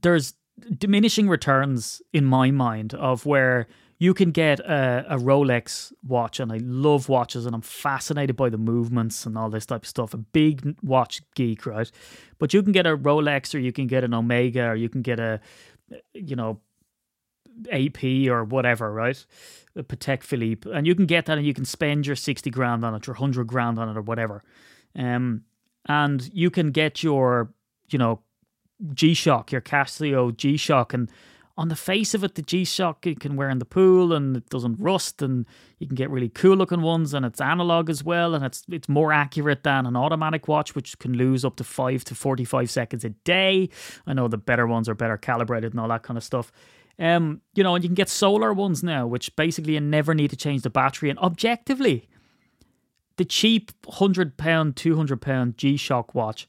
there's 0.00 0.34
diminishing 0.78 1.28
returns 1.28 2.02
in 2.12 2.24
my 2.24 2.50
mind 2.50 2.94
of 2.94 3.26
where 3.26 3.66
you 3.98 4.14
can 4.14 4.30
get 4.30 4.60
a, 4.60 5.06
a, 5.08 5.16
Rolex 5.18 5.92
watch, 6.06 6.40
and 6.40 6.52
I 6.52 6.58
love 6.62 7.08
watches, 7.08 7.46
and 7.46 7.54
I'm 7.54 7.62
fascinated 7.62 8.36
by 8.36 8.48
the 8.48 8.58
movements 8.58 9.24
and 9.24 9.38
all 9.38 9.50
this 9.50 9.66
type 9.66 9.82
of 9.82 9.88
stuff. 9.88 10.14
A 10.14 10.18
big 10.18 10.76
watch 10.82 11.22
geek, 11.34 11.66
right? 11.66 11.90
But 12.38 12.52
you 12.52 12.62
can 12.62 12.72
get 12.72 12.86
a 12.86 12.96
Rolex, 12.96 13.54
or 13.54 13.58
you 13.58 13.72
can 13.72 13.86
get 13.86 14.04
an 14.04 14.12
Omega, 14.12 14.66
or 14.68 14.74
you 14.74 14.88
can 14.88 15.02
get 15.02 15.20
a, 15.20 15.40
you 16.12 16.34
know, 16.34 16.60
AP 17.70 18.02
or 18.28 18.44
whatever, 18.44 18.92
right? 18.92 19.24
A 19.76 19.82
Patek 19.82 20.22
Philippe, 20.22 20.68
and 20.70 20.86
you 20.86 20.94
can 20.94 21.06
get 21.06 21.26
that, 21.26 21.38
and 21.38 21.46
you 21.46 21.54
can 21.54 21.64
spend 21.64 22.06
your 22.06 22.16
sixty 22.16 22.50
grand 22.50 22.84
on 22.84 22.94
it, 22.94 23.08
or 23.08 23.14
hundred 23.14 23.46
grand 23.46 23.78
on 23.78 23.88
it, 23.88 23.96
or 23.96 24.02
whatever. 24.02 24.42
Um, 24.96 25.44
and 25.86 26.30
you 26.32 26.50
can 26.50 26.70
get 26.70 27.02
your, 27.02 27.52
you 27.90 27.98
know, 27.98 28.20
G 28.92 29.14
Shock, 29.14 29.52
your 29.52 29.60
Casio 29.60 30.36
G 30.36 30.56
Shock, 30.56 30.94
and 30.94 31.10
on 31.56 31.68
the 31.68 31.76
face 31.76 32.14
of 32.14 32.24
it, 32.24 32.34
the 32.34 32.42
G 32.42 32.64
Shock 32.64 33.06
you 33.06 33.14
can 33.14 33.36
wear 33.36 33.48
in 33.48 33.58
the 33.58 33.64
pool 33.64 34.12
and 34.12 34.36
it 34.36 34.48
doesn't 34.48 34.76
rust, 34.80 35.22
and 35.22 35.46
you 35.78 35.86
can 35.86 35.94
get 35.94 36.10
really 36.10 36.28
cool 36.28 36.56
looking 36.56 36.82
ones, 36.82 37.14
and 37.14 37.24
it's 37.24 37.40
analog 37.40 37.88
as 37.88 38.02
well, 38.02 38.34
and 38.34 38.44
it's 38.44 38.64
it's 38.68 38.88
more 38.88 39.12
accurate 39.12 39.62
than 39.62 39.86
an 39.86 39.96
automatic 39.96 40.48
watch, 40.48 40.74
which 40.74 40.98
can 40.98 41.12
lose 41.12 41.44
up 41.44 41.56
to 41.56 41.64
five 41.64 42.02
to 42.04 42.14
forty 42.14 42.44
five 42.44 42.70
seconds 42.70 43.04
a 43.04 43.10
day. 43.10 43.68
I 44.06 44.14
know 44.14 44.26
the 44.26 44.36
better 44.36 44.66
ones 44.66 44.88
are 44.88 44.94
better 44.94 45.16
calibrated 45.16 45.72
and 45.72 45.80
all 45.80 45.88
that 45.88 46.02
kind 46.02 46.18
of 46.18 46.24
stuff. 46.24 46.50
Um, 46.98 47.40
you 47.54 47.62
know, 47.62 47.74
and 47.74 47.84
you 47.84 47.88
can 47.88 47.94
get 47.94 48.08
solar 48.08 48.52
ones 48.52 48.82
now, 48.82 49.06
which 49.06 49.34
basically 49.36 49.74
you 49.74 49.80
never 49.80 50.14
need 50.14 50.30
to 50.30 50.36
change 50.36 50.62
the 50.62 50.70
battery. 50.70 51.10
And 51.10 51.18
objectively, 51.18 52.08
the 53.16 53.24
cheap 53.24 53.70
hundred 53.88 54.36
pound, 54.36 54.74
two 54.76 54.96
hundred 54.96 55.20
pound 55.20 55.56
G 55.56 55.76
Shock 55.76 56.16
watch 56.16 56.48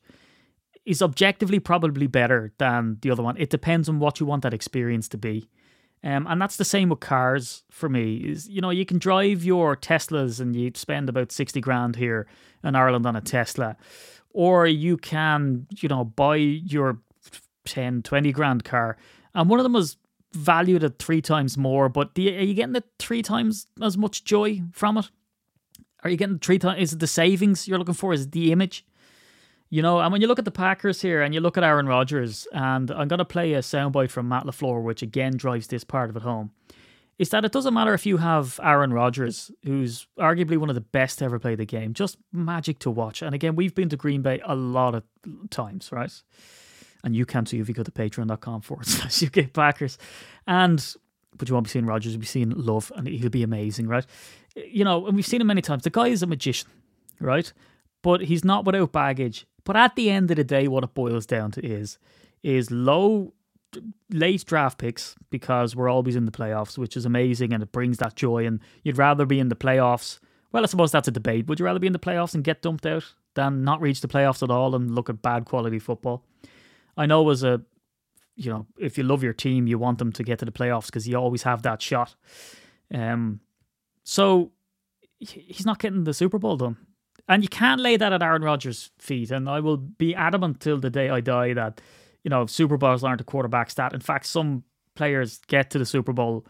is 0.86 1.02
objectively 1.02 1.60
probably 1.60 2.08
better 2.08 2.54
than 2.58 2.98
the 3.02 3.12
other 3.12 3.24
one. 3.24 3.38
It 3.38 3.50
depends 3.50 3.90
on 3.90 4.00
what 4.00 4.20
you 4.20 4.26
want 4.26 4.44
that 4.44 4.54
experience 4.54 5.08
to 5.10 5.18
be. 5.18 5.50
Um, 6.04 6.28
and 6.28 6.40
that's 6.40 6.58
the 6.58 6.66
same 6.66 6.90
with 6.90 7.00
cars 7.00 7.64
for 7.72 7.90
me. 7.90 8.18
Is 8.18 8.48
you 8.48 8.62
know 8.62 8.70
you 8.70 8.86
can 8.86 9.00
drive 9.00 9.44
your 9.44 9.76
Teslas 9.76 10.40
and 10.40 10.56
you 10.56 10.72
spend 10.76 11.10
about 11.10 11.32
sixty 11.32 11.60
grand 11.60 11.96
here 11.96 12.28
in 12.64 12.76
Ireland 12.76 13.08
on 13.08 13.16
a 13.16 13.22
Tesla, 13.22 13.76
or 14.30 14.68
you 14.68 14.98
can 14.98 15.66
you 15.72 15.90
know 15.90 16.04
buy 16.04 16.36
your 16.36 17.00
10, 17.66 18.04
20 18.04 18.32
grand 18.32 18.64
car, 18.64 18.98
and 19.34 19.50
one 19.50 19.60
of 19.60 19.64
them 19.64 19.74
was 19.74 19.98
valued 20.34 20.84
at 20.84 21.00
three 21.00 21.22
times 21.22 21.58
more. 21.58 21.90
But 21.90 22.16
you, 22.16 22.30
are 22.36 22.44
you 22.44 22.54
getting 22.54 22.74
the 22.74 22.84
three 23.00 23.24
times 23.24 23.66
as 23.82 23.98
much 23.98 24.24
joy 24.24 24.62
from 24.74 25.00
it? 25.00 25.10
Are 26.04 26.10
you 26.12 26.18
getting 26.18 26.38
three 26.38 26.60
times? 26.60 26.80
Is 26.80 26.94
it 26.94 27.00
the 27.00 27.08
savings 27.08 27.68
you're 27.68 27.80
looking 27.80 27.96
for? 27.96 28.14
Is 28.14 28.24
it 28.24 28.32
the 28.32 28.52
image? 28.52 28.86
You 29.70 29.82
know, 29.82 30.00
and 30.00 30.12
when 30.12 30.22
you 30.22 30.28
look 30.28 30.40
at 30.40 30.46
the 30.46 30.52
Packers 30.52 31.02
here 31.02 31.22
and 31.22 31.34
you 31.34 31.40
look 31.40 31.58
at 31.58 31.64
Aaron 31.64 31.88
Rodgers, 31.88 32.48
and 32.52 32.92
I'm 32.92 33.08
going 33.08 33.20
to 33.20 33.26
play 33.26 33.54
a 33.54 33.60
soundbite 33.60 34.12
from 34.12 34.30
Matt 34.30 34.46
LaFleur, 34.46 34.84
which 34.84 35.02
again 35.02 35.36
drives 35.36 35.68
this 35.68 35.84
part 35.84 36.10
of 36.10 36.16
it 36.16 36.22
home, 36.22 36.52
is 37.18 37.30
that 37.30 37.46
it 37.46 37.52
doesn't 37.52 37.74
matter 37.74 37.94
if 37.94 38.06
you 38.06 38.18
have 38.18 38.60
Aaron 38.62 38.94
Rodgers, 38.94 39.50
who's 39.64 40.08
arguably 40.20 40.58
one 40.58 40.70
of 40.70 40.76
the 40.76 40.82
best 40.82 41.20
to 41.20 41.26
ever 41.26 41.40
play 41.40 41.56
the 41.56 41.66
game, 41.66 41.94
just 41.94 42.18
magic 42.32 42.80
to 42.80 42.92
watch. 42.92 43.22
And 43.22 43.34
again, 43.34 43.56
we've 43.56 43.74
been 43.74 43.90
to 43.90 43.98
Green 43.98 44.22
Bay 44.22 44.42
a 44.46 44.56
lot 44.56 44.96
of 44.96 45.04
times, 45.50 45.92
right? 45.92 46.12
And 47.04 47.16
you 47.16 47.26
can 47.26 47.46
too 47.46 47.60
if 47.60 47.68
you 47.68 47.74
go 47.74 47.84
to 47.84 47.92
patreon.com 47.92 48.62
forward 48.62 48.86
slash 48.88 49.24
UK 49.24 49.52
Packers. 49.54 49.98
And, 50.46 50.86
but 51.36 51.48
you 51.48 51.54
won't 51.54 51.66
be 51.66 51.70
seeing 51.70 51.86
Rodgers, 51.86 52.14
you'll 52.14 52.20
be 52.20 52.28
seeing 52.28 52.52
Love, 52.52 52.92
and 52.96 53.08
he'll 53.08 53.30
be 53.30 53.44
amazing, 53.44 53.88
right? 53.88 54.06
You 54.56 54.84
know, 54.84 55.08
and 55.08 55.16
we've 55.16 55.26
seen 55.26 55.42
him 55.42 55.48
many 55.48 55.62
times. 55.62 55.84
The 55.84 55.90
guy 55.90 56.08
is 56.08 56.22
a 56.22 56.28
magician, 56.28 56.70
right? 57.20 57.52
But 58.04 58.22
he's 58.22 58.44
not 58.44 58.66
without 58.66 58.92
baggage 58.92 59.48
but 59.66 59.76
at 59.76 59.96
the 59.96 60.10
end 60.10 60.32
of 60.32 60.38
the 60.38 60.44
day, 60.44 60.68
what 60.68 60.84
it 60.84 60.94
boils 60.94 61.26
down 61.26 61.52
to 61.52 61.66
is 61.66 61.98
is 62.44 62.72
low 62.72 63.34
late 64.10 64.46
draft 64.46 64.78
picks 64.78 65.16
because 65.30 65.76
we're 65.76 65.90
always 65.90 66.16
in 66.16 66.26
the 66.26 66.32
playoffs, 66.32 66.78
which 66.78 66.96
is 66.96 67.06
amazing 67.06 67.54
and 67.54 67.62
it 67.62 67.72
brings 67.72 67.98
that 67.98 68.16
joy. 68.16 68.46
And 68.46 68.62
you'd 68.84 68.98
rather 68.98 69.26
be 69.26 69.40
in 69.40 69.50
the 69.50 69.56
playoffs. 69.56 70.20
Well, 70.52 70.64
I 70.64 70.68
suppose 70.68 70.92
that's 70.92 71.08
a 71.08 71.12
debate. 71.12 71.48
Would 71.48 71.60
you 71.60 71.66
rather 71.66 71.80
be 71.80 71.88
in 71.88 71.94
the 71.94 72.00
playoffs 72.00 72.34
and 72.34 72.44
get 72.44 72.62
dumped 72.62 72.86
out 72.86 73.14
than 73.34 73.64
not 73.64 73.82
reach 73.82 74.02
the 74.02 74.08
playoffs 74.08 74.44
at 74.44 74.52
all 74.52 74.76
and 74.76 74.94
look 74.94 75.10
at 75.10 75.22
bad 75.22 75.46
quality 75.46 75.80
football? 75.80 76.24
I 76.96 77.06
know 77.06 77.30
as 77.30 77.44
a, 77.44 77.62
you 78.36 78.52
know, 78.52 78.68
if 78.80 78.98
you 78.98 79.04
love 79.04 79.24
your 79.24 79.34
team, 79.34 79.68
you 79.68 79.78
want 79.78 79.98
them 79.98 80.12
to 80.14 80.24
get 80.24 80.40
to 80.40 80.46
the 80.46 80.52
playoffs 80.52 80.86
because 80.86 81.08
you 81.08 81.18
always 81.18 81.44
have 81.44 81.64
that 81.64 81.82
shot. 81.82 82.16
Um, 82.94 83.42
so 84.04 84.52
he's 85.20 85.66
not 85.66 85.80
getting 85.80 86.04
the 86.04 86.14
Super 86.14 86.38
Bowl 86.38 86.58
done. 86.58 86.78
And 87.28 87.42
you 87.44 87.50
can't 87.50 87.82
lay 87.82 87.98
that 87.98 88.14
at 88.14 88.22
Aaron 88.22 88.44
Rodgers' 88.44 88.92
feet. 89.00 89.32
And 89.32 89.50
I 89.50 89.60
will 89.60 89.78
be 89.78 90.14
adamant 90.14 90.60
till 90.60 90.78
the 90.78 90.90
day 90.90 91.10
I 91.10 91.22
die 91.22 91.54
that, 91.54 91.82
you 92.24 92.30
know, 92.30 92.46
Super 92.46 92.78
Bowls 92.78 93.04
aren't 93.04 93.22
a 93.22 93.26
quarterback 93.26 93.72
stat. 93.72 93.94
In 93.94 94.00
fact, 94.00 94.26
some 94.28 94.64
players 94.96 95.40
get 95.48 95.70
to 95.72 95.80
the 95.80 95.86
Super 95.86 96.14
Bowl, 96.14 96.46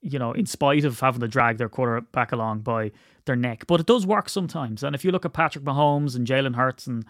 you 0.00 0.18
know, 0.18 0.32
in 0.32 0.46
spite 0.46 0.84
of 0.84 0.98
having 1.00 1.20
to 1.20 1.28
drag 1.28 1.58
their 1.58 1.68
quarterback 1.68 2.32
along 2.32 2.60
by 2.60 2.92
their 3.26 3.36
neck. 3.36 3.66
But 3.66 3.80
it 3.80 3.86
does 3.86 4.06
work 4.06 4.28
sometimes. 4.28 4.82
And 4.82 4.94
if 4.94 5.04
you 5.04 5.10
look 5.10 5.26
at 5.26 5.34
Patrick 5.34 5.64
Mahomes 5.64 6.16
and 6.16 6.26
Jalen 6.26 6.56
Hurts 6.56 6.86
and, 6.86 7.04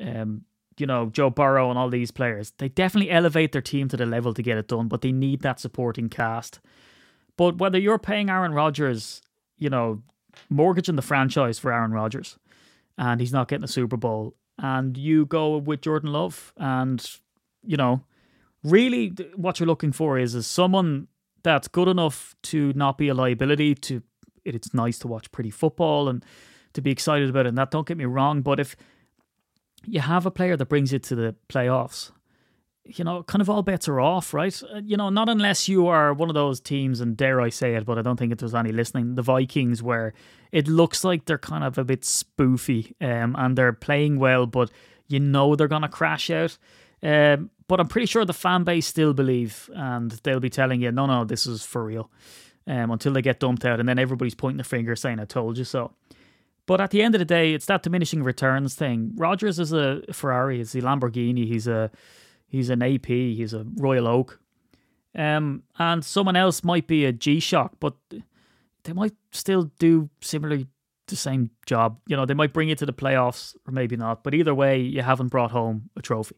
um, 0.00 0.44
you 0.78 0.86
know, 0.86 1.06
Joe 1.06 1.28
Burrow 1.28 1.68
and 1.68 1.78
all 1.78 1.90
these 1.90 2.10
players, 2.10 2.52
they 2.58 2.70
definitely 2.70 3.10
elevate 3.10 3.52
their 3.52 3.60
team 3.60 3.88
to 3.88 3.96
the 3.96 4.06
level 4.06 4.32
to 4.32 4.42
get 4.42 4.56
it 4.56 4.68
done, 4.68 4.88
but 4.88 5.02
they 5.02 5.12
need 5.12 5.42
that 5.42 5.60
supporting 5.60 6.08
cast. 6.08 6.60
But 7.36 7.58
whether 7.58 7.78
you're 7.78 7.98
paying 7.98 8.30
Aaron 8.30 8.54
Rodgers, 8.54 9.20
you 9.58 9.68
know, 9.68 10.02
mortgaging 10.48 10.96
the 10.96 11.02
franchise 11.02 11.58
for 11.58 11.72
Aaron 11.72 11.92
Rodgers 11.92 12.38
and 12.98 13.20
he's 13.20 13.32
not 13.32 13.48
getting 13.48 13.64
a 13.64 13.68
Super 13.68 13.96
Bowl, 13.96 14.34
and 14.58 14.96
you 14.96 15.26
go 15.26 15.56
with 15.56 15.80
Jordan 15.80 16.12
Love, 16.12 16.52
and 16.56 17.04
you 17.62 17.76
know, 17.76 18.02
really 18.62 19.08
what 19.34 19.60
you're 19.60 19.66
looking 19.66 19.92
for 19.92 20.18
is 20.18 20.34
is 20.34 20.46
someone 20.46 21.08
that's 21.42 21.68
good 21.68 21.88
enough 21.88 22.34
to 22.42 22.72
not 22.74 22.98
be 22.98 23.08
a 23.08 23.14
liability. 23.14 23.74
To 23.74 24.02
it's 24.44 24.74
nice 24.74 24.98
to 25.00 25.08
watch 25.08 25.30
pretty 25.32 25.50
football 25.50 26.08
and 26.08 26.24
to 26.74 26.82
be 26.82 26.90
excited 26.90 27.28
about 27.28 27.46
it. 27.46 27.50
And 27.50 27.58
that 27.58 27.70
don't 27.70 27.86
get 27.86 27.96
me 27.96 28.04
wrong, 28.04 28.42
but 28.42 28.58
if 28.58 28.76
you 29.84 30.00
have 30.00 30.26
a 30.26 30.30
player 30.30 30.56
that 30.56 30.66
brings 30.66 30.92
you 30.92 30.98
to 30.98 31.14
the 31.14 31.34
playoffs 31.48 32.12
you 32.84 33.04
know, 33.04 33.22
kind 33.22 33.40
of 33.40 33.48
all 33.48 33.62
bets 33.62 33.88
are 33.88 34.00
off, 34.00 34.34
right? 34.34 34.60
Uh, 34.74 34.80
you 34.84 34.96
know, 34.96 35.08
not 35.08 35.28
unless 35.28 35.68
you 35.68 35.86
are 35.86 36.12
one 36.12 36.28
of 36.28 36.34
those 36.34 36.60
teams, 36.60 37.00
and 37.00 37.16
dare 37.16 37.40
I 37.40 37.48
say 37.48 37.74
it, 37.74 37.84
but 37.84 37.98
I 37.98 38.02
don't 38.02 38.16
think 38.16 38.32
if 38.32 38.38
there's 38.38 38.54
any 38.54 38.72
listening, 38.72 39.14
the 39.14 39.22
Vikings, 39.22 39.82
where 39.82 40.14
it 40.50 40.68
looks 40.68 41.04
like 41.04 41.24
they're 41.24 41.38
kind 41.38 41.64
of 41.64 41.78
a 41.78 41.84
bit 41.84 42.02
spoofy 42.02 42.92
um, 43.00 43.36
and 43.38 43.56
they're 43.56 43.72
playing 43.72 44.18
well, 44.18 44.46
but 44.46 44.70
you 45.08 45.20
know 45.20 45.54
they're 45.54 45.68
going 45.68 45.82
to 45.82 45.88
crash 45.88 46.30
out. 46.30 46.58
Um, 47.02 47.50
but 47.68 47.80
I'm 47.80 47.88
pretty 47.88 48.06
sure 48.06 48.24
the 48.24 48.32
fan 48.32 48.64
base 48.64 48.86
still 48.86 49.14
believe, 49.14 49.70
and 49.74 50.10
they'll 50.22 50.40
be 50.40 50.50
telling 50.50 50.80
you, 50.80 50.92
no, 50.92 51.06
no, 51.06 51.24
this 51.24 51.46
is 51.46 51.64
for 51.64 51.84
real 51.84 52.10
um, 52.66 52.90
until 52.90 53.12
they 53.12 53.22
get 53.22 53.40
dumped 53.40 53.64
out, 53.64 53.80
and 53.80 53.88
then 53.88 53.98
everybody's 53.98 54.34
pointing 54.34 54.58
the 54.58 54.64
finger 54.64 54.96
saying, 54.96 55.20
I 55.20 55.24
told 55.24 55.56
you 55.56 55.64
so. 55.64 55.92
But 56.66 56.80
at 56.80 56.90
the 56.90 57.02
end 57.02 57.14
of 57.14 57.18
the 57.18 57.24
day, 57.24 57.54
it's 57.54 57.66
that 57.66 57.82
diminishing 57.82 58.22
returns 58.22 58.74
thing. 58.74 59.12
Rodgers 59.16 59.58
is 59.58 59.72
a 59.72 60.02
Ferrari, 60.12 60.58
he's 60.58 60.74
a 60.74 60.80
Lamborghini, 60.80 61.46
he's 61.46 61.66
a 61.66 61.90
He's 62.52 62.68
an 62.68 62.82
AP. 62.82 63.06
He's 63.06 63.54
a 63.54 63.64
Royal 63.76 64.06
Oak. 64.06 64.38
Um, 65.14 65.62
and 65.78 66.04
someone 66.04 66.36
else 66.36 66.62
might 66.62 66.86
be 66.86 67.06
a 67.06 67.12
G 67.12 67.40
Shock, 67.40 67.76
but 67.80 67.94
they 68.84 68.92
might 68.92 69.14
still 69.30 69.70
do 69.78 70.10
similarly 70.20 70.66
the 71.06 71.16
same 71.16 71.48
job. 71.64 71.98
You 72.06 72.14
know, 72.14 72.26
they 72.26 72.34
might 72.34 72.52
bring 72.52 72.68
you 72.68 72.74
to 72.74 72.84
the 72.84 72.92
playoffs 72.92 73.56
or 73.66 73.72
maybe 73.72 73.96
not. 73.96 74.22
But 74.22 74.34
either 74.34 74.54
way, 74.54 74.80
you 74.80 75.00
haven't 75.00 75.28
brought 75.28 75.50
home 75.50 75.88
a 75.96 76.02
trophy. 76.02 76.36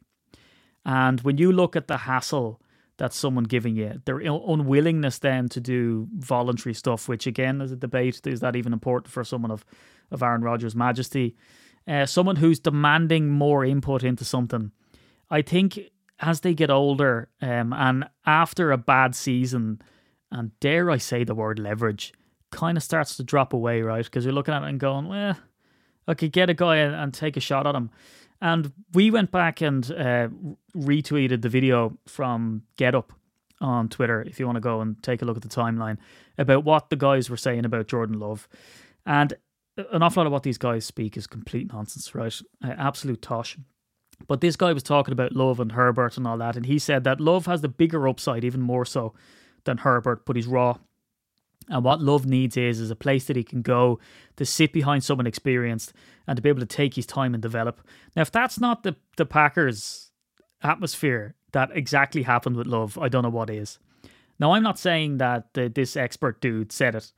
And 0.87 1.21
when 1.23 1.37
you 1.37 1.51
look 1.51 1.75
at 1.75 1.89
the 1.89 1.97
hassle 1.97 2.61
that 2.99 3.13
someone 3.13 3.45
giving 3.45 3.75
you, 3.75 4.01
their 4.05 4.21
unwillingness 4.21 5.19
then 5.19 5.49
to 5.49 5.61
do 5.61 6.07
voluntary 6.17 6.75
stuff, 6.75 7.09
which 7.09 7.27
again 7.27 7.61
is 7.61 7.73
a 7.73 7.77
debate. 7.77 8.25
Is 8.25 8.39
that 8.39 8.55
even 8.55 8.73
important 8.73 9.13
for 9.13 9.25
someone 9.25 9.51
of, 9.51 9.65
of 10.13 10.23
Aaron 10.23 10.43
Rodgers' 10.43 10.77
majesty? 10.77 11.35
Uh, 11.89 12.07
someone 12.07 12.37
who's 12.37 12.61
demanding 12.61 13.31
more 13.31 13.65
input 13.65 14.05
into 14.05 14.25
something. 14.25 14.71
I 15.29 15.43
think 15.43 15.81
as 16.21 16.41
they 16.41 16.55
get 16.55 16.71
older, 16.71 17.29
um, 17.43 17.73
and 17.73 18.05
after 18.25 18.73
a 18.73 18.79
bad 18.79 19.15
season, 19.15 19.81
and 20.31 20.59
dare 20.61 20.91
I 20.91 20.99
say 20.99 21.25
the 21.25 21.35
word 21.35 21.59
leverage, 21.59 22.13
kind 22.51 22.77
of 22.77 22.83
starts 22.83 23.17
to 23.17 23.25
drop 23.25 23.53
away, 23.53 23.83
right? 23.83 24.05
Because 24.05 24.25
you're 24.25 24.35
looking 24.35 24.55
at 24.55 24.63
it 24.63 24.69
and 24.69 24.81
going, 24.81 25.09
well, 25.09 25.37
I 26.07 26.15
could 26.15 26.33
get 26.33 26.51
a 26.51 26.55
guy 26.55 26.77
and, 26.77 26.95
and 26.95 27.13
take 27.13 27.37
a 27.37 27.41
shot 27.41 27.67
at 27.67 27.75
him. 27.75 27.91
And 28.41 28.73
we 28.93 29.11
went 29.11 29.31
back 29.31 29.61
and 29.61 29.85
uh, 29.91 30.29
retweeted 30.77 31.43
the 31.43 31.49
video 31.49 31.99
from 32.07 32.63
Get 32.77 32.95
Up 32.95 33.13
on 33.61 33.89
Twitter, 33.89 34.23
if 34.23 34.39
you 34.39 34.47
want 34.47 34.57
to 34.57 34.61
go 34.61 34.81
and 34.81 35.03
take 35.03 35.23
a 35.23 35.25
look 35.25 35.37
at 35.37 35.43
the 35.43 35.49
timeline, 35.49 35.99
about 36.37 36.65
what 36.65 36.91
the 36.91 36.97
guys 36.97 37.31
were 37.31 37.37
saying 37.37 37.65
about 37.65 37.89
Jordan 37.89 38.19
Love. 38.19 38.49
And 39.07 39.35
an 39.77 40.03
awful 40.03 40.23
lot 40.23 40.27
of 40.27 40.33
what 40.33 40.43
these 40.43 40.59
guys 40.59 40.85
speak 40.85 41.17
is 41.17 41.27
complete 41.27 41.73
nonsense, 41.73 42.15
right? 42.15 42.35
Uh, 42.63 42.75
absolute 42.77 43.23
tosh. 43.23 43.57
But 44.27 44.41
this 44.41 44.57
guy 44.57 44.73
was 44.73 44.83
talking 44.83 45.13
about 45.13 45.33
Love 45.33 45.61
and 45.61 45.73
Herbert 45.73 46.17
and 46.17 46.27
all 46.27 46.39
that, 46.39 46.57
and 46.57 46.67
he 46.67 46.79
said 46.79 47.05
that 47.05 47.21
Love 47.21 47.47
has 47.47 47.61
the 47.61 47.69
bigger 47.69 48.09
upside, 48.09 48.45
even 48.45 48.61
more 48.61 48.85
so 48.85 49.15
than 49.65 49.79
Herbert, 49.79 50.25
but 50.25 50.37
he's 50.37 50.47
raw. 50.47 50.79
And 51.69 51.83
what 51.83 52.01
Love 52.01 52.27
needs 52.27 52.57
is 52.57 52.79
is 52.79 52.91
a 52.91 52.97
place 52.97 53.25
that 53.27 53.37
he 53.37 53.43
can 53.43 53.63
go 53.63 53.99
to 54.37 54.45
sit 54.45 54.73
behind 54.73 55.03
someone 55.03 55.27
experienced 55.27 55.93
and 56.27 56.37
to 56.37 56.43
be 56.43 56.51
able 56.51 56.61
to 56.61 56.67
take 56.67 56.95
his 56.95 57.07
time 57.07 57.35
and 57.35 57.43
develop. 57.43 57.81
Now, 58.15 58.23
if 58.23 58.31
that's 58.31 58.61
not 58.61 58.83
the 58.83 58.97
the 59.17 59.27
Packers 59.27 60.11
atmosphere 60.63 61.35
that 61.53 61.71
exactly 61.73 62.23
happened 62.23 62.57
with 62.57 62.67
Love, 62.67 62.99
I 62.99 63.09
don't 63.09 63.23
know 63.23 63.31
what 63.31 63.51
is. 63.51 63.79
Now, 64.39 64.53
I'm 64.53 64.63
not 64.63 64.79
saying 64.79 65.19
that 65.19 65.55
this 65.55 65.97
expert 65.97 66.41
dude 66.41 66.73
said 66.73 66.95
it 66.95 67.13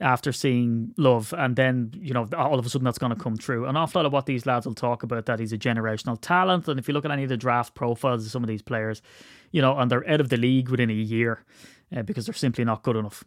after 0.00 0.32
seeing 0.32 0.92
Love, 0.96 1.32
and 1.36 1.56
then 1.56 1.92
you 1.96 2.12
know 2.12 2.28
all 2.36 2.58
of 2.58 2.66
a 2.66 2.68
sudden 2.68 2.84
that's 2.84 2.98
going 2.98 3.14
to 3.14 3.22
come 3.22 3.36
true. 3.36 3.66
An 3.66 3.76
awful 3.76 4.00
lot 4.00 4.06
of 4.06 4.12
what 4.12 4.26
these 4.26 4.46
lads 4.46 4.66
will 4.66 4.74
talk 4.74 5.02
about 5.02 5.26
that 5.26 5.38
he's 5.38 5.52
a 5.52 5.58
generational 5.58 6.18
talent, 6.20 6.68
and 6.68 6.78
if 6.78 6.88
you 6.88 6.94
look 6.94 7.04
at 7.04 7.10
any 7.10 7.22
of 7.22 7.28
the 7.28 7.36
draft 7.36 7.74
profiles 7.74 8.24
of 8.24 8.30
some 8.30 8.42
of 8.42 8.48
these 8.48 8.62
players, 8.62 9.02
you 9.52 9.62
know, 9.62 9.78
and 9.78 9.90
they're 9.90 10.08
out 10.08 10.20
of 10.20 10.28
the 10.28 10.36
league 10.36 10.68
within 10.68 10.90
a 10.90 10.94
year 10.94 11.44
uh, 11.96 12.02
because 12.02 12.26
they're 12.26 12.34
simply 12.34 12.64
not 12.64 12.82
good 12.82 12.96
enough. 12.96 13.24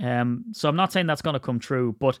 Um, 0.00 0.44
so 0.52 0.68
I'm 0.68 0.76
not 0.76 0.92
saying 0.92 1.06
that's 1.06 1.22
going 1.22 1.34
to 1.34 1.40
come 1.40 1.58
true, 1.58 1.96
but 1.98 2.18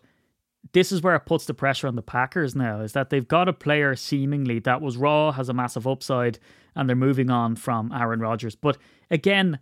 this 0.72 0.92
is 0.92 1.02
where 1.02 1.14
it 1.14 1.26
puts 1.26 1.46
the 1.46 1.54
pressure 1.54 1.86
on 1.86 1.96
the 1.96 2.02
Packers 2.02 2.56
now 2.56 2.80
is 2.80 2.92
that 2.92 3.10
they've 3.10 3.26
got 3.28 3.48
a 3.48 3.52
player 3.52 3.94
seemingly 3.94 4.58
that 4.60 4.80
was 4.80 4.96
raw, 4.96 5.32
has 5.32 5.48
a 5.48 5.54
massive 5.54 5.86
upside, 5.86 6.38
and 6.74 6.88
they're 6.88 6.96
moving 6.96 7.30
on 7.30 7.56
from 7.56 7.92
Aaron 7.92 8.20
Rodgers. 8.20 8.56
But 8.56 8.78
again, 9.10 9.58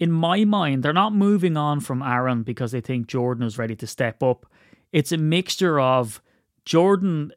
in 0.00 0.10
my 0.10 0.44
mind, 0.44 0.82
they're 0.82 0.94
not 0.94 1.14
moving 1.14 1.58
on 1.58 1.80
from 1.80 2.02
Aaron 2.02 2.42
because 2.42 2.72
they 2.72 2.80
think 2.80 3.06
Jordan 3.06 3.44
is 3.44 3.58
ready 3.58 3.76
to 3.76 3.86
step 3.86 4.22
up. 4.22 4.46
It's 4.92 5.12
a 5.12 5.18
mixture 5.18 5.78
of 5.78 6.22
Jordan 6.64 7.32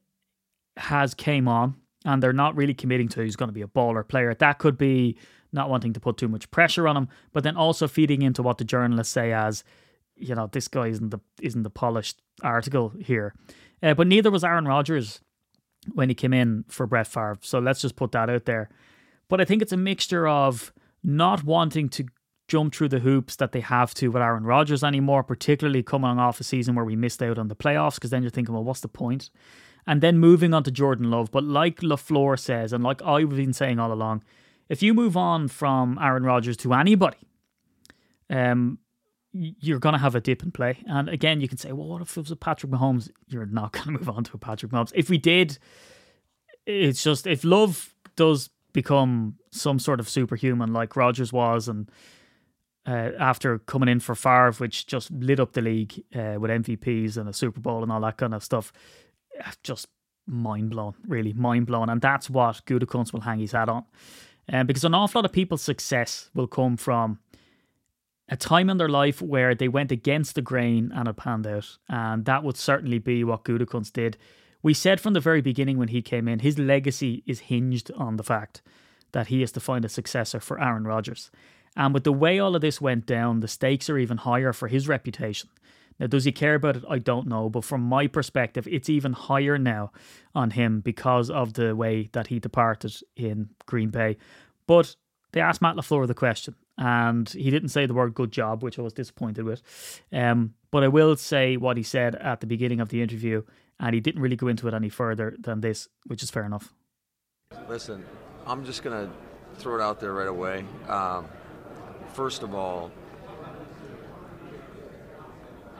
has 0.77 1.13
came 1.13 1.47
on 1.47 1.75
and 2.05 2.23
they're 2.23 2.33
not 2.33 2.55
really 2.55 2.73
committing 2.73 3.09
to 3.09 3.21
who's 3.21 3.35
going 3.35 3.49
to 3.49 3.53
be 3.53 3.61
a 3.61 3.67
baller 3.67 4.07
player. 4.07 4.33
That 4.33 4.59
could 4.59 4.77
be 4.77 5.17
not 5.51 5.69
wanting 5.69 5.93
to 5.93 5.99
put 5.99 6.17
too 6.17 6.29
much 6.29 6.49
pressure 6.51 6.87
on 6.87 6.97
him, 6.97 7.09
but 7.33 7.43
then 7.43 7.57
also 7.57 7.87
feeding 7.87 8.21
into 8.21 8.41
what 8.41 8.57
the 8.57 8.63
journalists 8.63 9.13
say 9.13 9.33
as, 9.33 9.63
you 10.15 10.33
know, 10.33 10.47
this 10.47 10.67
guy 10.67 10.87
isn't 10.87 11.09
the 11.09 11.19
isn't 11.41 11.63
the 11.63 11.69
polished 11.69 12.21
article 12.41 12.93
here. 12.99 13.35
Uh, 13.83 13.93
but 13.93 14.07
neither 14.07 14.31
was 14.31 14.43
Aaron 14.43 14.65
Rodgers 14.65 15.19
when 15.93 16.07
he 16.07 16.15
came 16.15 16.33
in 16.33 16.63
for 16.69 16.87
Brett 16.87 17.07
Favre. 17.07 17.37
So 17.41 17.59
let's 17.59 17.81
just 17.81 17.97
put 17.97 18.13
that 18.13 18.29
out 18.29 18.45
there. 18.45 18.69
But 19.27 19.41
I 19.41 19.45
think 19.45 19.61
it's 19.61 19.73
a 19.73 19.77
mixture 19.77 20.27
of 20.27 20.73
not 21.03 21.43
wanting 21.43 21.89
to 21.89 22.05
jump 22.53 22.75
through 22.75 22.89
the 22.89 22.99
hoops 22.99 23.35
that 23.37 23.51
they 23.51 23.61
have 23.61 23.95
to 23.95 24.09
with 24.09 24.21
Aaron 24.21 24.43
Rodgers 24.43 24.83
anymore, 24.83 25.23
particularly 25.23 25.81
coming 25.81 26.19
off 26.19 26.39
a 26.39 26.43
season 26.43 26.75
where 26.75 26.85
we 26.85 26.95
missed 26.95 27.23
out 27.23 27.39
on 27.39 27.47
the 27.47 27.55
playoffs, 27.55 27.95
because 27.95 28.11
then 28.11 28.21
you're 28.21 28.29
thinking, 28.29 28.53
well, 28.53 28.63
what's 28.63 28.81
the 28.81 28.87
point? 28.87 29.31
And 29.87 30.01
then 30.01 30.19
moving 30.19 30.53
on 30.53 30.63
to 30.65 30.71
Jordan 30.71 31.09
Love. 31.09 31.31
But 31.31 31.43
like 31.43 31.77
LaFleur 31.77 32.37
says, 32.37 32.71
and 32.71 32.83
like 32.83 33.01
I've 33.01 33.31
been 33.31 33.53
saying 33.53 33.79
all 33.79 33.91
along, 33.91 34.23
if 34.69 34.83
you 34.83 34.93
move 34.93 35.17
on 35.17 35.47
from 35.47 35.97
Aaron 35.99 36.23
Rodgers 36.23 36.55
to 36.57 36.73
anybody, 36.73 37.17
um, 38.29 38.77
you're 39.31 39.79
going 39.79 39.93
to 39.93 39.99
have 39.99 40.13
a 40.13 40.21
dip 40.21 40.43
in 40.43 40.51
play. 40.51 40.77
And 40.85 41.09
again, 41.09 41.41
you 41.41 41.47
can 41.47 41.57
say, 41.57 41.71
well, 41.71 41.87
what 41.87 42.03
if 42.03 42.15
it 42.15 42.21
was 42.21 42.29
a 42.29 42.35
Patrick 42.35 42.71
Mahomes? 42.71 43.09
You're 43.27 43.47
not 43.47 43.71
going 43.71 43.85
to 43.85 43.91
move 43.93 44.09
on 44.09 44.23
to 44.25 44.31
a 44.35 44.37
Patrick 44.37 44.71
Mahomes. 44.71 44.91
If 44.93 45.09
we 45.09 45.17
did, 45.17 45.57
it's 46.67 47.03
just, 47.03 47.25
if 47.25 47.43
Love 47.43 47.95
does 48.15 48.51
become 48.73 49.37
some 49.51 49.79
sort 49.79 49.99
of 49.99 50.07
superhuman 50.07 50.71
like 50.71 50.95
Rodgers 50.95 51.33
was 51.33 51.67
and 51.67 51.89
uh, 52.85 53.11
after 53.19 53.59
coming 53.59 53.89
in 53.89 53.99
for 53.99 54.15
Favre, 54.15 54.53
which 54.53 54.87
just 54.87 55.11
lit 55.11 55.39
up 55.39 55.53
the 55.53 55.61
league 55.61 56.03
uh, 56.15 56.35
with 56.39 56.51
MVPs 56.51 57.17
and 57.17 57.29
a 57.29 57.33
Super 57.33 57.59
Bowl 57.59 57.83
and 57.83 57.91
all 57.91 58.01
that 58.01 58.17
kind 58.17 58.33
of 58.33 58.43
stuff. 58.43 58.73
Just 59.63 59.87
mind 60.27 60.69
blown, 60.69 60.93
really 61.07 61.33
mind 61.33 61.65
blown. 61.65 61.89
And 61.89 62.01
that's 62.01 62.29
what 62.29 62.65
Gutekunst 62.65 63.13
will 63.13 63.21
hang 63.21 63.39
his 63.39 63.53
hat 63.53 63.69
on. 63.69 63.85
Um, 64.51 64.67
because 64.67 64.83
an 64.83 64.93
awful 64.93 65.19
lot 65.19 65.25
of 65.25 65.31
people's 65.31 65.61
success 65.61 66.29
will 66.33 66.47
come 66.47 66.75
from 66.75 67.19
a 68.29 68.35
time 68.35 68.69
in 68.69 68.77
their 68.77 68.89
life 68.89 69.21
where 69.21 69.55
they 69.55 69.67
went 69.67 69.91
against 69.91 70.35
the 70.35 70.41
grain 70.41 70.91
and 70.93 71.07
it 71.07 71.15
panned 71.15 71.47
out. 71.47 71.77
And 71.87 72.25
that 72.25 72.43
would 72.43 72.57
certainly 72.57 72.99
be 72.99 73.23
what 73.23 73.43
Gutekunst 73.45 73.93
did. 73.93 74.17
We 74.61 74.73
said 74.73 75.01
from 75.01 75.13
the 75.13 75.19
very 75.19 75.41
beginning 75.41 75.77
when 75.77 75.89
he 75.89 76.01
came 76.01 76.27
in, 76.27 76.39
his 76.39 76.57
legacy 76.57 77.23
is 77.25 77.41
hinged 77.41 77.91
on 77.95 78.17
the 78.17 78.23
fact 78.23 78.61
that 79.11 79.27
he 79.27 79.41
has 79.41 79.51
to 79.53 79.59
find 79.59 79.85
a 79.85 79.89
successor 79.89 80.39
for 80.39 80.61
Aaron 80.61 80.85
Rodgers. 80.85 81.31
And 81.75 81.93
with 81.93 82.03
the 82.03 82.13
way 82.13 82.39
all 82.39 82.55
of 82.55 82.61
this 82.61 82.79
went 82.79 83.05
down, 83.05 83.39
the 83.39 83.47
stakes 83.47 83.89
are 83.89 83.97
even 83.97 84.17
higher 84.17 84.53
for 84.53 84.67
his 84.67 84.87
reputation. 84.87 85.49
Now, 85.99 86.07
does 86.07 86.25
he 86.25 86.31
care 86.31 86.55
about 86.55 86.75
it? 86.77 86.83
I 86.89 86.99
don't 86.99 87.27
know. 87.27 87.49
But 87.49 87.63
from 87.63 87.81
my 87.81 88.07
perspective, 88.07 88.67
it's 88.67 88.89
even 88.89 89.13
higher 89.13 89.57
now 89.57 89.91
on 90.33 90.51
him 90.51 90.81
because 90.81 91.29
of 91.29 91.53
the 91.53 91.75
way 91.75 92.09
that 92.13 92.27
he 92.27 92.39
departed 92.39 92.95
in 93.15 93.49
Green 93.65 93.89
Bay. 93.89 94.17
But 94.67 94.95
they 95.31 95.41
asked 95.41 95.61
Matt 95.61 95.75
LaFleur 95.75 96.07
the 96.07 96.13
question, 96.13 96.55
and 96.77 97.27
he 97.29 97.49
didn't 97.49 97.69
say 97.69 97.85
the 97.85 97.93
word 97.93 98.13
good 98.13 98.31
job, 98.31 98.63
which 98.63 98.79
I 98.79 98.81
was 98.81 98.93
disappointed 98.93 99.45
with. 99.45 99.61
Um, 100.11 100.53
but 100.71 100.83
I 100.83 100.87
will 100.87 101.15
say 101.15 101.57
what 101.57 101.77
he 101.77 101.83
said 101.83 102.15
at 102.15 102.39
the 102.39 102.47
beginning 102.47 102.79
of 102.79 102.89
the 102.89 103.01
interview, 103.01 103.43
and 103.79 103.93
he 103.93 103.99
didn't 103.99 104.21
really 104.21 104.35
go 104.35 104.47
into 104.47 104.67
it 104.67 104.73
any 104.73 104.89
further 104.89 105.35
than 105.39 105.61
this, 105.61 105.87
which 106.05 106.23
is 106.23 106.31
fair 106.31 106.45
enough. 106.45 106.73
Listen, 107.67 108.03
I'm 108.45 108.65
just 108.65 108.83
going 108.83 109.07
to 109.07 109.13
throw 109.59 109.75
it 109.75 109.81
out 109.81 109.99
there 109.99 110.13
right 110.13 110.27
away. 110.27 110.65
Um, 110.87 111.27
first 112.13 112.43
of 112.43 112.53
all, 112.53 112.91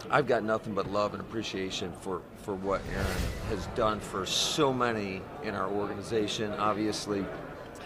I've 0.10 0.28
got 0.28 0.44
nothing 0.44 0.74
but 0.74 0.92
love 0.92 1.14
and 1.14 1.22
appreciation 1.22 1.94
for, 2.02 2.22
for 2.38 2.56
what 2.56 2.82
Aaron 2.94 3.08
has 3.50 3.66
done 3.68 4.00
for 4.00 4.26
so 4.26 4.74
many 4.74 5.22
in 5.44 5.56
our 5.56 5.70
organization. 5.70 6.52
Obviously, 6.54 7.26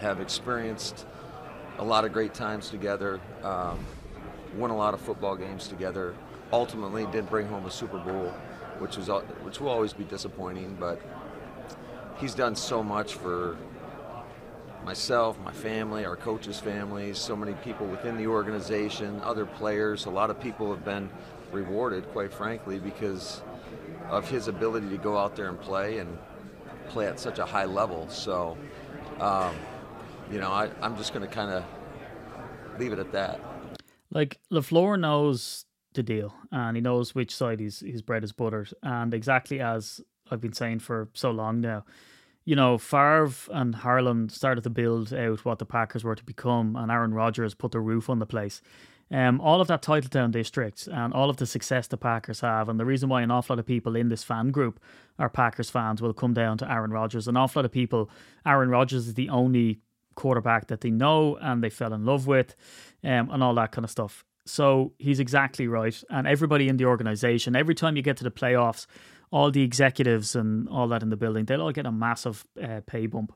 have 0.00 0.20
experienced 0.20 1.06
a 1.78 1.84
lot 1.84 2.04
of 2.04 2.12
great 2.12 2.34
times 2.34 2.70
together, 2.70 3.20
um, 3.42 3.78
won 4.56 4.70
a 4.70 4.76
lot 4.76 4.94
of 4.94 5.00
football 5.00 5.36
games 5.36 5.68
together. 5.68 6.14
Ultimately, 6.52 7.06
did 7.06 7.28
bring 7.28 7.46
home 7.46 7.66
a 7.66 7.70
Super 7.70 7.98
Bowl, 7.98 8.32
which 8.78 8.96
was 8.96 9.08
which 9.42 9.60
will 9.60 9.68
always 9.68 9.92
be 9.92 10.04
disappointing. 10.04 10.76
But 10.80 11.00
he's 12.16 12.34
done 12.34 12.56
so 12.56 12.82
much 12.82 13.14
for 13.14 13.56
myself, 14.88 15.38
my 15.40 15.52
family, 15.52 16.06
our 16.06 16.16
coaches' 16.16 16.58
families, 16.58 17.18
so 17.18 17.36
many 17.36 17.52
people 17.62 17.86
within 17.86 18.16
the 18.16 18.26
organization, 18.26 19.20
other 19.20 19.44
players. 19.44 20.06
A 20.06 20.10
lot 20.10 20.30
of 20.30 20.40
people 20.40 20.74
have 20.74 20.82
been 20.82 21.10
rewarded, 21.52 22.08
quite 22.12 22.32
frankly, 22.32 22.78
because 22.78 23.42
of 24.08 24.26
his 24.30 24.48
ability 24.48 24.88
to 24.88 24.96
go 24.96 25.18
out 25.18 25.36
there 25.36 25.50
and 25.50 25.60
play 25.60 25.98
and 25.98 26.16
play 26.88 27.06
at 27.06 27.20
such 27.20 27.38
a 27.38 27.44
high 27.44 27.66
level. 27.66 28.08
So, 28.08 28.56
um, 29.20 29.54
you 30.32 30.40
know, 30.40 30.50
I, 30.50 30.70
I'm 30.80 30.96
just 30.96 31.12
going 31.12 31.28
to 31.28 31.34
kind 31.34 31.50
of 31.50 31.64
leave 32.80 32.94
it 32.94 32.98
at 32.98 33.12
that. 33.12 33.38
Like 34.10 34.38
LaFleur 34.50 34.98
knows 34.98 35.66
the 35.92 36.02
deal, 36.02 36.34
and 36.50 36.78
he 36.78 36.80
knows 36.80 37.14
which 37.14 37.36
side 37.36 37.60
his 37.60 37.80
his 37.80 38.00
bread 38.00 38.24
is 38.24 38.32
buttered, 38.32 38.70
and 38.82 39.12
exactly 39.12 39.60
as 39.60 40.00
I've 40.30 40.40
been 40.40 40.54
saying 40.54 40.78
for 40.78 41.10
so 41.12 41.30
long 41.30 41.60
now. 41.60 41.84
You 42.48 42.56
know, 42.56 42.78
Favre 42.78 43.30
and 43.50 43.74
Harlan 43.74 44.30
started 44.30 44.64
to 44.64 44.70
build 44.70 45.12
out 45.12 45.44
what 45.44 45.58
the 45.58 45.66
Packers 45.66 46.02
were 46.02 46.14
to 46.14 46.24
become, 46.24 46.76
and 46.76 46.90
Aaron 46.90 47.12
Rodgers 47.12 47.52
put 47.52 47.72
the 47.72 47.78
roof 47.78 48.08
on 48.08 48.20
the 48.20 48.24
place. 48.24 48.62
Um, 49.10 49.38
all 49.38 49.60
of 49.60 49.68
that 49.68 49.82
title 49.82 50.08
Titletown 50.08 50.30
district 50.30 50.86
and 50.90 51.12
all 51.12 51.28
of 51.28 51.36
the 51.36 51.44
success 51.44 51.88
the 51.88 51.98
Packers 51.98 52.40
have, 52.40 52.70
and 52.70 52.80
the 52.80 52.86
reason 52.86 53.10
why 53.10 53.20
an 53.20 53.30
awful 53.30 53.54
lot 53.54 53.60
of 53.60 53.66
people 53.66 53.94
in 53.94 54.08
this 54.08 54.24
fan 54.24 54.50
group 54.50 54.80
are 55.18 55.28
Packers 55.28 55.68
fans 55.68 56.00
will 56.00 56.14
come 56.14 56.32
down 56.32 56.56
to 56.56 56.72
Aaron 56.72 56.90
Rodgers. 56.90 57.28
An 57.28 57.36
awful 57.36 57.60
lot 57.60 57.66
of 57.66 57.70
people, 57.70 58.08
Aaron 58.46 58.70
Rodgers 58.70 59.08
is 59.08 59.12
the 59.12 59.28
only 59.28 59.80
quarterback 60.14 60.68
that 60.68 60.80
they 60.80 60.90
know 60.90 61.36
and 61.42 61.62
they 61.62 61.68
fell 61.68 61.92
in 61.92 62.06
love 62.06 62.26
with, 62.26 62.56
um, 63.04 63.28
and 63.28 63.42
all 63.42 63.54
that 63.56 63.72
kind 63.72 63.84
of 63.84 63.90
stuff. 63.90 64.24
So 64.48 64.92
he's 64.98 65.20
exactly 65.20 65.68
right. 65.68 66.02
And 66.10 66.26
everybody 66.26 66.68
in 66.68 66.76
the 66.76 66.86
organization, 66.86 67.54
every 67.54 67.74
time 67.74 67.96
you 67.96 68.02
get 68.02 68.16
to 68.18 68.24
the 68.24 68.30
playoffs, 68.30 68.86
all 69.30 69.50
the 69.50 69.62
executives 69.62 70.34
and 70.34 70.68
all 70.68 70.88
that 70.88 71.02
in 71.02 71.10
the 71.10 71.16
building, 71.16 71.44
they'll 71.44 71.62
all 71.62 71.72
get 71.72 71.86
a 71.86 71.92
massive 71.92 72.46
uh, 72.62 72.80
pay 72.86 73.06
bump 73.06 73.32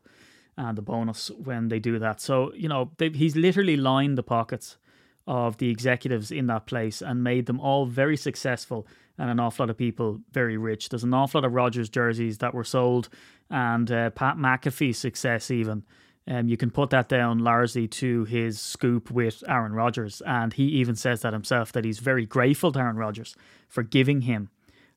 and 0.56 0.78
a 0.78 0.82
bonus 0.82 1.30
when 1.30 1.68
they 1.68 1.78
do 1.78 1.98
that. 1.98 2.20
So, 2.20 2.52
you 2.54 2.68
know, 2.68 2.90
he's 2.98 3.36
literally 3.36 3.76
lined 3.76 4.16
the 4.18 4.22
pockets 4.22 4.78
of 5.26 5.58
the 5.58 5.70
executives 5.70 6.30
in 6.30 6.46
that 6.48 6.66
place 6.66 7.00
and 7.00 7.22
made 7.22 7.46
them 7.46 7.60
all 7.60 7.86
very 7.86 8.16
successful 8.16 8.86
and 9.18 9.30
an 9.30 9.38
awful 9.38 9.64
lot 9.64 9.70
of 9.70 9.76
people 9.76 10.20
very 10.32 10.56
rich. 10.56 10.88
There's 10.88 11.04
an 11.04 11.14
awful 11.14 11.40
lot 11.40 11.46
of 11.46 11.52
Rodgers 11.52 11.88
jerseys 11.88 12.38
that 12.38 12.54
were 12.54 12.64
sold 12.64 13.08
and 13.50 13.90
uh, 13.90 14.10
Pat 14.10 14.36
McAfee's 14.36 14.98
success 14.98 15.50
even. 15.50 15.84
Um, 16.28 16.48
you 16.48 16.56
can 16.56 16.70
put 16.70 16.90
that 16.90 17.08
down 17.08 17.40
largely 17.40 17.88
to 17.88 18.24
his 18.24 18.60
scoop 18.60 19.10
with 19.10 19.42
Aaron 19.48 19.72
Rodgers, 19.72 20.22
and 20.24 20.52
he 20.52 20.64
even 20.64 20.94
says 20.94 21.22
that 21.22 21.32
himself 21.32 21.72
that 21.72 21.84
he's 21.84 21.98
very 21.98 22.26
grateful 22.26 22.70
to 22.72 22.78
Aaron 22.78 22.96
Rodgers 22.96 23.34
for 23.68 23.82
giving 23.82 24.22
him 24.22 24.48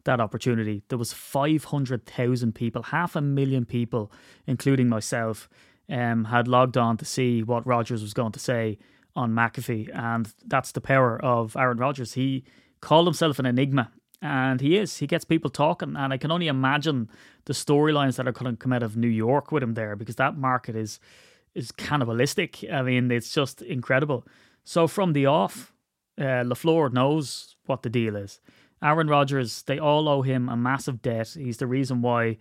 that 0.03 0.19
opportunity. 0.19 0.83
There 0.89 0.99
was 0.99 1.13
five 1.13 1.65
hundred 1.65 2.05
thousand 2.05 2.53
people, 2.53 2.83
half 2.83 3.15
a 3.15 3.21
million 3.21 3.65
people, 3.65 4.11
including 4.45 4.87
myself, 4.87 5.49
um, 5.89 6.25
had 6.25 6.47
logged 6.47 6.77
on 6.77 6.97
to 6.97 7.05
see 7.05 7.41
what 7.41 7.65
Rodgers 7.65 8.03
was 8.03 8.13
going 8.13 8.33
to 8.33 8.39
say 8.39 8.77
on 9.15 9.31
McAfee, 9.31 9.89
and 9.95 10.31
that's 10.45 10.73
the 10.73 10.81
power 10.81 11.19
of 11.23 11.57
Aaron 11.57 11.79
Rodgers. 11.79 12.13
He 12.13 12.43
called 12.81 13.07
himself 13.07 13.39
an 13.39 13.47
enigma, 13.47 13.91
and 14.25 14.61
he 14.61 14.77
is. 14.77 14.97
He 14.97 15.07
gets 15.07 15.25
people 15.25 15.49
talking, 15.49 15.95
and 15.95 16.13
I 16.13 16.17
can 16.17 16.31
only 16.31 16.47
imagine 16.47 17.09
the 17.45 17.53
storylines 17.53 18.15
that 18.15 18.27
are 18.27 18.31
going 18.31 18.55
to 18.55 18.57
come 18.57 18.73
out 18.73 18.83
of 18.83 18.97
New 18.97 19.07
York 19.07 19.51
with 19.51 19.63
him 19.63 19.75
there, 19.75 19.95
because 19.95 20.15
that 20.15 20.37
market 20.37 20.75
is 20.75 20.99
is 21.53 21.71
cannibalistic. 21.71 22.65
I 22.69 22.81
mean, 22.81 23.11
it's 23.11 23.33
just 23.33 23.61
incredible. 23.61 24.27
So 24.63 24.87
from 24.87 25.13
the 25.13 25.25
off, 25.25 25.73
uh, 26.17 26.43
LaFleur 26.43 26.91
knows 26.91 27.55
what 27.65 27.81
the 27.81 27.89
deal 27.89 28.15
is. 28.15 28.41
Aaron 28.81 29.07
Rodgers, 29.07 29.63
they 29.63 29.79
all 29.79 30.09
owe 30.09 30.21
him 30.21 30.49
a 30.49 30.57
massive 30.57 31.01
debt. 31.01 31.29
He's 31.37 31.57
the 31.57 31.67
reason 31.67 32.01
why 32.01 32.37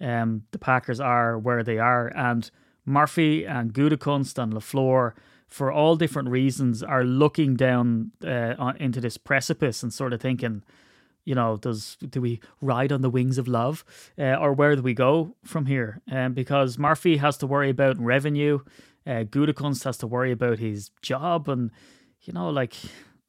um, 0.00 0.42
the 0.50 0.58
Packers 0.58 1.00
are 1.00 1.38
where 1.38 1.62
they 1.62 1.78
are, 1.78 2.08
and 2.14 2.50
Murphy 2.84 3.46
and 3.46 3.72
Gutekunst 3.72 4.38
and 4.42 4.52
LaFleur 4.52 5.12
for 5.46 5.72
all 5.72 5.96
different 5.96 6.28
reasons, 6.28 6.82
are 6.82 7.04
looking 7.04 7.56
down 7.56 8.12
uh, 8.22 8.72
into 8.78 9.00
this 9.00 9.16
precipice 9.16 9.82
and 9.82 9.92
sort 9.92 10.12
of 10.12 10.20
thinking, 10.20 10.62
you 11.28 11.34
know, 11.34 11.58
does 11.58 11.98
do 12.08 12.22
we 12.22 12.40
ride 12.62 12.90
on 12.90 13.02
the 13.02 13.10
wings 13.10 13.36
of 13.36 13.46
love, 13.46 13.84
uh, 14.18 14.36
or 14.36 14.54
where 14.54 14.74
do 14.74 14.80
we 14.80 14.94
go 14.94 15.34
from 15.44 15.66
here? 15.66 16.00
Um, 16.10 16.32
because 16.32 16.78
Murphy 16.78 17.18
has 17.18 17.36
to 17.38 17.46
worry 17.46 17.68
about 17.68 17.98
revenue, 17.98 18.60
uh, 19.06 19.24
has 19.84 19.98
to 19.98 20.06
worry 20.06 20.32
about 20.32 20.58
his 20.58 20.90
job, 21.02 21.46
and 21.50 21.70
you 22.22 22.32
know, 22.32 22.48
like 22.48 22.74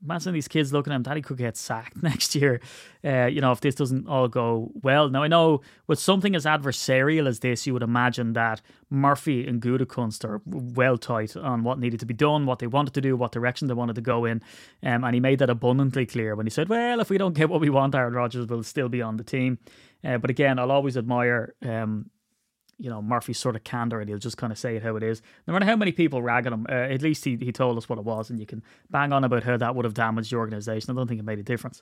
imagine 0.04 0.34
these 0.34 0.48
kids 0.48 0.72
looking 0.72 0.94
at 0.94 0.96
him, 0.96 1.04
Daddy 1.04 1.22
could 1.22 1.38
get 1.38 1.58
sacked 1.58 2.02
next 2.04 2.36
year, 2.36 2.60
uh, 3.04 3.26
you 3.26 3.42
know, 3.42 3.52
if 3.52 3.62
this 3.62 3.76
doesn't 3.76 4.08
all 4.08 4.28
go 4.28 4.72
well. 4.82 5.10
Now, 5.10 5.24
I 5.24 5.28
know 5.28 5.62
with 5.88 6.00
something 6.00 6.36
as 6.36 6.46
adversarial 6.46 7.28
as 7.28 7.40
this, 7.40 7.68
you 7.68 7.74
would 7.74 7.84
imagine 7.84 8.34
that 8.34 8.62
Murphy 8.90 9.48
and 9.48 9.62
Gutekunst 9.62 10.24
are 10.24 10.42
well 10.46 10.98
tight 10.98 11.36
on 11.36 11.64
what 11.64 11.80
needed 11.80 12.00
to 12.00 12.06
be 12.06 12.14
done, 12.14 12.46
what 12.46 12.60
they 12.60 12.68
wanted 12.68 12.94
to 12.94 13.02
do, 13.02 13.16
what 13.16 13.32
direction 13.32 13.68
they 13.68 13.74
wanted 13.74 13.96
to 13.96 14.02
go 14.02 14.26
in. 14.26 14.42
Um, 14.84 15.04
and 15.04 15.14
he 15.14 15.20
made 15.20 15.40
that 15.40 15.50
abundantly 15.50 16.06
clear 16.06 16.36
when 16.36 16.46
he 16.46 16.52
said, 16.52 16.70
well, 16.70 17.00
if 17.00 17.10
we 17.10 17.18
don't 17.18 17.34
get 17.34 17.50
what 17.50 17.62
we 17.62 17.70
want, 17.70 17.96
Aaron 17.96 18.14
Rodgers 18.14 18.48
will 18.48 18.64
still 18.64 18.90
be 18.90 19.02
on 19.02 19.18
the 19.18 19.24
team. 19.24 19.60
Uh, 20.04 20.18
but 20.18 20.30
again, 20.30 20.60
I'll 20.60 20.72
always 20.72 20.98
admire 20.98 21.56
um, 21.62 22.10
you 22.80 22.90
know 22.90 23.02
Murphy's 23.02 23.38
sort 23.38 23.56
of 23.56 23.64
candor, 23.64 24.00
and 24.00 24.10
he'll 24.10 24.18
just 24.18 24.38
kind 24.38 24.52
of 24.52 24.58
say 24.58 24.76
it 24.76 24.84
how 24.84 24.96
it 24.96 25.04
is. 25.04 25.22
No 25.46 25.54
matter 25.54 25.66
how 25.66 25.76
many 25.76 25.92
people 25.92 26.22
rag 26.22 26.48
on 26.48 26.54
him, 26.54 26.66
uh, 26.70 26.74
at 26.74 27.02
least 27.02 27.26
he 27.26 27.36
he 27.36 27.52
told 27.52 27.78
us 27.78 27.90
what 27.90 28.00
it 28.00 28.06
was, 28.06 28.30
and 28.30 28.40
you 28.40 28.46
can 28.46 28.64
bang 28.90 29.14
on 29.14 29.24
about 29.24 29.44
how 29.44 29.58
that 29.58 29.76
would 29.76 29.86
have 29.86 29.94
damaged 29.94 30.32
the 30.32 30.38
organization. 30.38 30.92
I 30.92 30.96
don't 30.96 31.08
think 31.08 31.20
it 31.20 31.26
made 31.26 31.40
a 31.40 31.44
difference. 31.44 31.82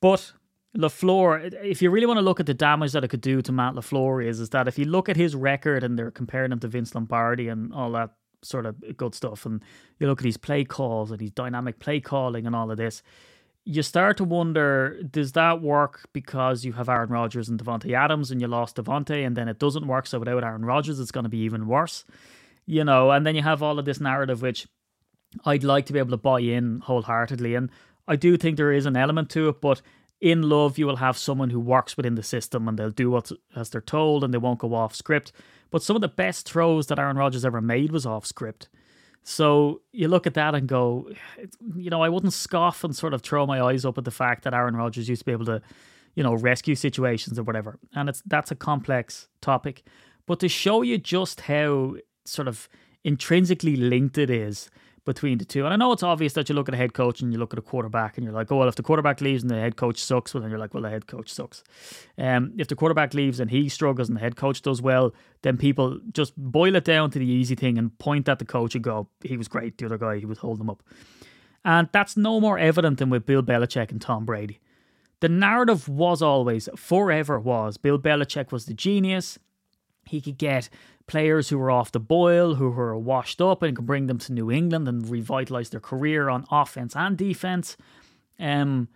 But 0.00 0.32
LaFleur, 0.76 1.52
if 1.62 1.82
you 1.82 1.90
really 1.90 2.06
want 2.06 2.18
to 2.18 2.22
look 2.22 2.40
at 2.40 2.46
the 2.46 2.54
damage 2.54 2.92
that 2.92 3.04
it 3.04 3.08
could 3.08 3.20
do 3.20 3.42
to 3.42 3.52
Matt 3.52 3.74
LaFleur, 3.74 4.24
is 4.24 4.40
is 4.40 4.50
that 4.50 4.68
if 4.68 4.78
you 4.78 4.84
look 4.84 5.08
at 5.08 5.16
his 5.16 5.34
record 5.34 5.82
and 5.84 5.98
they're 5.98 6.10
comparing 6.10 6.52
him 6.52 6.60
to 6.60 6.68
Vince 6.68 6.94
Lombardi 6.94 7.48
and 7.48 7.72
all 7.74 7.90
that 7.92 8.10
sort 8.42 8.66
of 8.66 8.76
good 8.96 9.14
stuff, 9.14 9.44
and 9.46 9.62
you 9.98 10.06
look 10.06 10.20
at 10.20 10.26
his 10.26 10.36
play 10.36 10.64
calls 10.64 11.10
and 11.10 11.20
his 11.20 11.30
dynamic 11.30 11.80
play 11.80 12.00
calling 12.00 12.46
and 12.46 12.54
all 12.54 12.70
of 12.70 12.76
this 12.76 13.02
you 13.64 13.82
start 13.82 14.18
to 14.18 14.24
wonder 14.24 15.02
does 15.10 15.32
that 15.32 15.62
work 15.62 16.06
because 16.12 16.64
you 16.64 16.72
have 16.72 16.88
Aaron 16.88 17.08
Rodgers 17.08 17.48
and 17.48 17.62
Davante 17.62 17.94
Adams 17.94 18.30
and 18.30 18.40
you 18.40 18.46
lost 18.46 18.76
Davante 18.76 19.26
and 19.26 19.36
then 19.36 19.48
it 19.48 19.58
doesn't 19.58 19.86
work 19.86 20.06
so 20.06 20.18
without 20.18 20.44
Aaron 20.44 20.64
Rodgers 20.64 21.00
it's 21.00 21.10
going 21.10 21.24
to 21.24 21.30
be 21.30 21.38
even 21.38 21.66
worse? 21.66 22.04
You 22.66 22.84
know 22.84 23.10
and 23.10 23.26
then 23.26 23.34
you 23.34 23.42
have 23.42 23.62
all 23.62 23.78
of 23.78 23.84
this 23.84 24.00
narrative 24.00 24.42
which 24.42 24.66
I'd 25.44 25.64
like 25.64 25.86
to 25.86 25.92
be 25.92 25.98
able 25.98 26.10
to 26.10 26.16
buy 26.16 26.40
in 26.40 26.80
wholeheartedly 26.80 27.54
and 27.54 27.70
I 28.06 28.16
do 28.16 28.36
think 28.36 28.56
there 28.56 28.72
is 28.72 28.86
an 28.86 28.96
element 28.96 29.30
to 29.30 29.48
it 29.48 29.60
but 29.60 29.80
in 30.20 30.42
love 30.42 30.78
you 30.78 30.86
will 30.86 30.96
have 30.96 31.16
someone 31.16 31.50
who 31.50 31.60
works 31.60 31.96
within 31.96 32.16
the 32.16 32.22
system 32.22 32.68
and 32.68 32.78
they'll 32.78 32.90
do 32.90 33.10
what 33.10 33.32
as 33.56 33.70
they're 33.70 33.80
told 33.80 34.22
and 34.24 34.32
they 34.32 34.38
won't 34.38 34.58
go 34.58 34.74
off 34.74 34.94
script. 34.94 35.32
But 35.70 35.82
some 35.82 35.96
of 35.96 36.02
the 36.02 36.08
best 36.08 36.46
throws 36.46 36.86
that 36.86 36.98
Aaron 36.98 37.16
Rodgers 37.16 37.44
ever 37.44 37.60
made 37.60 37.92
was 37.92 38.06
off 38.06 38.26
script 38.26 38.68
so 39.24 39.80
you 39.90 40.08
look 40.08 40.26
at 40.26 40.34
that 40.34 40.54
and 40.54 40.68
go, 40.68 41.10
you 41.74 41.88
know, 41.88 42.02
I 42.02 42.10
wouldn't 42.10 42.34
scoff 42.34 42.84
and 42.84 42.94
sort 42.94 43.14
of 43.14 43.22
throw 43.22 43.46
my 43.46 43.60
eyes 43.60 43.86
up 43.86 43.96
at 43.96 44.04
the 44.04 44.10
fact 44.10 44.44
that 44.44 44.52
Aaron 44.52 44.76
Rodgers 44.76 45.08
used 45.08 45.22
to 45.22 45.24
be 45.24 45.32
able 45.32 45.46
to, 45.46 45.62
you 46.14 46.22
know, 46.22 46.34
rescue 46.34 46.74
situations 46.74 47.38
or 47.38 47.42
whatever. 47.42 47.78
And 47.94 48.10
it's 48.10 48.22
that's 48.26 48.50
a 48.50 48.54
complex 48.54 49.28
topic. 49.40 49.82
But 50.26 50.40
to 50.40 50.48
show 50.48 50.82
you 50.82 50.98
just 50.98 51.40
how 51.42 51.96
sort 52.26 52.48
of 52.48 52.68
intrinsically 53.02 53.76
linked 53.76 54.18
it 54.18 54.28
is 54.28 54.70
between 55.04 55.38
the 55.38 55.44
two. 55.44 55.64
And 55.64 55.72
I 55.72 55.76
know 55.76 55.92
it's 55.92 56.02
obvious 56.02 56.32
that 56.32 56.48
you 56.48 56.54
look 56.54 56.68
at 56.68 56.74
a 56.74 56.78
head 56.78 56.94
coach 56.94 57.20
and 57.20 57.32
you 57.32 57.38
look 57.38 57.52
at 57.52 57.58
a 57.58 57.62
quarterback 57.62 58.16
and 58.16 58.24
you're 58.24 58.32
like, 58.32 58.50
oh, 58.50 58.56
well, 58.56 58.68
if 58.68 58.74
the 58.74 58.82
quarterback 58.82 59.20
leaves 59.20 59.42
and 59.42 59.50
the 59.50 59.60
head 59.60 59.76
coach 59.76 59.98
sucks, 59.98 60.32
well, 60.32 60.40
then 60.40 60.50
you're 60.50 60.58
like, 60.58 60.72
well, 60.72 60.82
the 60.82 60.90
head 60.90 61.06
coach 61.06 61.32
sucks. 61.32 61.62
Um, 62.16 62.52
if 62.58 62.68
the 62.68 62.76
quarterback 62.76 63.14
leaves 63.14 63.40
and 63.40 63.50
he 63.50 63.68
struggles 63.68 64.08
and 64.08 64.16
the 64.16 64.20
head 64.20 64.36
coach 64.36 64.62
does 64.62 64.80
well, 64.80 65.14
then 65.42 65.56
people 65.56 66.00
just 66.12 66.32
boil 66.36 66.74
it 66.74 66.84
down 66.84 67.10
to 67.10 67.18
the 67.18 67.26
easy 67.26 67.54
thing 67.54 67.76
and 67.76 67.96
point 67.98 68.28
at 68.28 68.38
the 68.38 68.44
coach 68.44 68.74
and 68.74 68.82
go, 68.82 69.08
he 69.22 69.36
was 69.36 69.48
great. 69.48 69.78
The 69.78 69.86
other 69.86 69.98
guy, 69.98 70.18
he 70.18 70.26
was 70.26 70.38
holding 70.38 70.60
them 70.60 70.70
up. 70.70 70.82
And 71.64 71.88
that's 71.92 72.16
no 72.16 72.40
more 72.40 72.58
evident 72.58 72.98
than 72.98 73.10
with 73.10 73.26
Bill 73.26 73.42
Belichick 73.42 73.90
and 73.90 74.00
Tom 74.00 74.24
Brady. 74.24 74.60
The 75.20 75.28
narrative 75.28 75.88
was 75.88 76.20
always, 76.20 76.68
forever 76.76 77.38
was, 77.38 77.76
Bill 77.78 77.98
Belichick 77.98 78.52
was 78.52 78.66
the 78.66 78.74
genius. 78.74 79.38
He 80.08 80.20
could 80.20 80.38
get 80.38 80.68
players 81.06 81.48
who 81.48 81.58
were 81.58 81.70
off 81.70 81.92
the 81.92 82.00
boil, 82.00 82.54
who 82.54 82.70
were 82.70 82.96
washed 82.96 83.40
up, 83.40 83.62
and 83.62 83.76
could 83.76 83.86
bring 83.86 84.06
them 84.06 84.18
to 84.18 84.32
New 84.32 84.50
England 84.50 84.88
and 84.88 85.08
revitalize 85.08 85.70
their 85.70 85.80
career 85.80 86.28
on 86.28 86.46
offense 86.50 86.96
and 86.96 87.16
defense. 87.16 87.76
Um, 88.38 88.88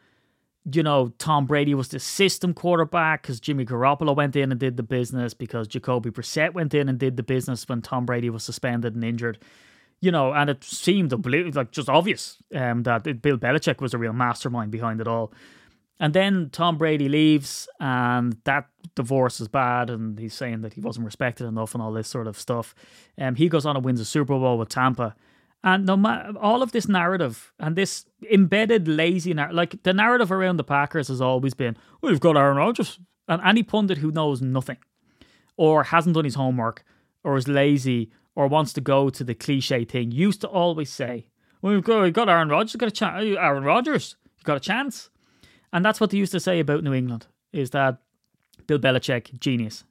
you 0.71 0.83
know, 0.83 1.13
Tom 1.19 1.47
Brady 1.47 1.75
was 1.75 1.89
the 1.89 1.99
system 1.99 2.53
quarterback 2.53 3.23
because 3.23 3.41
Jimmy 3.41 3.65
Garoppolo 3.65 4.15
went 4.15 4.37
in 4.37 4.51
and 4.51 4.61
did 4.61 4.77
the 4.77 4.83
business, 4.83 5.35
because 5.35 5.69
Jacoby 5.69 6.11
Brissett 6.11 6.53
went 6.53 6.75
in 6.75 6.89
and 6.89 6.99
did 6.99 7.17
the 7.17 7.23
business 7.23 7.69
when 7.69 7.83
Tom 7.83 8.07
Brady 8.07 8.31
was 8.31 8.45
suspended 8.45 8.95
and 8.95 9.05
injured. 9.05 9.39
You 10.01 10.13
know, 10.13 10.33
and 10.33 10.49
it 10.49 10.63
seemed 10.63 11.13
like 11.57 11.73
just 11.73 11.89
obvious 11.89 12.37
um, 12.55 12.85
that 12.85 13.03
Bill 13.21 13.37
Belichick 13.37 13.81
was 13.81 13.95
a 13.95 13.99
real 13.99 14.13
mastermind 14.13 14.71
behind 14.71 15.01
it 15.01 15.09
all. 15.09 15.33
And 15.99 16.15
then 16.15 16.51
Tom 16.53 16.79
Brady 16.79 17.09
leaves, 17.09 17.69
and 17.81 18.37
that 18.45 18.69
divorce 18.99 19.41
is 19.41 19.49
bad, 19.49 19.89
and 19.91 20.19
he's 20.19 20.35
saying 20.35 20.61
that 20.63 20.75
he 20.75 20.81
wasn't 20.81 21.07
respected 21.07 21.47
enough 21.47 21.73
and 21.75 21.83
all 21.83 21.93
this 21.93 22.09
sort 22.09 22.27
of 22.27 22.39
stuff. 22.39 22.75
Um, 23.17 23.37
he 23.37 23.49
goes 23.49 23.65
on 23.65 23.77
and 23.77 23.85
wins 23.85 24.01
a 24.01 24.05
Super 24.05 24.39
Bowl 24.39 24.59
with 24.59 24.69
Tampa. 24.69 25.15
And 25.65 25.87
no 25.87 25.95
all 26.41 26.63
of 26.63 26.73
this 26.73 26.89
narrative 26.89 27.53
and 27.59 27.75
this 27.75 28.07
embedded 28.31 28.87
lazy 28.87 29.35
narrative, 29.35 29.57
like 29.57 29.83
the 29.83 29.93
narrative 29.93 30.31
around 30.31 30.57
the 30.57 30.65
Packers 30.65 31.09
has 31.09 31.21
always 31.21 31.55
been, 31.55 31.77
we've 32.01 32.21
got 32.21 32.37
Aaron 32.37 32.59
Rodgers. 32.59 32.99
And 33.27 33.43
any 33.45 33.63
pundit 33.63 33.99
who 33.99 34.11
knows 34.11 34.41
nothing 34.41 34.79
or 35.57 35.85
hasn't 35.85 36.15
done 36.15 36.25
his 36.25 36.37
homework 36.37 36.85
or 37.25 37.37
is 37.37 37.47
lazy 37.47 38.11
or 38.35 38.47
wants 38.47 38.73
to 38.75 38.81
go 38.81 39.11
to 39.11 39.25
the 39.25 39.35
cliche 39.35 39.85
thing 39.85 40.11
used 40.13 40.41
to 40.41 40.49
always 40.49 40.91
say, 40.91 41.27
we've 41.61 41.85
got, 41.85 42.03
we've 42.03 42.13
got 42.13 42.29
Aaron 42.29 42.49
Rodgers, 42.49 42.77
got 42.77 42.89
a 42.89 42.93
chance. 42.93 43.37
Aaron 43.39 43.65
Rodgers, 43.65 44.17
you 44.39 44.45
got 44.45 44.57
a 44.57 44.61
chance. 44.61 45.11
And 45.73 45.85
that's 45.85 46.01
what 46.01 46.11
they 46.11 46.19
used 46.19 46.33
to 46.33 46.41
say 46.41 46.61
about 46.61 46.85
New 46.85 46.95
England 46.95 47.27
is 47.53 47.71
that 47.71 47.99
Bill 48.69 48.79
Belichick, 48.79 49.41
genius. 49.41 49.83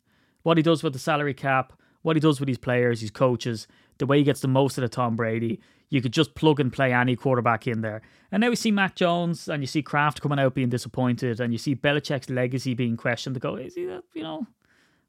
What 0.43 0.55
he 0.55 0.63
does 0.63 0.81
with 0.81 0.93
the 0.93 0.99
salary 0.99 1.33
cap, 1.33 1.73
what 2.03 2.15
he 2.15 2.21
does 2.21 2.39
with 2.39 2.47
his 2.47 2.57
players, 2.57 3.01
his 3.01 3.11
coaches, 3.11 3.67
the 3.97 4.05
way 4.05 4.19
he 4.19 4.23
gets 4.23 4.39
the 4.39 4.47
most 4.47 4.77
out 4.79 4.85
of 4.85 4.91
Tom 4.91 5.17
Brady, 5.17 5.59
you 5.89 6.01
could 6.01 6.13
just 6.13 6.35
plug 6.35 6.59
and 6.59 6.71
play 6.71 6.93
any 6.93 7.15
quarterback 7.15 7.67
in 7.67 7.81
there. 7.81 8.01
And 8.31 8.41
now 8.41 8.49
we 8.49 8.55
see 8.55 8.71
Mac 8.71 8.95
Jones 8.95 9.49
and 9.49 9.61
you 9.61 9.67
see 9.67 9.81
Kraft 9.81 10.21
coming 10.21 10.39
out 10.39 10.53
being 10.53 10.69
disappointed 10.69 11.39
and 11.39 11.51
you 11.51 11.57
see 11.57 11.75
Belichick's 11.75 12.29
legacy 12.29 12.73
being 12.73 12.95
questioned 12.95 13.33
to 13.33 13.39
go, 13.39 13.55
is 13.55 13.75
he 13.75 13.85
that, 13.85 14.03
you 14.13 14.23
know, 14.23 14.45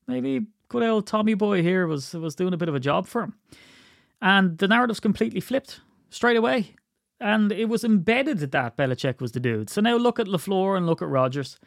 maybe 0.07 0.47
good 0.69 0.83
old 0.83 1.07
Tommy 1.07 1.35
boy 1.35 1.63
here 1.63 1.87
was 1.87 2.15
was 2.15 2.35
doing 2.35 2.55
a 2.55 2.57
bit 2.57 2.69
of 2.69 2.75
a 2.75 2.81
job 2.81 3.07
for 3.07 3.23
him. 3.23 3.35
And 4.21 4.59
the 4.59 4.69
narrative's 4.69 5.01
completely 5.01 5.41
flipped 5.41 5.81
straight 6.11 6.37
away. 6.37 6.75
And 7.21 7.51
it 7.51 7.69
was 7.69 7.83
embedded 7.85 8.39
that 8.39 8.77
Belichick 8.77 9.21
was 9.21 9.33
the 9.33 9.41
dude. 9.41 9.71
So 9.71 9.81
now 9.81 9.97
look 9.97 10.21
at 10.21 10.27
LaFleur 10.27 10.77
and 10.77 10.87
look 10.87 11.03
at 11.03 11.09
Rodgers. 11.09 11.59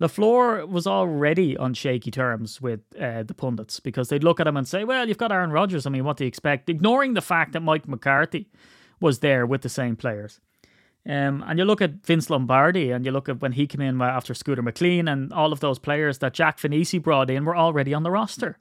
LaFleur 0.00 0.68
was 0.68 0.86
already 0.86 1.56
on 1.56 1.74
shaky 1.74 2.10
terms 2.10 2.60
with 2.60 2.80
uh, 3.00 3.24
the 3.24 3.34
pundits 3.34 3.80
because 3.80 4.08
they'd 4.08 4.22
look 4.22 4.38
at 4.38 4.46
him 4.46 4.56
and 4.56 4.66
say, 4.66 4.84
well, 4.84 5.08
you've 5.08 5.18
got 5.18 5.32
Aaron 5.32 5.50
Rodgers. 5.50 5.86
I 5.86 5.90
mean, 5.90 6.04
what 6.04 6.16
do 6.16 6.24
you 6.24 6.28
expect? 6.28 6.68
Ignoring 6.68 7.14
the 7.14 7.20
fact 7.20 7.52
that 7.52 7.60
Mike 7.60 7.88
McCarthy 7.88 8.48
was 9.00 9.18
there 9.18 9.44
with 9.44 9.62
the 9.62 9.68
same 9.68 9.96
players. 9.96 10.40
Um, 11.06 11.42
and 11.46 11.58
you 11.58 11.64
look 11.64 11.80
at 11.80 12.04
Vince 12.04 12.28
Lombardi 12.28 12.90
and 12.90 13.04
you 13.04 13.10
look 13.10 13.28
at 13.28 13.40
when 13.40 13.52
he 13.52 13.66
came 13.66 13.80
in 13.80 14.00
after 14.00 14.34
Scooter 14.34 14.62
McLean 14.62 15.08
and 15.08 15.32
all 15.32 15.52
of 15.52 15.60
those 15.60 15.78
players 15.78 16.18
that 16.18 16.34
Jack 16.34 16.58
Vainisi 16.58 17.02
brought 17.02 17.30
in 17.30 17.44
were 17.44 17.56
already 17.56 17.94
on 17.94 18.02
the 18.02 18.10
roster. 18.10 18.58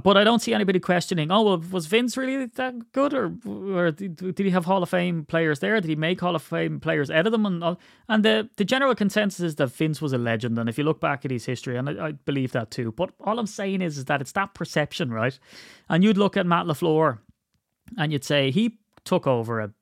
But 0.00 0.16
I 0.16 0.24
don't 0.24 0.40
see 0.40 0.54
anybody 0.54 0.80
questioning. 0.80 1.30
Oh, 1.30 1.42
well, 1.42 1.62
was 1.70 1.84
Vince 1.84 2.16
really 2.16 2.46
that 2.46 2.92
good, 2.92 3.12
or 3.12 3.30
or 3.46 3.90
did 3.90 4.38
he 4.38 4.48
have 4.48 4.64
Hall 4.64 4.82
of 4.82 4.88
Fame 4.88 5.26
players 5.26 5.58
there? 5.58 5.78
Did 5.82 5.90
he 5.90 5.96
make 5.96 6.18
Hall 6.18 6.34
of 6.34 6.42
Fame 6.42 6.80
players 6.80 7.10
out 7.10 7.26
of 7.26 7.32
them? 7.32 7.44
And 7.44 7.62
all? 7.62 7.78
and 8.08 8.24
the 8.24 8.48
the 8.56 8.64
general 8.64 8.94
consensus 8.94 9.40
is 9.40 9.56
that 9.56 9.66
Vince 9.66 10.00
was 10.00 10.14
a 10.14 10.18
legend. 10.18 10.58
And 10.58 10.66
if 10.70 10.78
you 10.78 10.84
look 10.84 10.98
back 10.98 11.26
at 11.26 11.30
his 11.30 11.44
history, 11.44 11.76
and 11.76 11.90
I, 11.90 12.08
I 12.08 12.12
believe 12.12 12.52
that 12.52 12.70
too. 12.70 12.92
But 12.92 13.10
all 13.20 13.38
I'm 13.38 13.46
saying 13.46 13.82
is, 13.82 13.98
is 13.98 14.06
that 14.06 14.22
it's 14.22 14.32
that 14.32 14.54
perception, 14.54 15.12
right? 15.12 15.38
And 15.90 16.02
you'd 16.02 16.16
look 16.16 16.38
at 16.38 16.46
Matt 16.46 16.64
LaFleur, 16.64 17.18
and 17.98 18.12
you'd 18.12 18.24
say 18.24 18.50
he 18.50 18.78
took 19.04 19.26
over 19.26 19.60
a 19.60 19.72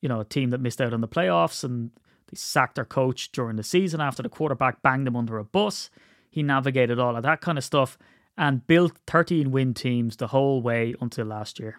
you 0.00 0.08
know 0.08 0.20
a 0.20 0.24
team 0.24 0.48
that 0.50 0.62
missed 0.62 0.80
out 0.80 0.94
on 0.94 1.02
the 1.02 1.08
playoffs, 1.08 1.62
and 1.62 1.90
they 2.28 2.36
sacked 2.36 2.76
their 2.76 2.86
coach 2.86 3.30
during 3.32 3.56
the 3.56 3.62
season 3.62 4.00
after 4.00 4.22
the 4.22 4.30
quarterback 4.30 4.80
banged 4.80 5.06
them 5.06 5.16
under 5.16 5.36
a 5.36 5.44
bus. 5.44 5.90
He 6.30 6.42
navigated 6.42 6.98
all 6.98 7.16
of 7.16 7.22
that 7.24 7.42
kind 7.42 7.58
of 7.58 7.64
stuff 7.64 7.98
and 8.42 8.66
built 8.66 8.98
13 9.06 9.52
win 9.52 9.72
teams 9.72 10.16
the 10.16 10.26
whole 10.26 10.60
way 10.62 10.96
until 11.00 11.26
last 11.26 11.60
year. 11.60 11.78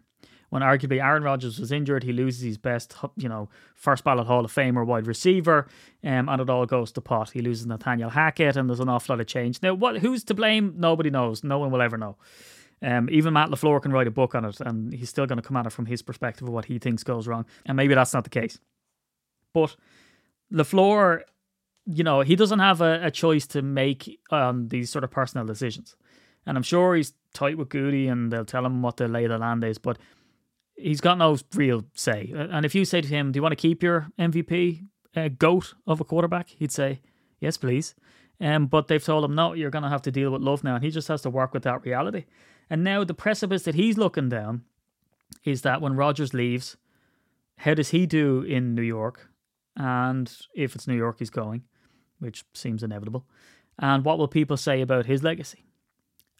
When 0.49 0.61
arguably 0.61 1.03
Aaron 1.03 1.23
Rodgers 1.23 1.59
was 1.59 1.73
injured, 1.73 2.03
he 2.03 2.13
loses 2.13 2.41
his 2.41 2.57
best, 2.57 2.95
you 3.17 3.27
know, 3.27 3.49
first 3.75 4.05
ballot 4.05 4.27
Hall 4.27 4.45
of 4.45 4.53
Famer 4.53 4.85
wide 4.85 5.05
receiver, 5.05 5.67
um, 6.05 6.29
and 6.29 6.39
it 6.39 6.49
all 6.49 6.65
goes 6.65 6.93
to 6.93 7.01
pot. 7.01 7.31
He 7.31 7.41
loses 7.41 7.65
Nathaniel 7.65 8.11
Hackett, 8.11 8.55
and 8.55 8.69
there's 8.69 8.79
an 8.79 8.87
awful 8.87 9.13
lot 9.13 9.19
of 9.19 9.27
change. 9.27 9.61
Now, 9.61 9.73
what 9.73 9.97
who's 9.97 10.23
to 10.25 10.33
blame? 10.33 10.75
Nobody 10.77 11.09
knows. 11.09 11.43
No 11.43 11.59
one 11.59 11.69
will 11.69 11.81
ever 11.81 11.97
know. 11.97 12.15
Um, 12.81 13.09
even 13.11 13.33
Matt 13.33 13.49
LaFleur 13.49 13.81
can 13.81 13.91
write 13.91 14.07
a 14.07 14.11
book 14.11 14.33
on 14.33 14.45
it, 14.45 14.61
and 14.61 14.93
he's 14.93 15.09
still 15.09 15.25
going 15.25 15.41
to 15.41 15.47
come 15.47 15.57
at 15.57 15.65
it 15.65 15.71
from 15.71 15.87
his 15.87 16.01
perspective 16.01 16.47
of 16.47 16.53
what 16.53 16.65
he 16.65 16.79
thinks 16.79 17.03
goes 17.03 17.27
wrong. 17.27 17.45
And 17.65 17.75
maybe 17.75 17.93
that's 17.93 18.13
not 18.13 18.23
the 18.23 18.29
case. 18.29 18.57
But 19.53 19.75
LaFleur, 20.53 21.23
you 21.87 22.05
know, 22.05 22.21
he 22.21 22.37
doesn't 22.37 22.59
have 22.59 22.79
a, 22.79 23.07
a 23.07 23.11
choice 23.11 23.47
to 23.47 23.61
make 23.61 24.17
on 24.29 24.69
these 24.69 24.89
sort 24.89 25.03
of 25.03 25.11
personal 25.11 25.45
decisions. 25.45 25.97
And 26.45 26.57
I'm 26.57 26.63
sure 26.63 26.95
he's 26.95 27.13
tight 27.33 27.57
with 27.57 27.69
Goody 27.69 28.07
and 28.07 28.31
they'll 28.31 28.45
tell 28.45 28.65
him 28.65 28.81
what 28.81 28.97
the 28.97 29.07
lay 29.07 29.25
of 29.25 29.31
the 29.31 29.37
land 29.37 29.63
is, 29.63 29.77
but 29.77 29.97
he's 30.75 31.01
got 31.01 31.17
no 31.17 31.37
real 31.53 31.85
say. 31.93 32.31
And 32.35 32.65
if 32.65 32.75
you 32.75 32.85
say 32.85 33.01
to 33.01 33.07
him, 33.07 33.31
Do 33.31 33.37
you 33.37 33.41
want 33.41 33.53
to 33.53 33.61
keep 33.61 33.83
your 33.83 34.07
MVP 34.19 34.85
uh, 35.15 35.29
goat 35.37 35.73
of 35.87 36.01
a 36.01 36.03
quarterback? 36.03 36.49
He'd 36.49 36.71
say, 36.71 37.01
Yes, 37.39 37.57
please. 37.57 37.95
Um, 38.41 38.67
but 38.67 38.87
they've 38.87 39.03
told 39.03 39.23
him, 39.23 39.35
No, 39.35 39.53
you're 39.53 39.71
going 39.71 39.83
to 39.83 39.89
have 39.89 40.01
to 40.03 40.11
deal 40.11 40.31
with 40.31 40.41
love 40.41 40.63
now. 40.63 40.75
And 40.75 40.83
he 40.83 40.91
just 40.91 41.07
has 41.07 41.21
to 41.21 41.29
work 41.29 41.53
with 41.53 41.63
that 41.63 41.85
reality. 41.85 42.25
And 42.69 42.83
now 42.83 43.03
the 43.03 43.13
precipice 43.13 43.63
that 43.63 43.75
he's 43.75 43.97
looking 43.97 44.29
down 44.29 44.63
is 45.43 45.61
that 45.61 45.81
when 45.81 45.95
Rodgers 45.95 46.33
leaves, 46.33 46.77
how 47.57 47.73
does 47.73 47.89
he 47.89 48.05
do 48.05 48.41
in 48.41 48.75
New 48.75 48.81
York? 48.81 49.29
And 49.75 50.31
if 50.55 50.75
it's 50.75 50.87
New 50.87 50.95
York 50.95 51.17
he's 51.19 51.29
going, 51.29 51.63
which 52.19 52.45
seems 52.53 52.83
inevitable. 52.83 53.25
And 53.79 54.05
what 54.05 54.17
will 54.17 54.27
people 54.27 54.57
say 54.57 54.81
about 54.81 55.05
his 55.05 55.23
legacy? 55.23 55.65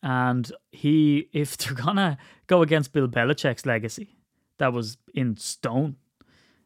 And 0.03 0.51
he, 0.71 1.29
if 1.33 1.57
they're 1.57 1.73
gonna 1.73 2.19
go 2.45 2.61
against 2.61 2.93
Bill 2.93 3.07
Belichick's 3.07 3.65
legacy, 3.65 4.15
that 4.59 4.73
was 4.73 4.97
in 5.15 5.37
stone, 5.37 5.95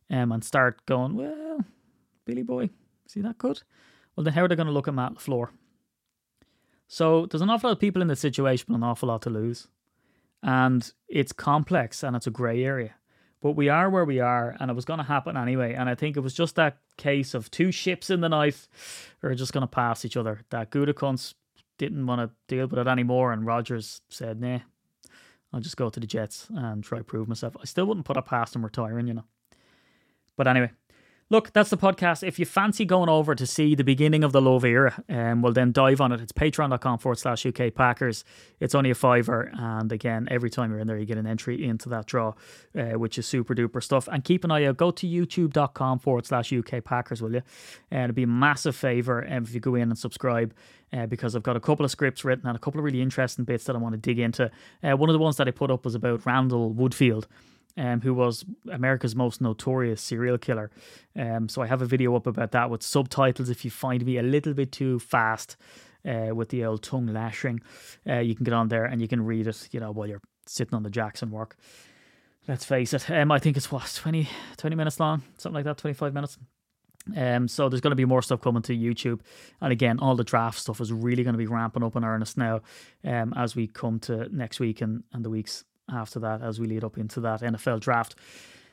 um, 0.10 0.32
and 0.32 0.44
start 0.44 0.86
going, 0.86 1.16
well, 1.16 1.64
Billy 2.26 2.44
Boy, 2.44 2.70
is 3.06 3.14
he 3.14 3.22
that 3.22 3.38
good? 3.38 3.62
Well, 4.16 4.24
then 4.24 4.34
how 4.34 4.44
are 4.44 4.48
they 4.48 4.56
going 4.56 4.68
to 4.68 4.74
look 4.74 4.88
at 4.88 4.94
Matt 4.94 5.16
LaFleur? 5.16 5.50
So 6.88 7.26
there's 7.26 7.42
an 7.42 7.50
awful 7.50 7.70
lot 7.70 7.76
of 7.76 7.80
people 7.80 8.02
in 8.02 8.08
this 8.08 8.20
situation, 8.20 8.74
an 8.74 8.84
awful 8.84 9.10
lot 9.10 9.22
to 9.24 9.30
lose. 9.30 9.68
And 10.42 10.92
it's 11.08 11.34
complex 11.34 12.04
and 12.04 12.16
it's 12.16 12.28
a 12.28 12.32
grey 12.32 12.64
area. 12.64 12.96
But 13.42 13.52
we 13.52 13.70
are 13.70 13.90
where 13.90 14.06
we 14.06 14.20
are, 14.20 14.58
and 14.60 14.72
it 14.72 14.74
was 14.74 14.86
going 14.86 14.98
to 14.98 15.04
happen 15.04 15.38
anyway. 15.38 15.74
And 15.74 15.88
I 15.88 15.96
think 15.96 16.18
it 16.18 16.22
was 16.22 16.34
just 16.34 16.56
that 16.56 16.80
case 16.98 17.36
of 17.36 17.52
two 17.52 17.72
ships 17.72 18.10
in 18.10 18.22
the 18.22 18.30
night 18.30 18.68
are 19.22 19.36
just 19.36 19.54
going 19.54 19.62
to 19.62 19.68
pass 19.68 20.04
each 20.04 20.18
other. 20.18 20.42
That 20.50 20.72
Gutekunst 20.72 21.36
didn't 21.78 22.06
want 22.06 22.22
to 22.22 22.36
deal 22.54 22.68
with 22.68 22.80
it 22.80 22.88
anymore, 22.88 23.32
and 23.32 23.46
Rodgers 23.46 24.02
said, 24.10 24.40
"Nah, 24.40 24.60
I'll 25.54 25.60
just 25.60 25.78
go 25.78 25.90
to 25.90 26.00
the 26.00 26.08
Jets 26.08 26.48
and 26.50 26.84
try 26.84 26.98
to 26.98 27.04
prove 27.04 27.28
myself." 27.28 27.56
I 27.60 27.66
still 27.66 27.86
wouldn't 27.86 28.06
put 28.06 28.18
it 28.18 28.26
past 28.26 28.56
him 28.56 28.64
retiring, 28.64 29.08
you 29.08 29.14
know. 29.16 29.26
But 30.36 30.48
anyway, 30.48 30.72
look, 31.30 31.52
that's 31.54 31.70
the 31.70 31.78
podcast. 31.78 32.26
If 32.26 32.40
you 32.40 32.46
fancy 32.46 32.86
going 32.86 33.10
over 33.10 33.36
to 33.36 33.46
see 33.46 33.76
the 33.76 33.84
beginning 33.84 34.24
of 34.24 34.32
the 34.32 34.42
Love 34.42 34.64
era, 34.64 35.04
um, 35.10 35.42
well, 35.42 35.54
then 35.54 35.72
dive 35.72 36.02
on 36.02 36.12
it. 36.12 36.22
It's 36.22 36.32
patreon.com 36.32 37.00
forward 37.00 37.18
slash 37.18 37.46
UK 37.46 37.74
Packers. 37.74 38.24
It's 38.60 38.76
only 38.76 38.90
a 38.90 38.96
fiver. 38.96 39.52
And 39.54 39.92
again, 39.92 40.28
every 40.32 40.50
time 40.50 40.72
you're 40.72 40.80
in 40.80 40.88
there, 40.88 40.98
you 40.98 41.06
get 41.06 41.18
an 41.18 41.28
entry 41.28 41.64
into 41.64 41.90
that 41.90 42.06
draw, 42.06 42.34
uh, 42.78 42.98
which 42.98 43.18
is 43.18 43.26
super 43.26 43.54
duper 43.54 43.84
stuff. 43.84 44.08
And 44.08 44.24
keep 44.24 44.44
an 44.44 44.52
eye 44.52 44.66
out. 44.66 44.78
Go 44.78 44.92
to 44.92 45.08
youtube.com 45.08 46.00
forward 46.00 46.26
slash 46.26 46.52
UK 46.54 46.84
Packers, 46.84 47.22
will 47.22 47.34
you? 47.34 47.42
And 47.92 48.06
it'd 48.06 48.16
be 48.16 48.24
a 48.24 48.28
massive 48.28 48.76
favor 48.76 49.26
um, 49.30 49.44
if 49.44 49.54
you 49.54 49.60
go 49.60 49.76
in 49.76 49.90
and 49.90 49.98
subscribe. 49.98 50.54
Uh, 50.94 51.06
because 51.06 51.36
I've 51.36 51.44
got 51.44 51.58
a 51.58 51.60
couple 51.60 51.84
of 51.84 51.92
scripts 51.92 52.24
written 52.24 52.48
and 52.48 52.56
a 52.56 52.60
couple 52.60 52.80
of 52.80 52.86
really 52.86 53.02
interesting 53.02 53.44
bits 53.44 53.66
that 53.66 53.76
I 53.76 53.80
want 53.80 53.92
to 53.92 53.98
dig 53.98 54.20
into. 54.20 54.50
Uh, 54.82 54.96
one 54.96 55.10
of 55.10 55.14
the 55.14 55.20
ones 55.20 55.36
that 55.36 55.46
I 55.46 55.52
put 55.52 55.70
up 55.70 55.84
was 55.84 55.96
about 55.96 56.26
Randall 56.26 56.74
Woodfield, 56.74 57.26
um, 57.78 58.02
who 58.02 58.14
was 58.14 58.44
America's 58.72 59.16
most 59.16 59.40
notorious 59.42 60.02
serial 60.02 60.38
killer. 60.38 60.72
Um, 61.16 61.48
so 61.48 61.62
I 61.62 61.68
have 61.68 61.82
a 61.82 61.86
video 61.86 62.16
up 62.16 62.28
about 62.28 62.52
that 62.52 62.70
with 62.70 62.84
subtitles. 62.84 63.50
If 63.50 63.64
you 63.64 63.72
find 63.72 64.06
me 64.06 64.18
a 64.18 64.24
little 64.24 64.54
bit 64.54 64.72
too 64.72 65.00
fast 65.00 65.56
uh, 66.08 66.34
with 66.34 66.50
the 66.50 66.66
old 66.66 66.84
tongue 66.84 67.08
lashing, 67.08 67.62
uh, 68.10 68.20
you 68.20 68.36
can 68.36 68.44
get 68.44 68.54
on 68.54 68.70
there 68.70 68.86
and 68.86 69.02
you 69.02 69.08
can 69.08 69.26
read 69.26 69.48
it, 69.48 69.70
you 69.72 69.80
know, 69.80 69.92
while 69.92 70.08
you're 70.08 70.22
sitting 70.46 70.74
on 70.76 70.84
the 70.84 70.90
Jackson 70.90 71.32
work. 71.32 71.56
let's 72.48 72.66
face 72.66 72.94
it. 72.94 73.10
Um, 73.10 73.32
I 73.32 73.40
think 73.40 73.58
it's 73.58 73.72
what 73.72 73.92
20, 73.94 74.28
20 74.58 74.76
minutes 74.76 75.00
long, 75.00 75.22
something 75.38 75.56
like 75.56 75.66
that, 75.66 75.78
twenty 75.78 75.94
five 75.94 76.14
minutes. 76.14 76.38
Um, 77.16 77.48
so 77.48 77.70
there's 77.70 77.80
going 77.82 77.92
to 77.92 77.96
be 77.96 78.06
more 78.06 78.22
stuff 78.22 78.42
coming 78.42 78.62
to 78.64 78.76
YouTube, 78.76 79.22
and 79.62 79.72
again, 79.72 80.00
all 80.00 80.16
the 80.16 80.26
draft 80.26 80.60
stuff 80.60 80.82
is 80.82 80.92
really 80.92 81.24
going 81.24 81.36
to 81.36 81.38
be 81.38 81.48
ramping 81.48 81.84
up 81.84 81.96
in 81.96 82.04
earnest 82.04 82.38
now, 82.38 82.62
um, 83.06 83.34
as 83.38 83.56
we 83.56 83.68
come 83.68 84.00
to 84.02 84.28
next 84.36 84.60
week 84.60 84.82
and, 84.82 85.04
and 85.14 85.24
the 85.24 85.30
weeks 85.30 85.64
after 85.92 86.20
that, 86.20 86.42
as 86.42 86.60
we 86.60 86.68
lead 86.68 86.84
up 86.84 86.98
into 86.98 87.20
that 87.22 87.42
NFL 87.42 87.80
draft. 87.80 88.16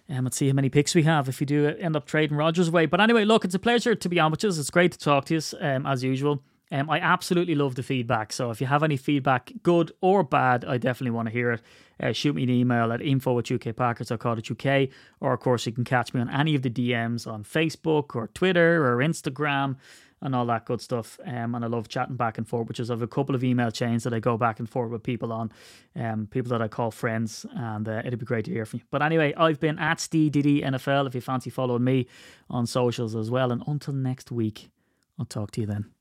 Um, 0.09 0.25
let's 0.25 0.37
see 0.37 0.49
how 0.49 0.55
many 0.55 0.69
picks 0.69 0.95
we 0.95 1.05
have 1.05 1.29
if 1.29 1.41
we 1.41 1.47
do 1.47 1.67
end 1.67 1.97
up 1.97 2.07
trading 2.07 2.37
Rodgers 2.37 2.69
away. 2.69 2.87
But 2.87 3.01
anyway, 3.01 3.25
look, 3.25 3.45
it's 3.45 3.55
a 3.55 3.59
pleasure 3.59 3.95
to 3.95 4.09
be 4.09 4.21
on 4.21 4.31
with 4.31 4.43
you. 4.43 4.51
It's 4.51 4.71
great 4.71 4.93
to 4.93 4.99
talk 4.99 5.25
to 5.27 5.35
you 5.35 5.41
um, 5.61 5.87
as 5.87 6.05
usual. 6.05 6.43
Um, 6.71 6.91
I 6.91 6.99
absolutely 6.99 7.55
love 7.55 7.75
the 7.75 7.83
feedback. 7.83 8.33
So 8.33 8.51
if 8.51 8.61
you 8.61 8.67
have 8.67 8.83
any 8.83 8.97
feedback, 8.97 9.53
good 9.63 9.93
or 10.01 10.23
bad, 10.25 10.65
I 10.65 10.77
definitely 10.77 11.13
want 11.13 11.29
to 11.29 11.33
hear 11.33 11.53
it. 11.53 11.63
Uh, 12.03 12.13
shoot 12.13 12.35
me 12.35 12.43
an 12.43 12.51
email 12.51 12.93
at 12.93 13.01
info 13.01 13.39
at 13.39 13.45
ukpackers.co.uk 13.45 14.89
or 15.21 15.33
of 15.33 15.41
course 15.41 15.65
you 15.65 15.73
can 15.73 15.85
catch 15.85 16.13
me 16.13 16.21
on 16.21 16.29
any 16.29 16.57
of 16.57 16.63
the 16.63 16.71
DMs 16.71 17.31
on 17.31 17.45
Facebook 17.45 18.17
or 18.17 18.29
Twitter 18.35 18.85
or 18.85 18.97
Instagram 18.97 19.77
and 20.25 20.35
all 20.35 20.47
that 20.47 20.65
good 20.65 20.81
stuff. 20.81 21.21
Um, 21.25 21.55
and 21.55 21.65
I 21.65 21.69
love 21.69 21.89
chatting 21.89 22.17
back 22.17 22.39
and 22.39 22.49
forth, 22.49 22.67
which 22.67 22.81
is 22.81 22.89
have 22.89 23.03
a 23.03 23.07
couple 23.07 23.35
of 23.35 23.45
email 23.45 23.71
chains 23.71 24.03
that 24.03 24.13
I 24.13 24.19
go 24.19 24.37
back 24.37 24.59
and 24.59 24.69
forth 24.69 24.91
with 24.91 25.03
people 25.03 25.33
on, 25.33 25.53
um, 25.95 26.27
people 26.27 26.51
that 26.51 26.63
I 26.63 26.67
call 26.67 26.91
friends, 26.91 27.47
and 27.55 27.87
uh, 27.87 28.03
it'd 28.05 28.19
be 28.19 28.25
great 28.27 28.47
to 28.47 28.51
hear 28.51 28.65
from 28.65 28.81
you. 28.81 28.87
But 28.91 29.03
anyway, 29.03 29.35
I've 29.37 29.61
been 29.61 29.79
at 29.79 29.99
NFL 29.99 31.07
if 31.07 31.15
you 31.15 31.21
fancy 31.21 31.51
following 31.51 31.85
me 31.85 32.09
on 32.51 32.67
socials 32.67 33.15
as 33.15 33.31
well. 33.31 33.53
And 33.53 33.63
until 33.67 33.95
next 33.95 34.33
week, 34.33 34.71
I'll 35.19 35.27
talk 35.27 35.53
to 35.53 35.61
you 35.61 35.67
then. 35.67 35.94